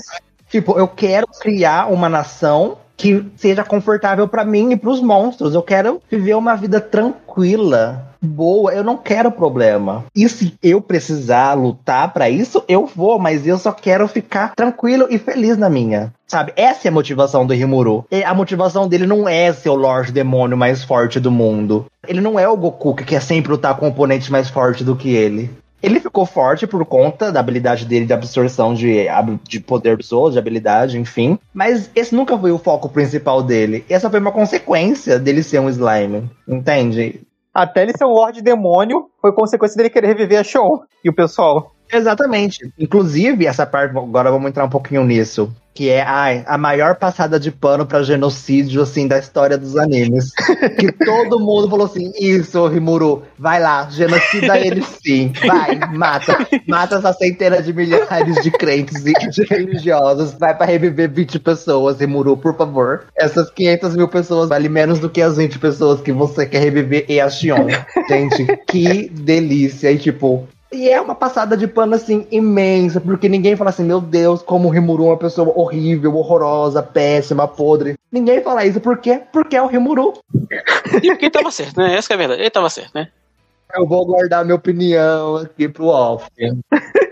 Tipo, 0.50 0.78
eu 0.78 0.88
quero 0.88 1.28
criar 1.40 1.92
uma 1.92 2.08
nação 2.08 2.78
que 2.98 3.24
seja 3.38 3.64
confortável 3.64 4.28
para 4.28 4.44
mim 4.44 4.72
e 4.72 4.76
para 4.76 4.90
os 4.90 5.02
monstros. 5.02 5.54
Eu 5.54 5.62
quero 5.62 6.02
viver 6.10 6.34
uma 6.34 6.56
vida 6.56 6.82
tranquila, 6.82 8.08
boa. 8.20 8.74
Eu 8.74 8.84
não 8.84 8.98
quero 8.98 9.32
problema. 9.32 10.04
E 10.16 10.28
se 10.28 10.56
eu 10.62 10.82
precisar 10.82 11.54
lutar 11.54 12.12
para 12.12 12.30
isso, 12.30 12.64
eu 12.68 12.88
vou, 12.88 13.20
mas 13.20 13.46
eu 13.46 13.58
só 13.58 13.72
quero 13.72 14.08
ficar 14.08 14.54
tranquilo 14.56 15.08
e 15.10 15.20
feliz 15.20 15.56
na 15.56 15.70
minha. 15.70 16.12
Sabe? 16.26 16.52
Essa 16.56 16.88
é 16.88 16.90
a 16.90 16.94
motivação 16.94 17.46
do 17.46 17.54
Rimuru. 17.54 18.04
E 18.12 18.24
a 18.24 18.34
motivação 18.34 18.88
dele 18.88 19.06
não 19.06 19.30
é 19.30 19.54
ser 19.54 19.70
o 19.70 19.76
Lorde 19.76 20.12
Demônio 20.12 20.58
mais 20.58 20.84
forte 20.84 21.20
do 21.20 21.32
mundo. 21.32 21.86
Ele 22.06 22.20
não 22.20 22.40
é 22.40 22.48
o 22.50 22.58
Goku 22.58 22.96
que 22.96 23.06
quer 23.06 23.22
sempre 23.22 23.52
lutar 23.52 23.78
com 23.78 23.86
um 23.86 23.90
oponente 23.90 24.32
mais 24.32 24.50
forte 24.50 24.84
do 24.84 24.96
que 24.96 25.10
ele. 25.10 25.50
Ele 25.88 26.02
ficou 26.02 26.26
forte 26.26 26.68
por 26.68 26.86
conta 26.86 27.32
da 27.32 27.40
habilidade 27.40 27.86
dele 27.86 28.06
de 28.06 28.12
absorção 28.12 28.74
de, 28.74 29.08
de 29.48 29.62
poder 29.62 29.96
pessoas, 29.96 30.34
de 30.34 30.40
habilidade, 30.40 31.00
enfim. 31.00 31.40
Mas 31.54 31.90
esse 31.96 32.14
nunca 32.14 32.38
foi 32.38 32.52
o 32.52 32.58
foco 32.58 32.90
principal 32.90 33.42
dele. 33.42 33.86
Essa 33.90 34.10
foi 34.10 34.20
uma 34.20 34.34
consequência 34.34 35.18
dele 35.18 35.42
ser 35.42 35.60
um 35.60 35.70
slime. 35.70 36.30
Entende? 36.46 37.22
Até 37.54 37.84
ele 37.84 37.98
ser 37.98 38.04
um 38.04 38.10
Lorde 38.10 38.42
Demônio 38.42 39.06
foi 39.22 39.32
consequência 39.32 39.78
dele 39.78 39.90
querer 39.90 40.08
reviver 40.08 40.42
a 40.42 40.44
Show 40.44 40.84
e 41.06 41.10
o 41.10 41.16
pessoal. 41.16 41.72
Exatamente. 41.92 42.72
Inclusive, 42.78 43.46
essa 43.46 43.66
parte, 43.66 43.98
agora 43.98 44.32
vamos 44.32 44.50
entrar 44.50 44.66
um 44.66 44.70
pouquinho 44.70 45.04
nisso 45.04 45.54
que 45.78 45.92
é 45.92 46.02
ai, 46.02 46.44
a 46.48 46.58
maior 46.58 46.96
passada 46.96 47.40
de 47.40 47.52
pano 47.52 47.86
para 47.86 48.02
genocídio 48.02 48.82
assim 48.82 49.08
da 49.08 49.20
história 49.20 49.56
dos 49.60 49.78
animes. 49.78 50.32
que 50.80 50.92
todo 50.92 51.40
mundo 51.40 51.70
falou 51.70 51.86
assim: 51.86 52.12
"Isso, 52.20 52.66
Rimuru, 52.66 53.22
vai 53.38 53.62
lá, 53.62 53.88
genocida 53.88 54.58
ele 54.58 54.82
sim. 54.82 55.32
Vai, 55.46 55.76
mata, 55.96 56.48
mata 56.68 56.96
essa 56.96 57.14
centena 57.14 57.62
de 57.62 57.72
milhares 57.72 58.42
de 58.42 58.50
crentes 58.50 59.06
e 59.06 59.14
de 59.14 59.44
religiosos, 59.44 60.34
vai 60.34 60.58
para 60.58 60.66
reviver 60.66 61.12
20 61.12 61.38
pessoas, 61.38 62.00
Rimuru, 62.00 62.36
por 62.36 62.58
favor. 62.58 63.04
Essas 63.16 63.52
500 63.52 63.96
mil 63.96 64.08
pessoas 64.08 64.50
valem 64.50 64.70
menos 64.70 64.98
do 64.98 65.12
que 65.12 65.22
as 65.22 65.38
20 65.38 65.60
pessoas 65.60 66.02
que 66.02 66.12
você 66.12 66.48
quer 66.48 66.64
reviver 66.64 67.06
e 67.08 67.22
a 67.22 67.30
Xion. 67.30 67.68
Gente, 68.10 68.48
que 68.66 69.10
delícia. 69.10 69.92
E 69.92 70.00
tipo, 70.00 70.48
e 70.72 70.90
é 70.90 71.00
uma 71.00 71.16
passada 71.16 71.56
de 71.56 71.68
pano, 71.68 71.96
assim, 71.96 72.28
imensa, 72.30 73.00
porque 73.00 73.30
ninguém 73.30 73.56
fala 73.56 73.70
assim, 73.70 73.84
meu 73.84 74.02
Deus, 74.02 74.42
como 74.42 74.68
o 74.68 74.72
Rimuru 74.72 75.06
é 75.06 75.10
uma 75.10 75.18
pessoa 75.18 75.52
horrível, 75.56 76.16
horrorosa, 76.16 76.84
péssima, 76.84 77.48
podre. 77.48 77.96
Ninguém 78.12 78.42
fala 78.42 78.66
isso, 78.66 78.82
por 78.82 78.98
quê? 78.98 79.22
Porque 79.32 79.56
é 79.56 79.62
o 79.62 79.68
Rimuru. 79.68 80.14
E 81.04 81.10
porque 81.10 81.26
ele 81.26 81.32
tava 81.32 81.52
certo, 81.52 81.78
né? 81.78 81.96
Essa 81.96 82.14
é 82.14 82.16
a 82.16 82.18
verdade, 82.18 82.42
ele 82.42 82.50
tava 82.50 82.70
certo, 82.70 82.96
né? 82.96 83.10
Eu 83.76 83.86
vou 83.86 84.06
guardar 84.06 84.46
minha 84.46 84.56
opinião 84.56 85.36
aqui 85.38 85.68
pro 85.68 85.88
off. 85.88 86.26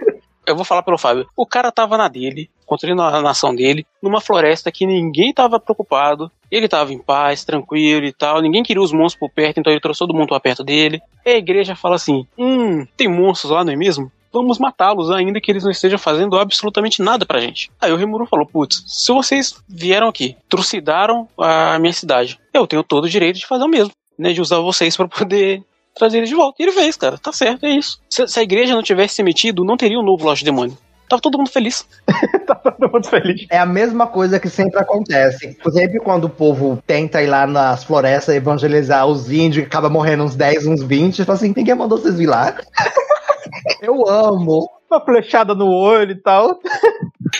eu 0.47 0.55
vou 0.55 0.65
falar 0.65 0.83
pelo 0.83 0.97
Fábio. 0.97 1.27
O 1.35 1.45
cara 1.45 1.71
tava 1.71 1.97
na 1.97 2.07
dele, 2.07 2.49
construindo 2.65 3.01
a 3.01 3.21
nação 3.21 3.55
dele, 3.55 3.85
numa 4.01 4.21
floresta 4.21 4.71
que 4.71 4.85
ninguém 4.85 5.33
tava 5.33 5.59
preocupado. 5.59 6.31
Ele 6.51 6.67
tava 6.67 6.93
em 6.93 6.99
paz, 6.99 7.43
tranquilo 7.43 8.05
e 8.05 8.13
tal. 8.13 8.41
Ninguém 8.41 8.63
queria 8.63 8.81
os 8.81 8.91
monstros 8.91 9.19
por 9.19 9.29
perto, 9.33 9.59
então 9.59 9.71
ele 9.71 9.79
trouxe 9.79 9.99
todo 9.99 10.13
mundo 10.13 10.27
pra 10.27 10.39
perto 10.39 10.63
dele. 10.63 11.01
E 11.25 11.29
a 11.31 11.37
igreja 11.37 11.75
fala 11.75 11.95
assim: 11.95 12.25
Hum, 12.37 12.85
tem 12.95 13.07
monstros 13.07 13.51
lá, 13.51 13.63
não 13.63 13.73
é 13.73 13.75
mesmo? 13.75 14.11
Vamos 14.31 14.59
matá-los, 14.59 15.09
ainda 15.11 15.39
que 15.39 15.49
eles 15.49 15.63
não 15.63 15.71
estejam 15.71 15.97
fazendo 15.97 16.37
absolutamente 16.37 17.01
nada 17.01 17.25
pra 17.25 17.39
gente. 17.39 17.71
Aí 17.79 17.91
o 17.91 17.95
Rimuru 17.95 18.25
falou: 18.25 18.45
Putz, 18.45 18.83
se 18.85 19.11
vocês 19.11 19.63
vieram 19.67 20.07
aqui, 20.07 20.35
trucidaram 20.49 21.27
a 21.37 21.79
minha 21.79 21.93
cidade, 21.93 22.39
eu 22.53 22.67
tenho 22.67 22.83
todo 22.83 23.05
o 23.05 23.09
direito 23.09 23.39
de 23.39 23.47
fazer 23.47 23.63
o 23.63 23.69
mesmo, 23.69 23.93
né? 24.17 24.33
De 24.33 24.41
usar 24.41 24.59
vocês 24.59 24.95
para 24.95 25.07
poder 25.07 25.63
trazer 25.95 26.17
ele 26.17 26.27
de 26.27 26.35
volta. 26.35 26.55
E 26.59 26.63
ele 26.63 26.71
fez, 26.71 26.95
cara. 26.97 27.17
Tá 27.17 27.31
certo, 27.31 27.65
é 27.65 27.69
isso. 27.69 27.99
Se, 28.09 28.27
se 28.27 28.39
a 28.39 28.43
igreja 28.43 28.75
não 28.75 28.83
tivesse 28.83 29.15
se 29.15 29.23
metido, 29.23 29.63
não 29.63 29.77
teria 29.77 29.99
um 29.99 30.03
novo 30.03 30.25
Loja 30.25 30.45
Demônio. 30.45 30.77
Tava 31.07 31.21
todo 31.21 31.37
mundo 31.37 31.49
feliz. 31.49 31.87
Tava 32.47 32.71
todo 32.71 32.91
mundo 32.91 33.07
feliz. 33.07 33.45
É 33.49 33.59
a 33.59 33.65
mesma 33.65 34.07
coisa 34.07 34.39
que 34.39 34.49
sempre 34.49 34.79
acontece. 34.79 35.55
Sempre 35.71 35.99
quando 35.99 36.25
o 36.25 36.29
povo 36.29 36.81
tenta 36.85 37.21
ir 37.21 37.27
lá 37.27 37.45
nas 37.45 37.83
florestas 37.83 38.35
evangelizar 38.35 39.05
os 39.05 39.31
índios, 39.31 39.65
acaba 39.65 39.89
morrendo 39.89 40.23
uns 40.23 40.35
10, 40.35 40.65
uns 40.67 40.83
20, 40.83 41.23
fala 41.23 41.37
assim, 41.37 41.53
ninguém 41.55 41.75
mandou 41.75 41.97
vocês 41.97 42.17
vir 42.17 42.27
lá. 42.27 42.55
Eu 43.81 44.07
amo. 44.09 44.67
Uma 44.89 45.03
flechada 45.03 45.53
no 45.53 45.67
olho 45.67 46.11
e 46.11 46.21
tal. 46.21 46.59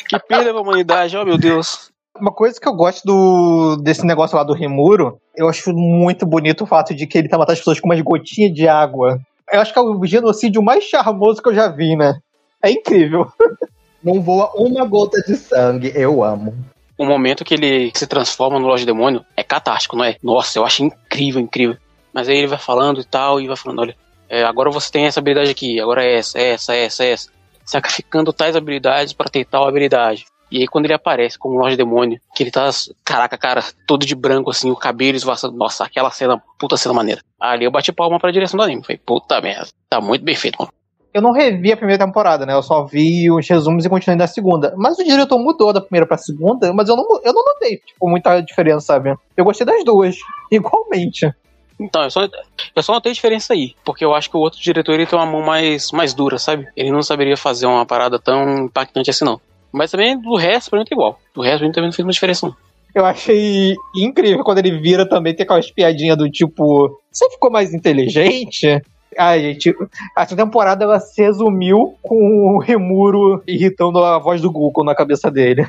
Que 0.08 0.20
perda 0.28 0.52
pra 0.52 0.62
humanidade, 0.62 1.18
oh 1.18 1.26
meu 1.26 1.38
Deus. 1.38 1.92
Uma 2.20 2.32
coisa 2.32 2.60
que 2.60 2.68
eu 2.68 2.74
gosto 2.74 3.04
do, 3.06 3.76
desse 3.78 4.06
negócio 4.06 4.38
lá 4.38 4.44
do 4.44 4.54
Rimuro, 4.54 5.20
eu 5.36 5.50
acho 5.50 5.74
muito 5.74 6.26
bonito 6.26 6.64
o 6.64 6.68
fato 6.68 6.96
de 6.96 7.06
que 7.06 7.18
ele 7.18 7.28
tá 7.28 7.38
matando 7.38 7.54
as 7.54 7.60
pessoas 7.60 7.80
com 7.80 7.88
umas 7.88 8.00
gotinhas 8.02 8.54
de 8.54 8.68
água. 8.68 9.20
Eu 9.52 9.60
acho 9.60 9.74
que 9.74 9.80
é 9.80 9.82
o 9.82 10.06
genocídio 10.06 10.64
mais 10.64 10.86
charmoso 10.86 11.42
que 11.42 11.50
eu 11.50 11.56
já 11.56 11.68
vi, 11.68 11.96
né? 11.96 12.20
É 12.64 12.72
incrível. 12.72 13.28
Não 14.02 14.22
voa 14.22 14.52
uma 14.56 14.86
gota 14.86 15.20
de 15.22 15.36
sangue, 15.36 15.92
eu 15.96 16.24
amo. 16.24 16.56
O 16.98 17.06
momento 17.06 17.44
que 17.44 17.56
ele 17.56 17.92
se 17.94 18.08
transforma 18.08 18.60
no 18.60 18.68
Loja 18.68 18.86
Demônio 18.86 19.26
é 19.36 19.44
catástrofe, 19.44 19.98
não 19.98 20.06
é? 20.06 20.16
Nossa, 20.24 20.60
eu 20.60 20.66
acho 20.66 20.84
incrível, 20.84 21.42
incrível. 21.42 21.76
Mas 22.14 22.30
aí 22.30 22.38
ele 22.38 22.48
vai 22.48 22.60
falando 22.60 23.02
e 23.02 23.04
tal, 23.04 23.42
e 23.42 23.48
vai 23.48 23.58
falando, 23.58 23.80
olha, 23.80 23.96
é, 24.30 24.44
agora 24.44 24.70
você 24.70 24.92
tem 24.92 25.06
essa 25.06 25.20
habilidade 25.20 25.52
aqui, 25.52 25.80
agora 25.82 26.06
é 26.06 26.18
essa, 26.18 26.40
essa, 26.40 26.76
essa, 26.76 27.04
essa. 27.04 27.30
Sacrificando 27.66 28.32
tais 28.32 28.56
habilidades 28.56 29.12
para 29.12 29.30
ter 29.30 29.44
tal 29.44 29.68
habilidade. 29.68 30.26
E 30.52 30.60
aí 30.60 30.68
quando 30.68 30.86
ele 30.86 30.94
aparece 30.94 31.38
como 31.38 31.58
Lorde 31.58 31.78
Demônio, 31.78 32.20
que 32.36 32.44
ele 32.44 32.52
tá, 32.52 32.70
caraca, 33.04 33.38
cara, 33.38 33.64
todo 33.88 34.06
de 34.06 34.16
branco 34.16 34.50
assim, 34.50 34.70
o 34.72 34.76
cabelo 34.76 35.18
esvaçando. 35.18 35.58
Nossa, 35.58 35.84
aquela 35.84 36.12
cena, 36.12 36.42
puta 36.60 36.78
cena 36.78 36.94
maneira. 36.94 37.22
Ali 37.40 37.66
eu 37.66 37.72
bati 37.72 37.92
palma 37.92 38.20
pra 38.20 38.32
direção 38.32 38.58
do 38.58 38.64
anime. 38.64 38.84
Falei, 38.84 39.00
puta 39.04 39.42
merda, 39.42 39.68
tá 39.90 40.00
muito 40.00 40.24
bem 40.24 40.36
feito, 40.36 40.58
mano. 40.60 40.72
eu 41.14 41.22
não 41.22 41.32
revi 41.32 41.72
a 41.72 41.78
primeira 41.78 42.06
temporada, 42.06 42.46
né? 42.46 42.54
Eu 42.54 42.62
só 42.62 42.84
vi 42.84 43.32
os 43.32 43.48
resumos 43.48 43.86
e 43.86 43.90
continuei 43.90 44.18
na 44.18 44.28
segunda. 44.28 44.74
Mas 44.78 45.00
o 45.00 45.04
diretor 45.04 45.40
mudou 45.40 45.72
da 45.72 45.82
primeira 45.82 46.06
pra 46.06 46.18
segunda, 46.18 46.74
mas 46.74 46.90
eu 46.90 46.96
não, 46.96 47.06
eu 47.24 47.34
não 47.34 47.44
notei, 47.46 47.78
tipo, 47.78 48.10
muita 48.10 48.42
diferença, 48.42 48.82
sabe? 48.82 49.16
Eu 49.36 49.46
gostei 49.46 49.66
das 49.66 49.84
duas, 49.84 50.16
igualmente. 50.52 51.32
Então, 51.80 52.04
eu 52.04 52.10
só, 52.12 52.28
eu 52.76 52.84
só 52.84 52.94
notei 52.94 53.12
diferença 53.12 53.54
aí, 53.54 53.74
porque 53.84 54.06
eu 54.06 54.14
acho 54.14 54.30
que 54.30 54.38
o 54.38 54.40
outro 54.40 54.62
diretor 54.62 54.94
ele 54.94 55.06
tem 55.06 55.18
uma 55.18 55.26
mão 55.26 55.42
mais, 55.42 55.92
mais 55.92 56.14
dura, 56.14 56.38
sabe? 56.38 56.68
Ele 56.76 56.92
não 56.92 57.02
saberia 57.02 57.36
fazer 57.36 57.66
uma 57.66 57.86
parada 57.86 58.18
tão 58.20 58.66
impactante 58.66 59.10
assim, 59.10 59.26
não. 59.26 59.40
Mas 59.76 59.92
também 59.92 60.20
do 60.20 60.36
resto, 60.36 60.70
pra 60.70 60.80
mim, 60.80 60.86
tá 60.86 60.96
igual. 60.96 61.20
Do 61.34 61.42
resto, 61.42 61.60
pra 61.60 61.68
mim 61.68 61.74
também 61.74 61.90
não 61.90 61.94
fez 61.94 62.06
uma 62.06 62.14
diferença, 62.14 62.48
não. 62.48 62.56
Eu 62.94 63.06
achei 63.06 63.76
incrível 63.94 64.44
quando 64.44 64.60
ele 64.60 64.80
vira 64.80 65.06
também, 65.06 65.36
tem 65.36 65.44
aquelas 65.44 65.70
piadinhas 65.70 66.18
do 66.18 66.32
tipo, 66.32 66.98
você 67.12 67.30
ficou 67.30 67.52
mais 67.52 67.74
inteligente? 67.74 68.82
Ai, 69.18 69.42
gente, 69.42 69.76
essa 70.18 70.36
temporada 70.36 70.86
ela 70.86 71.00
se 71.00 71.22
resumiu 71.22 71.96
com 72.02 72.56
o 72.56 72.60
Remuro 72.60 73.44
irritando 73.46 74.02
a 74.02 74.18
voz 74.18 74.42
do 74.42 74.50
Google 74.50 74.86
na 74.86 74.96
cabeça 74.96 75.30
dele. 75.30 75.68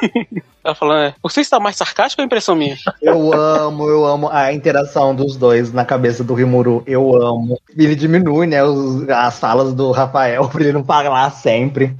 Ela 0.64 0.74
falando, 0.74 1.00
é, 1.08 1.14
você 1.22 1.40
está 1.40 1.58
mais 1.58 1.76
sarcástico 1.76 2.20
ou 2.20 2.24
é 2.24 2.26
impressão 2.26 2.54
minha? 2.54 2.76
Eu 3.00 3.32
amo, 3.32 3.88
eu 3.88 4.04
amo 4.04 4.28
a 4.30 4.52
interação 4.52 5.14
dos 5.14 5.36
dois 5.36 5.72
na 5.72 5.84
cabeça 5.84 6.22
do 6.22 6.34
Rimuru. 6.34 6.82
Eu 6.86 7.16
amo. 7.20 7.58
Ele 7.76 7.94
diminui, 7.94 8.46
né, 8.46 8.62
os, 8.62 9.08
as 9.08 9.38
falas 9.38 9.72
do 9.72 9.90
Rafael 9.90 10.48
pra 10.48 10.60
ele 10.60 10.72
não 10.72 10.84
falar 10.84 11.30
sempre. 11.30 11.96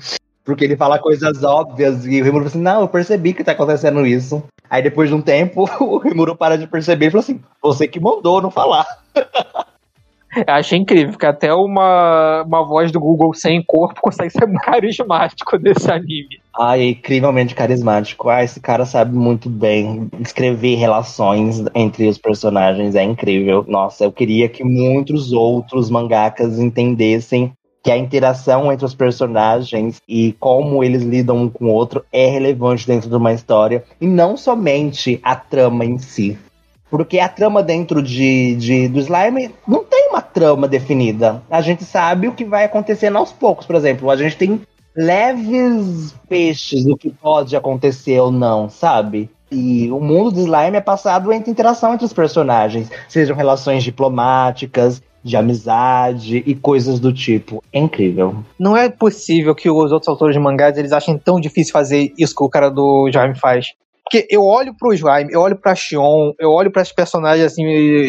Porque 0.49 0.65
ele 0.65 0.79
fala 0.79 0.99
coisas 0.99 1.45
óbvias 1.45 2.07
e 2.07 2.23
o 2.23 2.25
Rimuru 2.25 2.45
fala 2.45 2.47
assim: 2.47 2.63
Não, 2.63 2.81
eu 2.81 2.89
percebi 2.89 3.35
que 3.35 3.45
tá 3.45 3.53
acontecendo 3.53 4.07
isso. 4.07 4.43
Aí 4.71 4.83
depois 4.83 5.11
de 5.11 5.15
um 5.15 5.21
tempo, 5.21 5.69
o 5.79 5.99
Rimuru 5.99 6.35
para 6.35 6.57
de 6.57 6.67
perceber 6.67 7.09
e 7.09 7.11
fala 7.11 7.23
assim: 7.23 7.39
Você 7.61 7.87
que 7.87 8.01
mandou 8.01 8.41
não 8.41 8.51
falar. 8.51 8.87
Eu 10.35 10.55
achei 10.55 10.79
incrível, 10.79 11.19
que 11.19 11.27
até 11.27 11.53
uma, 11.53 12.45
uma 12.47 12.67
voz 12.67 12.91
do 12.91 12.99
Google 12.99 13.35
sem 13.35 13.63
corpo 13.63 14.01
consegue 14.03 14.31
ser 14.31 14.51
carismático 14.61 15.59
desse 15.59 15.91
anime. 15.91 16.41
Ai, 16.59 16.81
é 16.81 16.89
incrivelmente 16.89 17.55
carismático. 17.55 18.31
Ah, 18.31 18.43
esse 18.43 18.59
cara 18.59 18.87
sabe 18.87 19.15
muito 19.15 19.51
bem 19.51 20.09
escrever 20.19 20.77
relações 20.77 21.63
entre 21.75 22.09
os 22.09 22.17
personagens, 22.17 22.95
é 22.95 23.03
incrível. 23.03 23.67
Nossa, 23.69 24.05
eu 24.05 24.13
queria 24.13 24.49
que 24.49 24.65
muitos 24.65 25.31
outros 25.31 25.91
mangakas 25.91 26.59
entendessem 26.59 27.53
que 27.89 27.93
a 27.93 27.97
interação 27.97 28.71
entre 28.71 28.85
os 28.85 28.95
personagens 28.95 30.03
e 30.07 30.35
como 30.35 30.85
eles 30.85 31.03
lidam 31.03 31.39
um 31.39 31.49
com 31.49 31.65
o 31.65 31.73
outro 31.73 32.05
é 32.13 32.27
relevante 32.27 32.87
dentro 32.87 33.09
de 33.09 33.17
uma 33.17 33.33
história 33.33 33.83
e 33.99 34.07
não 34.07 34.37
somente 34.37 35.19
a 35.23 35.35
trama 35.35 35.87
em 35.87 35.97
si. 35.97 36.39
Porque 36.91 37.19
a 37.19 37.31
trama 37.31 37.63
dentro 37.63 38.03
de, 38.03 38.57
de, 38.57 38.89
do 38.89 38.99
slime 38.99 39.55
não 39.67 39.83
tem 39.85 40.11
uma 40.11 40.21
trama 40.21 40.69
definida. 40.69 41.43
A 41.49 41.63
gente 41.63 41.83
sabe 41.83 42.29
o 42.29 42.35
que 42.35 42.45
vai 42.45 42.65
acontecendo 42.65 43.17
aos 43.17 43.33
poucos. 43.33 43.65
Por 43.65 43.77
exemplo, 43.77 44.11
a 44.11 44.17
gente 44.17 44.37
tem 44.37 44.61
leves 44.95 46.15
peixes 46.29 46.85
do 46.85 46.95
que 46.95 47.09
pode 47.09 47.57
acontecer 47.57 48.21
ou 48.21 48.31
não, 48.31 48.69
sabe? 48.69 49.31
E 49.51 49.91
o 49.91 49.99
mundo 49.99 50.31
do 50.31 50.41
slime 50.41 50.77
é 50.77 50.83
passado 50.83 51.33
entre 51.33 51.51
interação 51.51 51.95
entre 51.95 52.05
os 52.05 52.13
personagens, 52.13 52.91
sejam 53.09 53.35
relações 53.35 53.83
diplomáticas, 53.83 55.01
de 55.23 55.37
amizade 55.37 56.43
e 56.47 56.55
coisas 56.55 57.01
do 57.01 57.13
tipo. 57.13 57.63
É 57.73 57.79
incrível. 57.79 58.45
Não 58.59 58.77
é 58.77 58.89
possível 58.89 59.55
que 59.55 59.71
os 59.71 59.93
outros 59.93 60.09
autores 60.09 60.35
de 60.35 60.41
mangás 60.41 60.77
eles 60.79 60.93
achem 60.93 61.19
tão 61.19 61.41
difícil 61.41 61.73
fazer 61.73 62.13
isso 62.19 62.35
que 62.35 62.45
o 62.45 62.49
cara 62.49 62.71
do 62.71 63.09
Slime 63.09 63.39
faz. 63.39 63.69
Porque 64.05 64.27
eu 64.31 64.43
olho 64.43 64.75
pro 64.75 64.93
Slime, 64.95 65.33
eu 65.33 65.41
olho 65.41 65.57
pra 65.57 65.75
Shion, 65.75 66.33
eu 66.39 66.51
olho 66.51 66.71
para 66.71 66.81
as 66.81 66.91
personagens 66.91 67.45
assim 67.45 67.63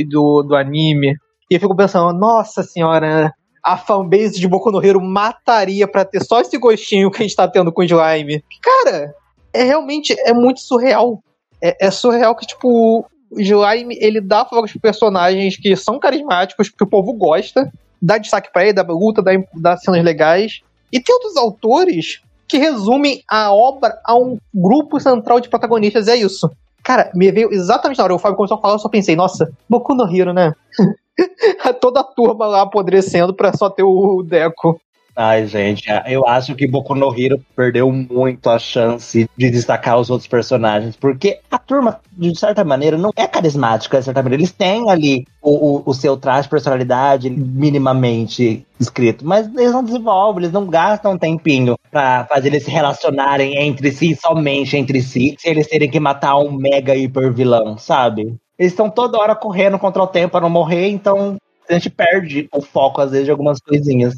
do, 0.07 0.43
do 0.43 0.55
anime, 0.55 1.13
e 1.51 1.55
eu 1.55 1.59
fico 1.59 1.75
pensando, 1.75 2.17
nossa 2.17 2.63
senhora, 2.63 3.33
a 3.65 3.75
fanbase 3.75 4.39
de 4.39 4.47
Boku 4.47 4.71
no 4.71 4.83
Hero 4.83 5.01
mataria 5.01 5.87
pra 5.87 6.05
ter 6.05 6.23
só 6.23 6.39
esse 6.39 6.57
gostinho 6.57 7.11
que 7.11 7.17
a 7.17 7.21
gente 7.23 7.35
tá 7.35 7.47
tendo 7.47 7.71
com 7.71 7.81
o 7.81 7.83
Slime. 7.83 8.43
Cara, 8.61 9.13
é 9.53 9.63
realmente 9.63 10.15
é 10.19 10.33
muito 10.33 10.61
surreal. 10.61 11.21
É, 11.61 11.87
é 11.87 11.91
surreal 11.91 12.35
que, 12.35 12.45
tipo, 12.45 13.05
Slime, 13.31 13.97
ele 13.99 14.19
dá 14.21 14.45
foco 14.45 14.63
pros 14.63 14.81
personagens 14.81 15.57
que 15.57 15.75
são 15.75 15.99
carismáticos, 15.99 16.69
que 16.69 16.83
o 16.83 16.87
povo 16.87 17.13
gosta, 17.13 17.71
dá 18.01 18.17
destaque 18.17 18.51
pra 18.51 18.63
ele, 18.63 18.73
dá 18.73 18.83
luta, 18.83 19.21
dá, 19.21 19.31
dá 19.55 19.77
cenas 19.77 20.03
legais. 20.03 20.61
E 20.91 20.99
tem 20.99 21.13
outros 21.13 21.37
autores 21.37 22.21
que 22.47 22.57
resumem 22.57 23.23
a 23.29 23.53
obra 23.53 23.99
a 24.03 24.15
um 24.15 24.37
grupo 24.53 24.99
central 24.99 25.39
de 25.39 25.49
protagonistas, 25.49 26.07
é 26.07 26.15
isso. 26.15 26.49
Cara, 26.83 27.11
me 27.13 27.31
veio 27.31 27.53
exatamente 27.53 27.99
na 27.99 28.03
hora. 28.05 28.15
O 28.15 28.19
Fábio 28.19 28.37
começou 28.37 28.57
a 28.57 28.61
falar, 28.61 28.73
eu 28.73 28.79
só 28.79 28.89
pensei, 28.89 29.15
nossa, 29.15 29.51
Boku 29.69 29.93
no 29.93 30.11
Hero, 30.11 30.33
né? 30.33 30.53
Toda 31.79 31.99
a 31.99 32.03
turma 32.03 32.47
lá 32.47 32.61
apodrecendo 32.61 33.33
pra 33.33 33.53
só 33.55 33.69
ter 33.69 33.83
o 33.83 34.23
Deco. 34.23 34.81
Ai, 35.21 35.45
gente, 35.47 35.83
eu 36.07 36.25
acho 36.25 36.55
que 36.55 36.65
Boku 36.65 36.95
no 36.95 37.13
Hero 37.13 37.43
perdeu 37.53 37.91
muito 37.91 38.49
a 38.49 38.57
chance 38.57 39.29
de 39.35 39.49
destacar 39.49 39.99
os 39.99 40.09
outros 40.09 40.29
personagens, 40.29 40.95
porque 40.95 41.41
a 41.51 41.57
turma, 41.57 41.99
de 42.13 42.39
certa 42.39 42.63
maneira, 42.63 42.97
não 42.97 43.11
é 43.13 43.27
carismática, 43.27 43.99
de 43.99 44.05
certa 44.05 44.23
maneira. 44.23 44.41
Eles 44.41 44.53
têm 44.53 44.89
ali 44.89 45.27
o, 45.41 45.75
o, 45.75 45.83
o 45.87 45.93
seu 45.93 46.15
traje 46.15 46.43
de 46.43 46.49
personalidade 46.51 47.29
minimamente 47.29 48.65
escrito, 48.79 49.27
mas 49.27 49.45
eles 49.57 49.73
não 49.73 49.83
desenvolvem, 49.83 50.43
eles 50.43 50.53
não 50.53 50.65
gastam 50.67 51.11
um 51.11 51.17
tempinho 51.17 51.75
pra 51.91 52.23
fazer 52.23 52.47
eles 52.47 52.63
se 52.63 52.71
relacionarem 52.71 53.57
entre 53.57 53.91
si, 53.91 54.15
somente 54.15 54.77
entre 54.77 55.01
si, 55.01 55.35
se 55.37 55.49
eles 55.49 55.67
terem 55.67 55.91
que 55.91 55.99
matar 55.99 56.37
um 56.37 56.49
mega 56.49 56.95
hiper 56.95 57.33
vilão, 57.33 57.77
sabe? 57.77 58.37
Eles 58.57 58.71
estão 58.71 58.89
toda 58.89 59.19
hora 59.19 59.35
correndo 59.35 59.77
contra 59.77 60.01
o 60.01 60.07
tempo 60.07 60.31
para 60.31 60.41
não 60.43 60.49
morrer, 60.49 60.87
então 60.87 61.35
a 61.69 61.73
gente 61.73 61.89
perde 61.89 62.47
o 62.53 62.61
foco, 62.61 63.01
às 63.01 63.11
vezes, 63.11 63.25
de 63.25 63.31
algumas 63.31 63.59
coisinhas 63.59 64.15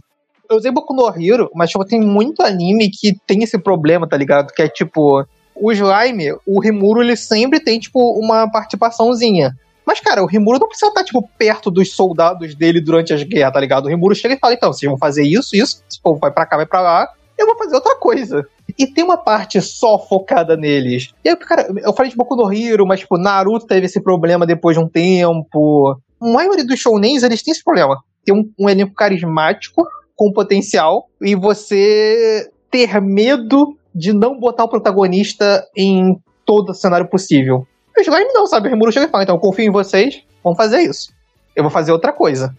eu 0.52 0.58
usei 0.58 0.72
Boku 0.72 0.94
no 0.94 1.08
Hero, 1.08 1.50
mas 1.56 1.70
tipo, 1.70 1.86
tem 1.86 2.00
muito 2.00 2.44
anime 2.44 2.90
que 2.90 3.16
tem 3.26 3.44
esse 3.44 3.58
problema, 3.58 4.08
tá 4.08 4.18
ligado? 4.18 4.52
Que 4.54 4.64
é 4.64 4.68
tipo, 4.68 5.26
o 5.56 5.72
Slime, 5.72 6.36
o 6.46 6.60
Rimuro, 6.60 7.02
ele 7.02 7.16
sempre 7.16 7.60
tem, 7.60 7.80
tipo, 7.80 8.20
uma 8.20 8.50
participaçãozinha. 8.50 9.56
Mas, 9.86 10.00
cara, 10.00 10.24
o 10.24 10.26
Rimuro 10.26 10.60
não 10.60 10.68
precisa 10.68 10.90
estar, 10.90 11.04
tipo, 11.04 11.28
perto 11.38 11.70
dos 11.70 11.92
soldados 11.94 12.56
dele 12.56 12.82
durante 12.82 13.14
as 13.14 13.24
guerras, 13.24 13.54
tá 13.54 13.60
ligado? 13.60 13.86
O 13.86 13.90
Rimuro 13.90 14.16
chega 14.16 14.36
e 14.36 14.40
fala, 14.40 14.54
então, 14.54 14.72
vocês 14.72 14.90
vão 14.90 14.98
fazer 14.98 15.24
isso, 15.24 15.56
isso, 15.56 15.84
esse 15.90 16.02
povo 16.02 16.20
vai 16.20 16.32
pra 16.32 16.46
cá, 16.46 16.58
vai 16.58 16.66
pra 16.66 16.82
lá, 16.82 17.10
eu 17.38 17.46
vou 17.46 17.58
fazer 17.58 17.76
outra 17.76 17.96
coisa. 17.96 18.46
E 18.78 18.88
tem 18.88 19.04
uma 19.04 19.18
parte 19.18 19.60
só 19.62 20.00
focada 20.00 20.56
neles. 20.56 21.14
E 21.26 21.30
aí, 21.30 21.36
cara, 21.36 21.68
eu 21.84 21.94
falei 21.94 22.12
de 22.12 22.18
Boku 22.18 22.36
no 22.36 22.52
Hero, 22.52 22.86
mas, 22.86 23.02
tipo, 23.02 23.18
Naruto 23.18 23.66
teve 23.66 23.86
esse 23.86 24.02
problema 24.02 24.46
depois 24.46 24.78
de 24.78 24.84
um 24.84 24.88
tempo. 24.88 25.98
A 26.20 26.28
maioria 26.28 26.66
dos 26.66 26.80
shounens, 26.80 27.24
eles 27.24 27.42
têm 27.44 27.52
esse 27.52 27.64
problema. 27.64 27.98
Tem 28.24 28.34
um, 28.34 28.50
um 28.60 28.70
elenco 28.70 28.94
carismático, 28.94 29.86
com 30.22 30.32
potencial 30.32 31.10
e 31.20 31.34
você 31.34 32.48
ter 32.70 33.02
medo 33.02 33.76
de 33.94 34.14
não 34.14 34.40
botar 34.40 34.66
o 34.66 34.70
protagonista 34.70 35.68
em 35.76 36.16
todo 36.46 36.76
cenário 36.76 37.10
possível. 37.10 37.66
O 37.98 38.02
Slime 38.02 38.32
não, 38.32 38.46
sabe? 38.46 38.68
O 38.68 38.70
Rimuru 38.70 38.92
chega 38.92 39.08
e 39.08 39.10
fala, 39.10 39.24
então 39.24 39.36
eu 39.36 39.40
confio 39.40 39.66
em 39.66 39.72
vocês, 39.72 40.22
vamos 40.44 40.58
fazer 40.58 40.82
isso. 40.82 41.12
Eu 41.56 41.64
vou 41.64 41.72
fazer 41.72 41.92
outra 41.92 42.14
coisa. 42.14 42.56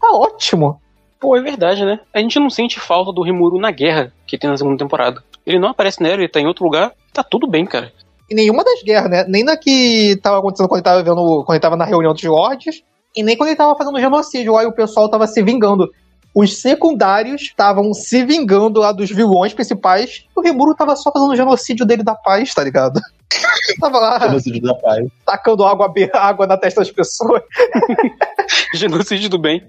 Tá 0.00 0.10
ótimo. 0.10 0.80
Pô, 1.20 1.36
é 1.36 1.40
verdade, 1.40 1.84
né? 1.84 2.00
A 2.12 2.18
gente 2.18 2.40
não 2.40 2.50
sente 2.50 2.80
falta 2.80 3.12
do 3.12 3.22
Rimuru 3.22 3.60
na 3.60 3.70
guerra 3.70 4.12
que 4.26 4.36
tem 4.36 4.50
na 4.50 4.56
segunda 4.56 4.76
temporada. 4.76 5.22
Ele 5.46 5.60
não 5.60 5.68
aparece 5.68 6.02
nela, 6.02 6.16
ele 6.16 6.28
tá 6.28 6.40
em 6.40 6.48
outro 6.48 6.64
lugar, 6.64 6.94
tá 7.12 7.22
tudo 7.22 7.46
bem, 7.46 7.64
cara. 7.64 7.92
Em 8.28 8.34
nenhuma 8.34 8.64
das 8.64 8.82
guerras, 8.82 9.08
né? 9.08 9.24
Nem 9.28 9.44
na 9.44 9.56
que 9.56 10.18
tava 10.20 10.40
acontecendo 10.40 10.66
quando 10.66 10.78
ele 10.78 10.84
tava 10.84 11.02
vendo. 11.04 11.44
Quando 11.44 11.54
ele 11.54 11.62
tava 11.62 11.76
na 11.76 11.84
reunião 11.84 12.12
dos 12.12 12.24
Lords, 12.24 12.82
e 13.14 13.22
nem 13.22 13.36
quando 13.36 13.50
ele 13.50 13.56
tava 13.56 13.76
fazendo 13.76 14.00
genocídio 14.00 14.54
lá 14.54 14.64
e 14.64 14.66
o 14.66 14.74
pessoal 14.74 15.08
tava 15.08 15.28
se 15.28 15.40
vingando 15.44 15.88
os 16.34 16.60
secundários 16.60 17.42
estavam 17.42 17.94
se 17.94 18.24
vingando 18.24 18.80
lá 18.80 18.90
dos 18.90 19.08
vilões 19.10 19.54
principais. 19.54 20.26
O 20.34 20.40
Rimuru 20.40 20.74
tava 20.74 20.96
só 20.96 21.12
fazendo 21.12 21.30
o 21.30 21.36
genocídio 21.36 21.86
dele 21.86 22.02
da 22.02 22.16
paz, 22.16 22.52
tá 22.52 22.64
ligado? 22.64 23.00
tava 23.80 23.98
lá. 24.00 24.18
Genocídio 24.18 24.62
da 24.62 24.74
paz. 24.74 25.06
Tacando 25.24 25.64
água, 25.64 25.92
água 26.14 26.46
na 26.46 26.56
testa 26.56 26.80
das 26.80 26.90
pessoas. 26.90 27.40
genocídio 28.74 29.28
do 29.28 29.38
bem. 29.38 29.64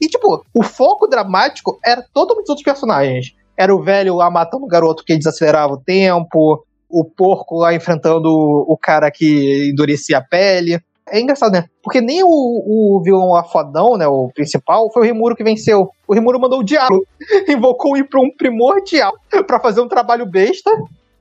E, 0.00 0.08
tipo, 0.08 0.44
o 0.52 0.62
foco 0.64 1.06
dramático 1.06 1.78
era 1.84 2.04
todos 2.12 2.36
os 2.38 2.48
outros 2.48 2.64
personagens. 2.64 3.32
Era 3.56 3.72
o 3.72 3.82
velho 3.82 4.16
lá 4.16 4.28
matando 4.30 4.64
o 4.64 4.68
garoto 4.68 5.04
que 5.04 5.16
desacelerava 5.16 5.74
o 5.74 5.80
tempo, 5.80 6.64
o 6.88 7.04
porco 7.04 7.58
lá 7.58 7.72
enfrentando 7.72 8.28
o 8.28 8.76
cara 8.76 9.10
que 9.12 9.70
endurecia 9.70 10.18
a 10.18 10.22
pele 10.22 10.80
é 11.10 11.20
engraçado, 11.20 11.52
né? 11.52 11.64
Porque 11.82 12.00
nem 12.00 12.22
o, 12.22 12.28
o 12.28 13.02
vilão 13.02 13.34
afodão, 13.34 13.96
né? 13.96 14.06
O 14.06 14.30
principal, 14.34 14.90
foi 14.92 15.02
o 15.02 15.04
Rimuro 15.04 15.36
que 15.36 15.44
venceu. 15.44 15.90
O 16.06 16.14
Rimuro 16.14 16.40
mandou 16.40 16.60
o 16.60 16.64
diabo. 16.64 17.04
Invocou 17.48 17.96
ir 17.96 18.08
pra 18.08 18.20
um 18.20 18.30
primordial 18.30 19.12
para 19.46 19.60
fazer 19.60 19.80
um 19.80 19.88
trabalho 19.88 20.24
besta. 20.24 20.70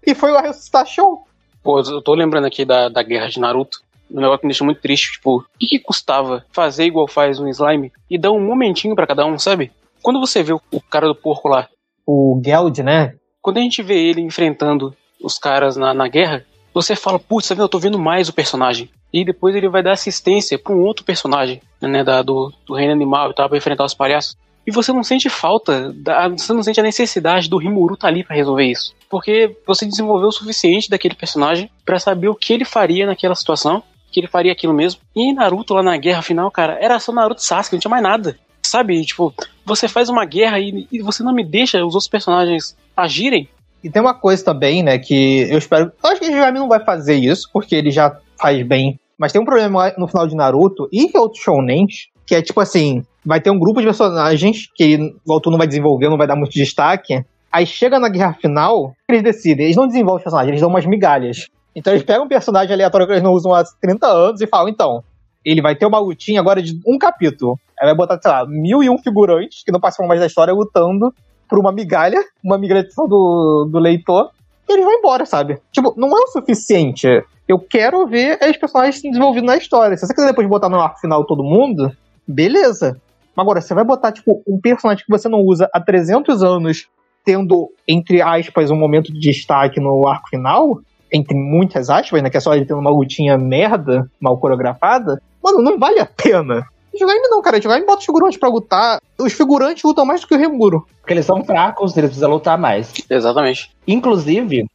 E 0.05 0.16
foi 0.16 0.32
lá 0.32 0.41
ressuscitar 0.41 0.86
show. 0.86 1.24
Pô, 1.64 1.80
eu 1.80 2.01
tô 2.01 2.14
lembrando 2.14 2.45
aqui 2.45 2.64
da, 2.64 2.89
da 2.89 3.03
guerra 3.03 3.28
de 3.28 3.39
Naruto. 3.39 3.82
Um 4.09 4.22
negócio 4.22 4.39
que 4.39 4.47
me 4.47 4.51
deixou 4.51 4.66
muito 4.66 4.82
triste. 4.82 5.14
Tipo, 5.14 5.38
o 5.38 5.43
que, 5.59 5.68
que 5.68 5.80
custava 5.80 6.45
fazer 6.51 6.86
igual 6.86 7.07
faz 7.07 7.39
um 7.39 7.47
slime 7.47 7.91
e 8.09 8.18
dar 8.18 8.32
um 8.32 8.39
momentinho 8.39 8.95
para 8.95 9.07
cada 9.07 9.26
um, 9.26 9.38
sabe? 9.38 9.72
Quando 10.01 10.20
você 10.20 10.41
vê 10.41 10.53
o, 10.53 10.61
o 10.72 10.82
cara 10.82 11.07
do 11.07 11.16
porco 11.16 11.47
lá. 11.47 11.68
O 12.05 12.41
Geld, 12.43 12.82
né? 12.82 13.16
Quando 13.41 13.57
a 13.57 13.61
gente 13.61 13.84
vê 13.84 13.95
ele 13.95 14.22
enfrentando 14.22 14.95
os 15.22 15.38
caras 15.38 15.78
na, 15.78 15.93
na 15.93 16.07
guerra, 16.07 16.45
você 16.74 16.95
fala, 16.95 17.20
putz, 17.20 17.49
eu 17.51 17.70
tô 17.70 17.78
vendo 17.78 17.99
mais 17.99 18.30
o 18.30 18.34
personagem. 18.34 18.89
E 19.12 19.26
depois 19.26 19.55
ele 19.55 19.68
vai 19.68 19.82
dar 19.82 19.93
assistência 19.93 20.57
para 20.57 20.74
um 20.74 20.82
outro 20.82 21.03
personagem, 21.03 21.62
né, 21.82 22.03
da, 22.03 22.22
do, 22.22 22.53
do 22.66 22.76
reino 22.76 22.93
animal 22.93 23.32
e 23.32 23.36
tal, 23.36 23.49
pra 23.49 23.57
enfrentar 23.57 23.86
os 23.86 23.93
palhaços. 23.93 24.38
E 24.66 24.72
você 24.72 24.93
não 24.93 25.03
sente 25.03 25.30
falta, 25.30 25.91
da, 25.93 26.28
você 26.28 26.53
não 26.53 26.62
sente 26.62 26.80
a 26.80 26.84
necessidade 26.84 27.49
do 27.49 27.57
Rimuru 27.57 27.95
estar 27.95 28.07
tá 28.07 28.14
ali 28.14 28.24
para 28.24 28.36
resolver 28.36 28.66
isso. 28.66 28.93
Porque 29.10 29.55
você 29.66 29.86
desenvolveu 29.86 30.28
o 30.28 30.32
suficiente 30.32 30.89
daquele 30.89 31.16
personagem 31.16 31.72
para 31.84 31.97
saber 31.97 32.28
o 32.28 32.36
que 32.36 32.53
ele 32.53 32.66
faria 32.66 33.07
naquela 33.07 33.34
situação, 33.34 33.82
que 34.12 34.20
ele 34.20 34.28
faria 34.28 34.51
aquilo 34.51 34.74
mesmo. 34.74 35.01
E 35.16 35.34
Naruto, 35.34 35.74
lá 35.74 35.82
na 35.82 35.97
guerra 35.97 36.22
final, 36.22 36.51
cara, 36.51 36.78
era 36.80 36.99
só 36.99 37.12
Naruto 37.12 37.41
e 37.41 37.45
Sasuke, 37.45 37.76
não 37.76 37.80
tinha 37.80 37.89
mais 37.89 38.03
nada. 38.03 38.38
Sabe? 38.62 39.03
Tipo, 39.03 39.34
você 39.66 39.88
faz 39.88 40.10
uma 40.10 40.26
guerra 40.26 40.60
e, 40.60 40.88
e 40.91 41.01
você 41.01 41.24
não 41.24 41.34
me 41.34 41.43
deixa 41.43 41.78
os 41.78 41.95
outros 41.95 42.07
personagens 42.07 42.78
agirem. 42.95 43.49
E 43.84 43.89
tem 43.89 44.01
uma 44.01 44.14
coisa 44.14 44.43
também, 44.43 44.84
né, 44.84 44.99
que 44.99 45.47
eu 45.49 45.57
espero. 45.57 45.91
Eu 46.03 46.10
acho 46.10 46.20
que 46.20 46.28
o 46.28 46.32
Jigami 46.32 46.60
não 46.60 46.68
vai 46.68 46.84
fazer 46.84 47.16
isso, 47.16 47.49
porque 47.51 47.76
ele 47.76 47.89
já 47.89 48.16
faz 48.40 48.66
bem. 48.66 49.00
Mas 49.18 49.32
tem 49.32 49.42
um 49.42 49.46
problema 49.46 49.94
no 49.98 50.08
final 50.08 50.28
de 50.28 50.36
Naruto 50.36 50.88
e 50.92 51.10
outros 51.18 51.44
shounens, 51.44 52.08
que 52.26 52.36
é 52.36 52.42
tipo 52.42 52.60
assim: 52.60 53.04
vai 53.26 53.42
ter 53.42 53.52
um 53.52 53.60
grupo 53.60 53.80
de 53.80 53.86
personagens 53.86 54.68
que 54.74 55.14
o 55.26 55.34
autor 55.34 55.52
não 55.52 55.58
vai 55.58 55.68
desenvolver, 55.68 56.10
não 56.10 56.18
vai 56.18 56.28
dar 56.28 56.36
muito 56.36 56.54
destaque. 56.54 57.24
Aí 57.52 57.66
chega 57.66 58.00
na 58.00 58.10
guerra 58.10 58.34
final, 58.34 58.94
eles 59.10 59.24
decidem, 59.24 59.66
eles 59.66 59.76
não 59.76 59.88
desenvolvem 59.88 60.18
os 60.18 60.24
personagens, 60.24 60.50
eles 60.50 60.62
dão 60.62 60.70
umas 60.70 60.86
migalhas. 60.86 61.48
Então 61.76 61.92
eles 61.94 62.04
pegam 62.04 62.26
um 62.26 62.28
personagem 62.28 62.74
aleatório 62.74 63.08
que 63.08 63.14
eles 63.14 63.24
não 63.24 63.32
usam 63.32 63.54
há 63.54 63.64
30 63.82 64.08
anos 64.08 64.42
e 64.42 64.48
falam, 64.48 64.70
então, 64.70 65.04
ele 65.44 65.62
vai 65.62 65.76
ter 65.76 65.86
uma 65.86 66.00
lutinha 66.00 66.40
agora 66.40 66.62
de 66.62 66.80
um 66.86 66.98
capítulo. 66.98 67.60
Aí 67.80 67.88
vai 67.88 67.96
botar, 67.96 68.20
sei 68.22 68.32
lá, 68.32 68.46
mil 68.46 68.84
e 68.84 68.90
um 68.90 68.98
figurantes 68.98 69.64
que 69.64 69.72
não 69.72 69.80
participam 69.80 70.08
mais 70.08 70.20
da 70.20 70.28
história 70.28 70.54
lutando 70.54 71.14
por 71.48 71.58
uma 71.58 71.72
migalha, 71.72 72.20
uma 72.44 72.58
migração 72.58 73.08
do, 73.08 73.68
do 73.72 73.80
leitor, 73.80 74.30
e 74.70 74.74
eles 74.74 74.86
vão 74.86 74.93
embora, 74.93 75.26
sabe? 75.26 75.59
Tipo, 75.72 75.93
não 75.97 76.09
é 76.09 76.22
o 76.22 76.28
suficiente. 76.28 77.07
Eu 77.47 77.59
quero 77.59 78.05
ver 78.07 78.38
os 78.47 78.57
personagens 78.57 78.97
se 78.97 79.09
desenvolvendo 79.09 79.45
na 79.45 79.57
história. 79.57 79.97
Se 79.97 80.05
você 80.05 80.13
quiser 80.13 80.28
depois 80.28 80.47
botar 80.47 80.70
no 80.70 80.80
arco 80.80 80.99
final 80.99 81.26
todo 81.26 81.43
mundo, 81.43 81.91
beleza. 82.28 82.99
Agora, 83.36 83.61
você 83.61 83.74
vai 83.74 83.84
botar, 83.84 84.11
tipo, 84.11 84.43
um 84.47 84.59
personagem 84.59 85.03
que 85.03 85.11
você 85.11 85.30
não 85.30 85.39
usa 85.39 85.70
há 85.74 85.80
300 85.80 86.43
anos, 86.43 86.88
tendo, 87.24 87.72
entre 87.88 88.22
aspas, 88.22 88.70
um 88.70 88.76
momento 88.76 89.13
de 89.13 89.20
destaque 89.20 89.80
no 89.80 90.07
arco 90.07 90.30
final, 90.30 90.80
entre 91.11 91.36
muitas 91.36 91.89
aspas, 91.89 92.22
né? 92.22 92.30
Que 92.30 92.38
é 92.38 92.39
só 92.39 92.53
ele 92.53 92.65
tendo 92.65 92.80
uma 92.80 92.91
lutinha 92.91 93.38
merda, 93.38 94.09
mal 94.20 94.38
coreografada. 94.38 95.22
Mano, 95.43 95.61
não 95.61 95.80
vale 95.80 95.99
a 95.99 96.05
pena. 96.05 96.65
Jogaime 97.00 97.28
não, 97.30 97.41
cara. 97.41 97.62
Jogaime 97.62 97.86
bota 97.86 98.00
os 98.00 98.06
figurantes 98.06 98.39
pra 98.39 98.50
lutar. 98.50 99.02
Os 99.18 99.34
figurantes 99.34 99.84
lutam 99.84 100.06
mais 100.06 100.22
do 100.22 100.28
que 100.28 100.36
o 100.36 100.38
Remuro. 100.38 100.86
Porque 101.00 101.14
eles 101.14 101.26
são 101.26 101.43
fracos, 101.43 101.95
eles 101.95 102.10
precisam 102.10 102.30
lutar 102.30 102.58
mais. 102.58 102.93
Exatamente. 103.10 103.72
Inclusive, 103.88 104.66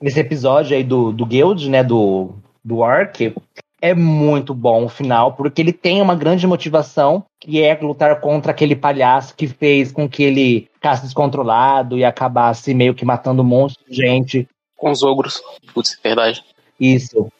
nesse 0.00 0.20
episódio 0.20 0.76
aí 0.76 0.82
do, 0.82 1.12
do 1.12 1.26
Guild, 1.26 1.68
né, 1.68 1.84
do, 1.84 2.30
do 2.64 2.82
Ark, 2.82 3.34
é 3.80 3.94
muito 3.94 4.54
bom 4.54 4.86
o 4.86 4.88
final, 4.88 5.34
porque 5.34 5.60
ele 5.60 5.72
tem 5.72 6.00
uma 6.00 6.14
grande 6.14 6.46
motivação, 6.46 7.22
que 7.38 7.62
é 7.62 7.78
lutar 7.80 8.18
contra 8.18 8.50
aquele 8.50 8.74
palhaço 8.74 9.34
que 9.36 9.46
fez 9.46 9.92
com 9.92 10.08
que 10.08 10.22
ele 10.22 10.68
ficasse 10.72 11.02
descontrolado 11.02 11.98
e 11.98 12.04
acabasse 12.04 12.72
meio 12.72 12.94
que 12.94 13.04
matando 13.04 13.42
um 13.42 13.46
monte 13.46 13.76
de 13.86 13.94
gente. 13.94 14.48
Com 14.76 14.90
os 14.90 15.02
ogros. 15.02 15.42
Putz, 15.74 15.98
verdade. 16.02 16.42
Isso 16.80 17.30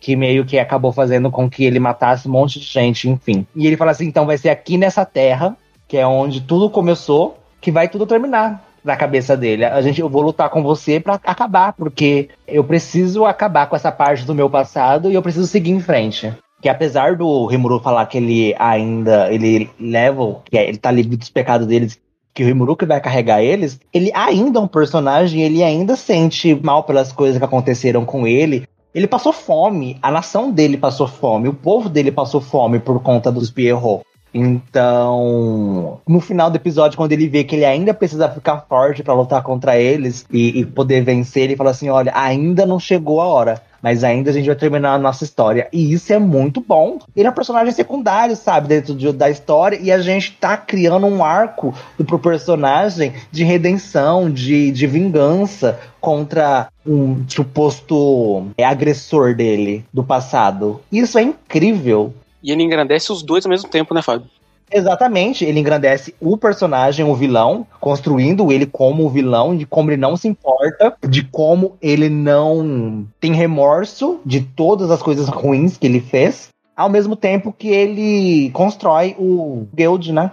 que 0.00 0.14
meio 0.16 0.44
que 0.44 0.58
acabou 0.58 0.92
fazendo 0.92 1.30
com 1.30 1.48
que 1.48 1.64
ele 1.64 1.78
matasse 1.78 2.28
um 2.28 2.32
monte 2.32 2.60
de 2.60 2.66
gente, 2.66 3.08
enfim. 3.08 3.46
E 3.54 3.66
ele 3.66 3.76
fala 3.76 3.90
assim: 3.90 4.06
então 4.06 4.26
vai 4.26 4.38
ser 4.38 4.50
aqui 4.50 4.76
nessa 4.76 5.04
terra, 5.04 5.56
que 5.86 5.96
é 5.96 6.06
onde 6.06 6.40
tudo 6.40 6.70
começou, 6.70 7.38
que 7.60 7.70
vai 7.70 7.88
tudo 7.88 8.06
terminar 8.06 8.64
na 8.84 8.96
cabeça 8.96 9.36
dele. 9.36 9.64
A 9.64 9.80
gente, 9.82 10.00
eu 10.00 10.08
vou 10.08 10.22
lutar 10.22 10.48
com 10.50 10.62
você 10.62 11.00
para 11.00 11.14
acabar, 11.24 11.72
porque 11.72 12.28
eu 12.46 12.64
preciso 12.64 13.24
acabar 13.24 13.66
com 13.66 13.76
essa 13.76 13.92
parte 13.92 14.24
do 14.24 14.34
meu 14.34 14.48
passado 14.48 15.10
e 15.10 15.14
eu 15.14 15.22
preciso 15.22 15.46
seguir 15.46 15.72
em 15.72 15.80
frente. 15.80 16.32
Que 16.60 16.68
apesar 16.68 17.16
do 17.16 17.46
Rimuru 17.46 17.78
falar 17.80 18.06
que 18.06 18.18
ele 18.18 18.54
ainda, 18.58 19.32
ele 19.32 19.70
leva, 19.78 20.40
que 20.44 20.58
é, 20.58 20.68
ele 20.68 20.78
tá 20.78 20.90
livre 20.90 21.16
dos 21.16 21.30
pecados 21.30 21.66
deles, 21.66 22.00
que 22.34 22.42
o 22.42 22.46
Rimuru 22.46 22.76
que 22.76 22.86
vai 22.86 23.00
carregar 23.00 23.42
eles, 23.42 23.80
ele 23.92 24.10
ainda 24.14 24.58
é 24.58 24.62
um 24.62 24.68
personagem, 24.68 25.42
ele 25.42 25.62
ainda 25.62 25.96
sente 25.96 26.54
mal 26.54 26.84
pelas 26.84 27.12
coisas 27.12 27.38
que 27.38 27.44
aconteceram 27.44 28.04
com 28.04 28.26
ele, 28.26 28.66
ele 28.98 29.06
passou 29.06 29.32
fome, 29.32 29.96
a 30.02 30.10
nação 30.10 30.50
dele 30.50 30.76
passou 30.76 31.06
fome, 31.06 31.48
o 31.48 31.54
povo 31.54 31.88
dele 31.88 32.10
passou 32.10 32.40
fome 32.40 32.80
por 32.80 33.00
conta 33.00 33.30
dos 33.30 33.48
Pierrot. 33.48 34.02
Então, 34.34 36.00
no 36.06 36.20
final 36.20 36.50
do 36.50 36.56
episódio, 36.56 36.96
quando 36.96 37.12
ele 37.12 37.28
vê 37.28 37.44
que 37.44 37.54
ele 37.56 37.64
ainda 37.64 37.94
precisa 37.94 38.28
ficar 38.28 38.66
forte 38.68 39.02
para 39.02 39.14
lutar 39.14 39.42
contra 39.42 39.78
eles 39.78 40.26
e, 40.30 40.60
e, 40.60 40.66
poder 40.66 41.02
vencer, 41.02 41.44
ele 41.44 41.56
fala 41.56 41.70
assim: 41.70 41.88
olha, 41.88 42.12
ainda 42.14 42.66
não 42.66 42.78
chegou 42.78 43.20
a 43.20 43.26
hora. 43.26 43.62
Mas 43.82 44.02
ainda 44.04 44.30
a 44.30 44.32
gente 44.32 44.46
vai 44.46 44.56
terminar 44.56 44.94
a 44.94 44.98
nossa 44.98 45.24
história. 45.24 45.68
E 45.72 45.92
isso 45.92 46.12
é 46.12 46.18
muito 46.18 46.60
bom. 46.60 46.98
Ele 47.16 47.26
é 47.26 47.30
um 47.30 47.34
personagem 47.34 47.72
secundário, 47.72 48.36
sabe, 48.36 48.68
dentro 48.68 48.94
de, 48.94 49.12
da 49.12 49.30
história. 49.30 49.78
E 49.80 49.90
a 49.92 50.00
gente 50.00 50.32
tá 50.32 50.56
criando 50.56 51.06
um 51.06 51.22
arco 51.22 51.74
pro 52.06 52.18
personagem 52.18 53.12
de 53.30 53.44
redenção, 53.44 54.30
de, 54.30 54.70
de 54.70 54.86
vingança 54.86 55.78
contra 56.00 56.68
um 56.86 57.24
suposto 57.28 58.46
é, 58.56 58.64
agressor 58.64 59.34
dele 59.34 59.84
do 59.92 60.02
passado. 60.02 60.80
Isso 60.90 61.18
é 61.18 61.22
incrível. 61.22 62.14
E 62.42 62.52
ele 62.52 62.62
engrandece 62.62 63.12
os 63.12 63.22
dois 63.22 63.44
ao 63.44 63.50
mesmo 63.50 63.68
tempo, 63.68 63.92
né, 63.92 64.02
Fábio? 64.02 64.28
Exatamente, 64.70 65.44
ele 65.44 65.60
engrandece 65.60 66.14
o 66.20 66.36
personagem, 66.36 67.04
o 67.04 67.14
vilão, 67.14 67.66
construindo 67.80 68.52
ele 68.52 68.66
como 68.66 69.06
o 69.06 69.10
vilão, 69.10 69.56
de 69.56 69.64
como 69.64 69.90
ele 69.90 70.00
não 70.00 70.16
se 70.16 70.28
importa, 70.28 70.96
de 71.08 71.24
como 71.24 71.76
ele 71.80 72.08
não 72.08 73.06
tem 73.18 73.32
remorso 73.32 74.20
de 74.24 74.40
todas 74.42 74.90
as 74.90 75.02
coisas 75.02 75.28
ruins 75.28 75.76
que 75.76 75.86
ele 75.86 76.00
fez, 76.00 76.50
ao 76.76 76.88
mesmo 76.88 77.16
tempo 77.16 77.52
que 77.52 77.68
ele 77.68 78.50
constrói 78.50 79.16
o 79.18 79.66
Guild, 79.74 80.12
né? 80.12 80.32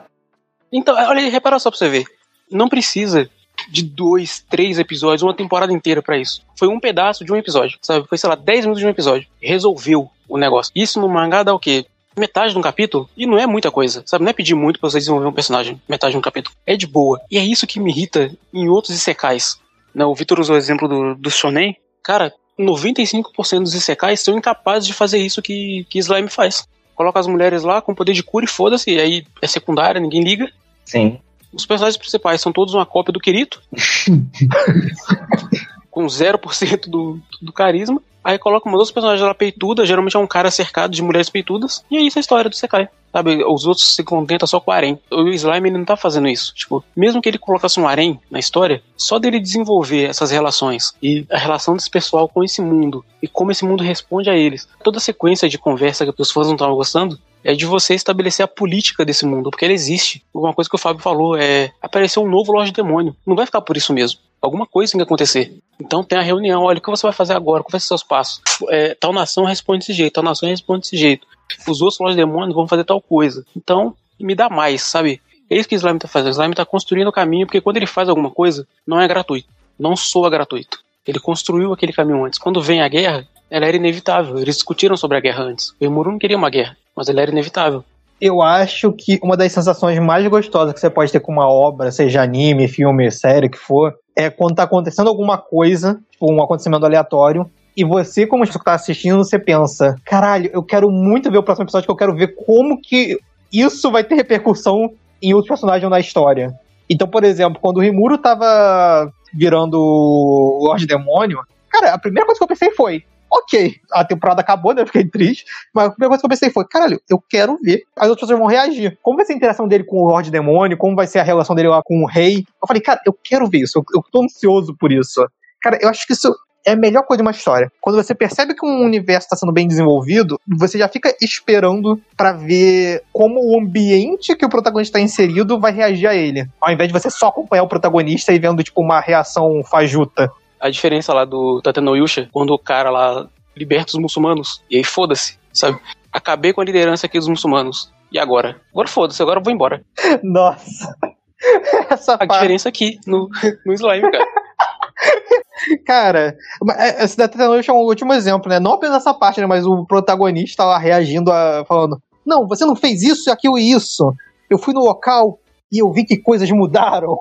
Então, 0.72 0.96
olha, 0.96 1.30
repara 1.30 1.58
só 1.58 1.72
pra 1.72 1.78
você 1.78 1.88
ver. 1.88 2.06
Não 2.52 2.68
precisa 2.68 3.30
de 3.70 3.84
dois, 3.84 4.46
três 4.50 4.78
episódios, 4.78 5.24
uma 5.24 5.34
temporada 5.34 5.72
inteira 5.72 6.02
para 6.02 6.18
isso. 6.18 6.42
Foi 6.56 6.68
um 6.68 6.80
pedaço 6.80 7.24
de 7.24 7.32
um 7.32 7.36
episódio, 7.36 7.78
sabe? 7.82 8.08
Foi, 8.08 8.18
sei 8.18 8.30
lá, 8.30 8.36
10 8.36 8.66
minutos 8.66 8.80
de 8.80 8.86
um 8.86 8.90
episódio. 8.90 9.28
Resolveu 9.42 10.10
o 10.28 10.38
negócio. 10.38 10.72
Isso 10.76 11.00
no 11.00 11.10
mangá 11.10 11.44
dá 11.44 11.54
o 11.54 11.60
quê? 11.60 11.86
Metade 12.18 12.54
de 12.54 12.58
um 12.58 12.62
capítulo, 12.62 13.10
e 13.16 13.26
não 13.26 13.38
é 13.38 13.46
muita 13.46 13.72
coisa, 13.72 14.04
sabe? 14.06 14.24
Não 14.24 14.30
é 14.30 14.34
pedir 14.34 14.56
muito 14.56 14.80
pra 14.80 14.90
você 14.90 15.00
desenvolver 15.00 15.28
um 15.28 15.34
personagem, 15.34 15.82
metade 15.88 16.12
de 16.12 16.18
um 16.18 16.22
capítulo. 16.22 16.56
É 16.66 16.76
de 16.76 16.88
boa. 16.88 17.22
E 17.30 17.38
é 17.38 17.44
isso 17.44 17.68
que 17.68 17.80
me 17.80 17.92
irrita 17.92 18.32
em 18.54 18.70
outros 18.70 18.96
Isekais. 18.96 19.60
Né? 19.94 20.06
O 20.06 20.16
Vitor 20.16 20.40
usou 20.40 20.56
o 20.56 20.60
exemplo 20.60 20.88
do, 20.88 21.16
do 21.16 21.32
Shonen. 21.32 21.76
Cara, 22.04 22.34
95% 22.60 23.64
dos 23.64 23.74
Isekais 23.74 24.22
são 24.22 24.38
incapazes 24.38 24.88
de 24.88 24.94
fazer 24.94 25.20
isso 25.20 25.42
que, 25.42 25.86
que 25.90 26.00
Slime 26.00 26.30
faz. 26.30 26.68
Coloca 26.94 27.20
as 27.20 27.28
mulheres 27.28 27.64
lá 27.64 27.82
com 27.82 27.94
poder 27.94 28.14
de 28.14 28.24
cura 28.24 28.46
e 28.46 28.50
foda-se, 28.50 28.92
e 28.92 29.00
aí 29.00 29.26
é 29.42 29.48
secundária, 29.48 30.00
ninguém 30.00 30.24
liga. 30.24 30.50
Sim. 30.86 31.20
Os 31.52 31.66
personagens 31.66 31.98
principais 31.98 32.42
são 32.42 32.52
todos 32.52 32.74
uma 32.74 32.86
cópia 32.86 33.12
do 33.12 33.20
Kirito. 33.20 33.62
com 35.96 36.06
0% 36.06 36.90
do, 36.90 37.22
do 37.42 37.54
carisma. 37.54 38.02
Aí 38.22 38.38
coloca 38.38 38.68
uma 38.68 38.78
dos 38.78 38.92
personagens 38.92 39.26
lá 39.26 39.34
peituda, 39.34 39.86
geralmente 39.86 40.18
é 40.18 40.20
um 40.20 40.28
cara 40.28 40.52
cercado 40.52 40.92
de 40.92 41.02
mulheres 41.02 41.30
peitudas, 41.30 41.86
e 41.90 41.96
é 41.96 42.02
isso 42.02 42.18
a 42.18 42.22
história 42.22 42.50
do 42.50 42.56
Sekai. 42.56 42.90
Sabe, 43.14 43.46
os 43.46 43.66
outros 43.66 43.96
se 43.96 44.04
contentam 44.04 44.46
só 44.46 44.60
com 44.60 44.72
o 44.72 44.74
Arém. 44.74 45.00
O 45.10 45.30
Slime 45.30 45.70
ele 45.70 45.78
não 45.78 45.86
tá 45.86 45.96
fazendo 45.96 46.28
isso. 46.28 46.54
Tipo, 46.54 46.84
mesmo 46.98 47.22
que 47.22 47.30
ele 47.30 47.38
colocasse 47.38 47.80
um 47.80 47.88
Arém 47.88 48.20
na 48.30 48.40
história, 48.40 48.84
só 48.98 49.20
dele 49.20 49.40
desenvolver 49.40 50.04
essas 50.04 50.32
relações 50.32 50.94
e 51.02 51.26
a 51.30 51.38
relação 51.38 51.76
desse 51.76 51.90
pessoal 51.90 52.28
com 52.28 52.44
esse 52.44 52.62
mundo 52.62 53.06
e 53.22 53.28
como 53.28 53.52
esse 53.52 53.64
mundo 53.64 53.84
responde 53.84 54.30
a 54.30 54.36
eles. 54.36 54.68
Toda 54.84 54.98
a 54.98 55.02
sequência 55.02 55.48
de 55.48 55.58
conversa 55.58 56.12
que 56.12 56.22
os 56.22 56.32
fãs 56.32 56.48
não 56.48 56.56
estavam 56.56 56.76
gostando 56.76 57.18
é 57.46 57.54
de 57.54 57.66
você 57.66 57.94
estabelecer 57.94 58.44
a 58.44 58.48
política 58.48 59.06
desse 59.06 59.24
mundo, 59.24 59.52
porque 59.52 59.64
ele 59.64 59.76
existe. 59.76 60.26
Uma 60.34 60.52
coisa 60.52 60.68
que 60.68 60.76
o 60.76 60.80
Fábio 60.80 61.02
falou 61.02 61.38
é 61.38 61.72
apareceu 61.80 62.24
um 62.24 62.30
novo 62.30 62.52
Lorde 62.52 62.72
Demônio. 62.72 63.16
Não 63.24 63.36
vai 63.36 63.46
ficar 63.46 63.62
por 63.62 63.78
isso 63.78 63.94
mesmo. 63.94 64.20
Alguma 64.46 64.68
coisa 64.68 64.92
tem 64.92 65.00
que 65.00 65.04
acontecer. 65.04 65.58
Então 65.82 66.04
tem 66.04 66.20
a 66.20 66.22
reunião, 66.22 66.62
olha, 66.62 66.78
o 66.78 66.82
que 66.82 66.90
você 66.90 67.02
vai 67.02 67.12
fazer 67.12 67.34
agora? 67.34 67.64
Quais 67.64 67.84
são 67.84 67.98
seus 67.98 68.08
passos? 68.08 68.40
É, 68.70 68.94
tal 68.94 69.12
nação 69.12 69.44
responde 69.44 69.80
desse 69.80 69.94
jeito, 69.94 70.14
tal 70.14 70.24
nação 70.24 70.48
responde 70.48 70.82
desse 70.82 70.96
jeito. 70.96 71.26
Os 71.68 71.82
outros 71.82 72.00
Lordes 72.00 72.16
Demônios 72.16 72.54
vão 72.54 72.68
fazer 72.68 72.84
tal 72.84 73.02
coisa. 73.02 73.44
Então, 73.58 73.96
me 74.20 74.36
dá 74.36 74.48
mais, 74.48 74.84
sabe? 74.84 75.20
É 75.50 75.58
isso 75.58 75.68
que 75.68 75.76
o 75.76 75.78
Slime 75.78 75.98
tá 75.98 76.08
fazendo. 76.08 76.28
O 76.28 76.36
Slime 76.36 76.54
tá 76.54 76.64
construindo 76.64 77.08
o 77.08 77.12
caminho, 77.12 77.48
porque 77.48 77.60
quando 77.60 77.78
ele 77.78 77.88
faz 77.88 78.08
alguma 78.08 78.30
coisa, 78.30 78.68
não 78.86 79.02
é 79.02 79.08
gratuito. 79.08 79.50
Não 79.80 79.96
soa 79.96 80.30
gratuito. 80.30 80.80
Ele 81.08 81.20
construiu 81.20 81.74
aquele 81.74 81.92
caminho 81.92 82.24
antes. 82.24 82.38
Quando 82.38 82.62
vem 82.62 82.82
a 82.82 82.88
guerra, 82.88 83.28
ela 83.50 83.66
era 83.66 83.76
inevitável. 83.76 84.38
Eles 84.38 84.58
discutiram 84.58 84.96
sobre 84.96 85.18
a 85.18 85.20
guerra 85.20 85.44
antes. 85.44 85.72
O 85.80 85.86
Emuru 85.86 86.12
não 86.12 86.20
queria 86.20 86.38
uma 86.38 86.52
guerra, 86.52 86.78
mas 86.96 87.10
ela 87.10 87.22
era 87.22 87.32
inevitável. 87.32 87.84
Eu 88.22 88.42
acho 88.42 88.94
que 88.94 89.20
uma 89.22 89.36
das 89.36 89.52
sensações 89.52 90.00
mais 90.00 90.26
gostosas 90.28 90.74
que 90.74 90.80
você 90.80 90.90
pode 90.90 91.12
ter 91.12 91.20
com 91.20 91.34
uma 91.34 91.50
obra, 91.50 91.92
seja 91.92 92.22
anime, 92.22 92.68
filme, 92.68 93.12
série, 93.12 93.50
que 93.50 93.58
for, 93.58 93.94
é 94.16 94.30
quando 94.30 94.56
tá 94.56 94.64
acontecendo 94.64 95.10
alguma 95.10 95.38
coisa, 95.38 96.00
tipo 96.10 96.32
um 96.32 96.42
acontecimento 96.42 96.86
aleatório, 96.86 97.50
e 97.76 97.84
você, 97.84 98.26
como 98.26 98.44
está 98.44 98.74
assistindo, 98.74 99.18
você 99.18 99.38
pensa: 99.38 99.96
caralho, 100.06 100.50
eu 100.54 100.64
quero 100.64 100.90
muito 100.90 101.30
ver 101.30 101.38
o 101.38 101.44
próximo 101.44 101.66
episódio, 101.66 101.86
que 101.86 101.92
eu 101.92 101.98
quero 101.98 102.16
ver 102.16 102.36
como 102.36 102.80
que 102.82 103.20
isso 103.52 103.92
vai 103.92 104.04
ter 104.04 104.16
repercussão 104.16 104.92
em 105.22 105.34
outros 105.34 105.50
personagens 105.50 105.90
na 105.90 106.00
história. 106.00 106.54
Então, 106.90 107.08
por 107.08 107.24
exemplo, 107.24 107.60
quando 107.62 107.78
o 107.78 107.82
Rimuro 107.82 108.18
tava 108.18 109.12
virando 109.34 109.78
o 109.78 110.66
Lorde 110.66 110.86
Demônio, 110.86 111.40
cara, 111.70 111.94
a 111.94 111.98
primeira 111.98 112.26
coisa 112.26 112.40
que 112.40 112.44
eu 112.44 112.48
pensei 112.48 112.72
foi: 112.72 113.04
ok, 113.36 113.76
a 113.92 114.06
temporada 114.06 114.42
acabou, 114.42 114.74
né? 114.74 114.82
Eu 114.82 114.88
fiquei 114.88 115.06
triste. 115.06 115.46
Mas 115.74 115.88
a 115.88 115.92
primeira 115.92 116.10
coisa 116.10 116.22
que 116.22 116.26
eu 116.26 116.30
pensei 116.30 116.50
foi, 116.50 116.66
caralho, 116.66 117.02
eu 117.10 117.22
quero 117.30 117.58
ver 117.62 117.84
as 117.96 118.10
outras 118.10 118.28
pessoas 118.28 118.40
vão 118.40 118.48
reagir. 118.48 118.98
Como 119.02 119.18
vai 119.18 119.26
ser 119.26 119.34
a 119.34 119.36
interação 119.36 119.68
dele 119.68 119.84
com 119.84 119.98
o 119.98 120.08
Lorde 120.08 120.32
Demônio? 120.32 120.78
Como 120.78 120.96
vai 120.96 121.08
ser 121.08 121.20
a 121.20 121.24
relação 121.24 121.56
dele 121.56 121.70
lá 121.70 121.82
com 121.84 122.04
o 122.04 122.08
Rei? 122.08 122.38
Eu 122.38 122.68
falei, 122.68 122.82
cara, 122.82 123.02
eu 123.06 123.14
quero 123.24 123.48
ver 123.50 123.60
isso. 123.60 123.80
Eu, 123.80 123.84
eu 123.96 124.04
tô 124.12 124.24
ansioso 124.24 124.76
por 124.80 124.92
isso. 124.92 125.26
Cara, 125.62 125.78
eu 125.82 125.90
acho 125.90 126.06
que 126.06 126.14
isso 126.14 126.34
é 126.66 126.72
a 126.72 126.76
melhor 126.76 127.04
coisa 127.04 127.20
de 127.20 127.28
uma 127.28 127.32
história. 127.32 127.72
Quando 127.80 127.96
você 127.96 128.16
percebe 128.16 128.56
que 128.56 128.66
um 128.66 128.84
universo 128.84 129.28
está 129.28 129.36
sendo 129.36 129.52
bem 129.52 129.68
desenvolvido, 129.68 130.40
você 130.48 130.80
já 130.80 130.88
fica 130.88 131.16
esperando 131.22 132.02
para 132.18 132.34
ver 132.34 133.04
como 133.14 133.40
o 133.40 133.60
ambiente 133.60 134.36
que 134.36 134.46
o 134.46 134.50
protagonista 134.50 134.98
está 134.98 135.06
inserido 135.06 135.60
vai 135.60 135.72
reagir 135.72 136.08
a 136.08 136.16
ele. 136.16 136.48
Ao 136.60 136.74
invés 136.74 136.90
de 136.90 136.94
você 136.94 137.10
só 137.10 137.28
acompanhar 137.28 137.64
o 137.64 137.68
protagonista 137.68 138.34
e 138.34 138.40
vendo, 138.40 138.64
tipo, 138.64 138.82
uma 138.82 139.00
reação 139.00 139.64
fajuta. 139.64 140.32
A 140.66 140.70
diferença 140.72 141.14
lá 141.14 141.26
do 141.26 141.62
Tateno 141.62 141.96
Yusha, 141.96 142.28
quando 142.32 142.50
o 142.50 142.58
cara 142.58 142.90
lá 142.90 143.30
liberta 143.56 143.92
os 143.92 144.00
muçulmanos, 144.00 144.64
e 144.68 144.78
aí 144.78 144.84
foda-se, 144.84 145.38
sabe? 145.54 145.80
Acabei 146.12 146.54
com 146.54 146.62
a 146.62 146.66
liderança 146.66 147.06
aqui 147.06 147.20
dos 147.20 147.28
muçulmanos. 147.28 147.94
E 148.12 148.18
agora? 148.18 148.60
Agora 148.72 148.88
foda-se, 148.88 149.22
agora 149.22 149.40
eu 149.40 149.44
vou 149.44 149.54
embora. 149.54 149.84
Nossa. 150.24 150.92
Essa 151.88 152.16
a 152.16 152.18
parte... 152.18 152.32
diferença 152.34 152.68
aqui 152.68 153.00
no, 153.06 153.30
no 153.64 153.74
slime, 153.74 154.12
cara. 154.12 154.26
Cara, 155.86 156.36
é, 156.78 157.04
esse 157.04 157.16
da 157.16 157.28
Tetanoite 157.28 157.70
é 157.70 157.74
um 157.74 157.78
último 157.78 158.12
exemplo, 158.14 158.50
né? 158.50 158.60
Não 158.60 158.74
apenas 158.74 158.98
essa 158.98 159.14
parte, 159.14 159.40
né? 159.40 159.46
Mas 159.46 159.66
o 159.66 159.86
protagonista 159.86 160.66
lá 160.66 160.78
reagindo 160.78 161.32
a. 161.32 161.64
falando: 161.66 162.02
Não, 162.26 162.48
você 162.48 162.66
não 162.66 162.76
fez 162.76 163.04
isso, 163.04 163.32
aquilo 163.32 163.58
e 163.58 163.72
isso. 163.72 164.14
Eu 164.50 164.58
fui 164.58 164.74
no 164.74 164.82
local 164.82 165.40
e 165.72 165.80
eu 165.80 165.92
vi 165.92 166.04
que 166.04 166.18
coisas 166.18 166.50
mudaram. 166.52 167.18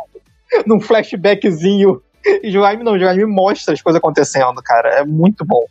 Num 0.67 0.81
flashbackzinho. 0.81 2.03
E 2.43 2.51
Joaime 2.51 2.83
não, 2.83 2.99
Joaime 2.99 3.27
mostra 3.27 3.75
as 3.75 3.83
coisas 3.83 3.99
acontecendo, 3.99 4.63
cara. 4.63 4.89
É 5.01 5.05
muito 5.05 5.45
bom. 5.45 5.65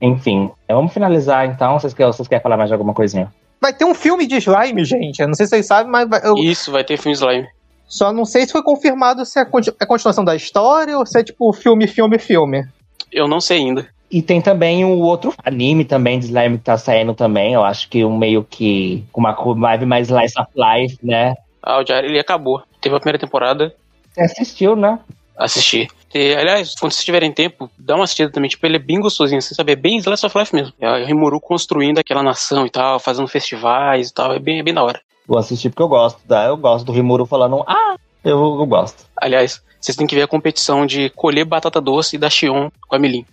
Enfim, 0.00 0.50
vamos 0.68 0.92
finalizar 0.92 1.46
então. 1.46 1.78
Vocês 1.78 1.94
querem, 1.94 2.12
vocês 2.12 2.26
querem 2.26 2.42
falar 2.42 2.56
mais 2.56 2.68
de 2.68 2.74
alguma 2.74 2.92
coisinha? 2.92 3.32
Vai 3.60 3.72
ter 3.72 3.84
um 3.84 3.94
filme 3.94 4.26
de 4.26 4.36
slime, 4.36 4.84
gente. 4.84 5.20
Eu 5.20 5.28
não 5.28 5.34
sei 5.34 5.46
se 5.46 5.50
vocês 5.50 5.66
sabem, 5.66 5.90
mas. 5.90 6.08
Eu... 6.24 6.34
Isso, 6.34 6.72
vai 6.72 6.82
ter 6.82 6.96
filme 6.96 7.14
slime. 7.14 7.46
Só 7.86 8.12
não 8.12 8.24
sei 8.24 8.46
se 8.46 8.52
foi 8.52 8.62
confirmado 8.62 9.24
se 9.24 9.38
é 9.38 9.42
a 9.42 9.86
continuação 9.86 10.24
da 10.24 10.34
história 10.34 10.98
ou 10.98 11.06
se 11.06 11.20
é 11.20 11.22
tipo 11.22 11.52
filme, 11.52 11.86
filme, 11.86 12.18
filme. 12.18 12.64
Eu 13.12 13.28
não 13.28 13.40
sei 13.40 13.58
ainda. 13.58 13.86
E 14.10 14.20
tem 14.20 14.42
também 14.42 14.84
o 14.84 14.98
outro 14.98 15.32
anime 15.42 15.84
também 15.84 16.18
de 16.18 16.26
Slime 16.26 16.58
que 16.58 16.64
tá 16.64 16.76
saindo 16.76 17.14
também. 17.14 17.54
Eu 17.54 17.64
acho 17.64 17.88
que 17.88 18.04
um 18.04 18.16
meio 18.16 18.44
que 18.44 19.04
com 19.12 19.20
uma 19.20 19.32
vibe 19.32 19.86
mais 19.86 20.08
Slice 20.08 20.34
of 20.38 20.50
Life, 20.54 20.98
né? 21.02 21.34
Ah, 21.62 21.78
o 21.78 21.84
Diário 21.84 22.10
ele 22.10 22.18
acabou. 22.18 22.62
Teve 22.80 22.96
a 22.96 22.98
primeira 22.98 23.18
temporada. 23.18 23.74
Você 24.12 24.20
assistiu, 24.20 24.76
né? 24.76 24.98
Assisti. 25.36 25.88
E, 26.14 26.34
aliás, 26.34 26.74
quando 26.74 26.92
vocês 26.92 27.04
tiverem 27.04 27.32
tempo, 27.32 27.70
dá 27.78 27.94
uma 27.94 28.04
assistida 28.04 28.30
também. 28.30 28.50
Tipo, 28.50 28.66
ele 28.66 28.76
é 28.76 28.80
bem 28.80 29.00
gostosinho, 29.00 29.40
você 29.40 29.54
sabe? 29.54 29.72
É 29.72 29.76
bem 29.76 29.96
Slice 29.98 30.26
of 30.26 30.38
Life 30.38 30.54
mesmo. 30.54 30.72
É 30.78 31.02
o 31.02 31.06
Rimuru 31.06 31.40
construindo 31.40 31.98
aquela 31.98 32.22
nação 32.22 32.66
e 32.66 32.70
tal, 32.70 33.00
fazendo 33.00 33.26
festivais 33.28 34.10
e 34.10 34.14
tal. 34.14 34.32
É 34.32 34.38
bem, 34.38 34.60
é 34.60 34.62
bem 34.62 34.74
da 34.74 34.82
hora. 34.82 35.00
Vou 35.26 35.38
assistir 35.38 35.70
porque 35.70 35.82
eu 35.82 35.88
gosto, 35.88 36.20
tá? 36.26 36.44
Eu 36.44 36.56
gosto 36.56 36.84
do 36.84 36.92
Rimuro 36.92 37.24
falando, 37.24 37.64
ah, 37.66 37.96
eu, 38.24 38.38
eu 38.38 38.66
gosto. 38.66 39.04
Aliás, 39.16 39.62
vocês 39.80 39.96
têm 39.96 40.06
que 40.06 40.14
ver 40.14 40.22
a 40.22 40.28
competição 40.28 40.84
de 40.84 41.10
colher 41.10 41.44
batata 41.44 41.80
doce 41.80 42.18
da 42.18 42.28
Xion 42.28 42.70
com 42.86 42.96
a 42.96 42.98
Melim. 42.98 43.24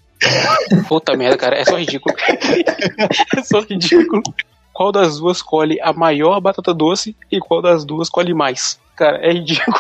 Puta 0.87 1.15
merda, 1.15 1.37
cara, 1.37 1.57
é 1.57 1.65
só 1.65 1.77
ridículo. 1.77 2.15
é 3.37 3.41
só 3.43 3.61
ridículo. 3.61 4.21
Qual 4.73 4.91
das 4.91 5.19
duas 5.19 5.41
colhe 5.41 5.79
a 5.81 5.93
maior 5.93 6.39
batata 6.39 6.73
doce 6.73 7.15
e 7.31 7.39
qual 7.39 7.61
das 7.61 7.83
duas 7.83 8.09
colhe 8.09 8.33
mais? 8.33 8.79
Cara, 8.95 9.17
é 9.17 9.31
ridículo. 9.31 9.77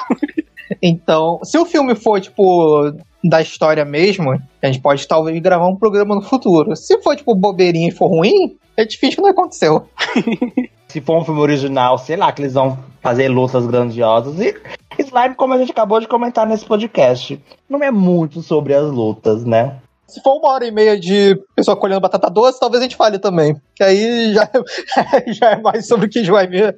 Então, 0.81 1.39
se 1.43 1.57
o 1.57 1.65
filme 1.65 1.95
for, 1.95 2.19
tipo, 2.21 2.93
da 3.23 3.41
história 3.41 3.83
mesmo, 3.83 4.31
a 4.31 4.65
gente 4.67 4.79
pode 4.79 5.07
talvez 5.07 5.39
gravar 5.41 5.67
um 5.67 5.75
programa 5.75 6.15
no 6.15 6.21
futuro. 6.21 6.75
Se 6.75 7.01
for, 7.01 7.15
tipo, 7.15 7.35
bobeirinha 7.35 7.89
e 7.89 7.91
for 7.91 8.07
ruim, 8.07 8.57
é 8.77 8.85
difícil 8.85 9.17
que 9.17 9.21
não 9.21 9.29
aconteceu. 9.29 9.87
Se 10.87 10.99
for 11.01 11.19
um 11.19 11.23
filme 11.23 11.39
original, 11.39 11.99
sei 11.99 12.15
lá, 12.15 12.31
que 12.31 12.41
eles 12.41 12.55
vão 12.55 12.79
fazer 12.99 13.27
lutas 13.27 13.67
grandiosas. 13.67 14.39
E 14.39 14.55
Slime, 14.97 15.35
como 15.35 15.53
a 15.53 15.57
gente 15.59 15.71
acabou 15.71 15.99
de 15.99 16.07
comentar 16.07 16.47
nesse 16.47 16.65
podcast, 16.65 17.39
não 17.69 17.83
é 17.83 17.91
muito 17.91 18.41
sobre 18.41 18.73
as 18.73 18.89
lutas, 18.89 19.45
né? 19.45 19.77
Se 20.07 20.19
for 20.21 20.37
uma 20.37 20.51
hora 20.51 20.65
e 20.65 20.71
meia 20.71 20.99
de 20.99 21.39
pessoa 21.55 21.77
colhendo 21.77 22.01
batata 22.01 22.27
doce, 22.27 22.59
talvez 22.59 22.81
a 22.81 22.85
gente 22.85 22.95
fale 22.95 23.19
também. 23.19 23.55
Que 23.75 23.83
aí 23.83 24.33
já, 24.33 24.49
já 25.31 25.51
é 25.51 25.61
mais 25.61 25.87
sobre 25.87 26.07
o 26.07 26.09
que 26.09 26.21
Slime 26.21 26.73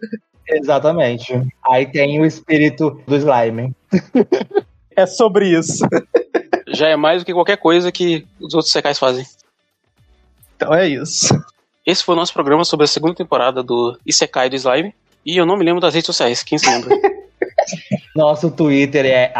Exatamente. 0.49 1.41
Aí 1.65 1.85
tem 1.85 2.19
o 2.19 2.25
espírito 2.25 3.01
do 3.07 3.15
slime. 3.15 3.73
é 4.95 5.05
sobre 5.05 5.49
isso. 5.57 5.85
Já 6.67 6.87
é 6.87 6.95
mais 6.95 7.21
do 7.21 7.25
que 7.25 7.33
qualquer 7.33 7.57
coisa 7.57 7.91
que 7.91 8.25
os 8.39 8.53
outros 8.53 8.71
secais 8.71 8.97
fazem. 8.97 9.25
Então 10.55 10.73
é 10.73 10.87
isso. 10.87 11.33
Esse 11.85 12.03
foi 12.03 12.13
o 12.13 12.17
nosso 12.17 12.33
programa 12.33 12.63
sobre 12.63 12.83
a 12.83 12.87
segunda 12.87 13.15
temporada 13.15 13.63
do 13.63 13.97
Isekai 14.05 14.49
do 14.49 14.55
Slime. 14.55 14.93
E 15.25 15.37
eu 15.37 15.45
não 15.45 15.57
me 15.57 15.65
lembro 15.65 15.81
das 15.81 15.93
redes 15.93 16.05
sociais, 16.05 16.43
quem 16.43 16.57
se 16.57 16.67
lembra? 16.67 16.95
nosso 18.15 18.51
Twitter 18.51 19.05
é 19.05 19.33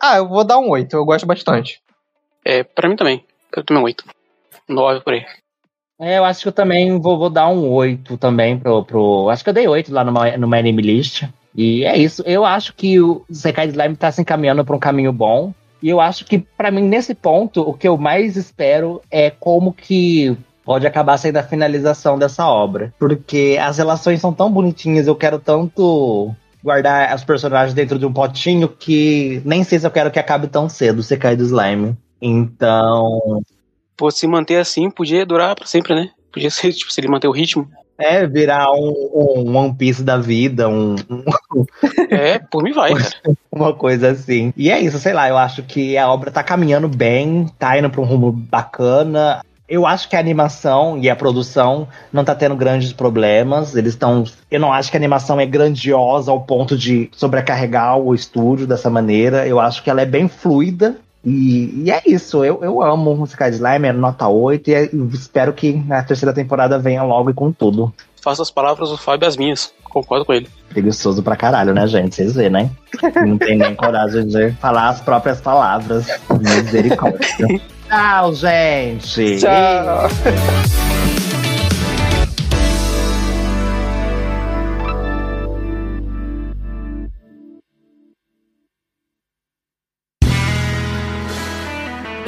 Ah, 0.00 0.16
eu 0.16 0.26
vou 0.26 0.42
dar 0.42 0.58
um 0.58 0.70
8. 0.70 0.96
Eu 0.96 1.04
gosto 1.04 1.26
bastante. 1.26 1.82
É, 2.42 2.64
pra 2.64 2.88
mim 2.88 2.96
também. 2.96 3.22
Eu 3.54 3.62
também 3.62 3.82
um 3.82 3.84
8. 3.84 4.06
9 4.66 5.00
por 5.02 5.12
aí. 5.12 5.26
É, 6.00 6.16
eu 6.16 6.24
acho 6.24 6.40
que 6.40 6.48
eu 6.48 6.52
também 6.52 6.98
vou, 6.98 7.18
vou 7.18 7.28
dar 7.28 7.48
um 7.48 7.68
8 7.68 8.16
também 8.16 8.58
pro, 8.58 8.82
pro. 8.82 9.28
Acho 9.28 9.44
que 9.44 9.50
eu 9.50 9.54
dei 9.54 9.68
8 9.68 9.92
lá 9.92 10.02
no 10.02 10.48
My 10.48 10.58
Anime 10.58 10.80
List. 10.80 11.24
E 11.54 11.84
é 11.84 11.96
isso. 11.96 12.22
Eu 12.24 12.44
acho 12.44 12.74
que 12.74 12.98
o 12.98 13.22
Sekai 13.30 13.68
Slime 13.68 13.96
tá 13.96 14.10
se 14.10 14.22
encaminhando 14.22 14.64
para 14.64 14.74
um 14.74 14.78
caminho 14.78 15.12
bom. 15.12 15.52
E 15.82 15.88
eu 15.88 16.00
acho 16.00 16.24
que, 16.24 16.38
para 16.38 16.70
mim, 16.70 16.82
nesse 16.82 17.14
ponto, 17.14 17.60
o 17.62 17.74
que 17.74 17.86
eu 17.86 17.98
mais 17.98 18.36
espero 18.36 19.02
é 19.10 19.30
como 19.30 19.72
que 19.72 20.36
pode 20.64 20.86
acabar 20.86 21.18
sendo 21.18 21.36
a 21.36 21.42
finalização 21.42 22.18
dessa 22.18 22.46
obra. 22.46 22.94
Porque 22.98 23.58
as 23.60 23.78
relações 23.78 24.20
são 24.20 24.32
tão 24.32 24.50
bonitinhas, 24.50 25.06
eu 25.06 25.16
quero 25.16 25.38
tanto 25.38 26.34
guardar 26.62 27.14
os 27.14 27.24
personagens 27.24 27.74
dentro 27.74 27.98
de 27.98 28.06
um 28.06 28.12
potinho 28.12 28.68
que 28.68 29.40
nem 29.44 29.64
sei 29.64 29.78
se 29.78 29.86
eu 29.86 29.90
quero 29.90 30.10
que 30.10 30.18
acabe 30.18 30.46
tão 30.46 30.68
cedo, 30.68 31.02
você 31.02 31.16
cai 31.16 31.34
do 31.34 31.44
slime. 31.44 31.96
Então. 32.20 33.42
Pô, 34.00 34.10
se 34.10 34.26
manter 34.26 34.56
assim, 34.56 34.90
podia 34.90 35.26
durar 35.26 35.54
pra 35.54 35.66
sempre, 35.66 35.94
né? 35.94 36.08
Podia 36.32 36.48
ser, 36.48 36.72
tipo, 36.72 36.90
se 36.90 36.98
ele 36.98 37.08
manter 37.08 37.28
o 37.28 37.32
ritmo. 37.32 37.70
É, 37.98 38.26
virar 38.26 38.72
um, 38.72 39.44
um 39.44 39.54
One 39.54 39.74
Piece 39.74 40.02
da 40.02 40.16
vida, 40.16 40.66
um. 40.70 40.96
é, 42.08 42.38
por 42.38 42.62
mim 42.62 42.72
vai, 42.72 42.94
cara. 42.94 43.10
Uma 43.52 43.74
coisa 43.74 44.08
assim. 44.08 44.54
E 44.56 44.70
é 44.70 44.80
isso, 44.80 44.98
sei 44.98 45.12
lá, 45.12 45.28
eu 45.28 45.36
acho 45.36 45.62
que 45.64 45.98
a 45.98 46.10
obra 46.10 46.30
tá 46.30 46.42
caminhando 46.42 46.88
bem, 46.88 47.46
tá 47.58 47.78
indo 47.78 47.90
pra 47.90 48.00
um 48.00 48.04
rumo 48.04 48.32
bacana. 48.32 49.42
Eu 49.68 49.86
acho 49.86 50.08
que 50.08 50.16
a 50.16 50.18
animação 50.18 50.98
e 50.98 51.10
a 51.10 51.14
produção 51.14 51.86
não 52.10 52.24
tá 52.24 52.34
tendo 52.34 52.56
grandes 52.56 52.94
problemas. 52.94 53.76
Eles 53.76 53.92
estão. 53.92 54.24
Eu 54.50 54.60
não 54.60 54.72
acho 54.72 54.90
que 54.90 54.96
a 54.96 54.98
animação 54.98 55.38
é 55.38 55.44
grandiosa 55.44 56.30
ao 56.30 56.40
ponto 56.40 56.74
de 56.74 57.10
sobrecarregar 57.12 57.98
o 57.98 58.14
estúdio 58.14 58.66
dessa 58.66 58.88
maneira. 58.88 59.46
Eu 59.46 59.60
acho 59.60 59.84
que 59.84 59.90
ela 59.90 60.00
é 60.00 60.06
bem 60.06 60.26
fluida. 60.26 60.96
E, 61.24 61.84
e, 61.84 61.90
é 61.90 62.02
isso, 62.06 62.44
eu, 62.44 62.60
eu 62.62 62.82
amo 62.82 63.12
o 63.12 63.24
Sky 63.24 63.50
Slime, 63.50 63.88
é 63.88 63.92
nota 63.92 64.26
8 64.26 64.70
e 64.70 64.90
espero 65.12 65.52
que 65.52 65.82
a 65.90 66.02
terceira 66.02 66.32
temporada 66.32 66.78
venha 66.78 67.02
logo 67.02 67.30
e 67.30 67.34
com 67.34 67.52
tudo. 67.52 67.92
Faço 68.22 68.42
as 68.42 68.50
palavras 68.50 68.90
do 68.90 68.96
Fábio 68.96 69.28
as 69.28 69.36
minhas, 69.36 69.72
concordo 69.84 70.24
com 70.24 70.32
ele. 70.32 70.48
Preguiçoso 70.68 71.22
pra 71.22 71.36
caralho, 71.36 71.74
né, 71.74 71.86
gente? 71.86 72.14
Vocês 72.14 72.34
vêem, 72.34 72.50
né? 72.50 72.70
Não 73.26 73.36
tem 73.36 73.56
nem 73.56 73.74
coragem 73.74 74.26
de 74.26 74.52
falar 74.52 74.88
as 74.88 75.00
próprias 75.00 75.40
palavras. 75.40 76.06
Misericórdia. 76.38 77.60
Tchau, 77.88 78.34
gente! 78.34 79.38
Tchau! 79.40 80.99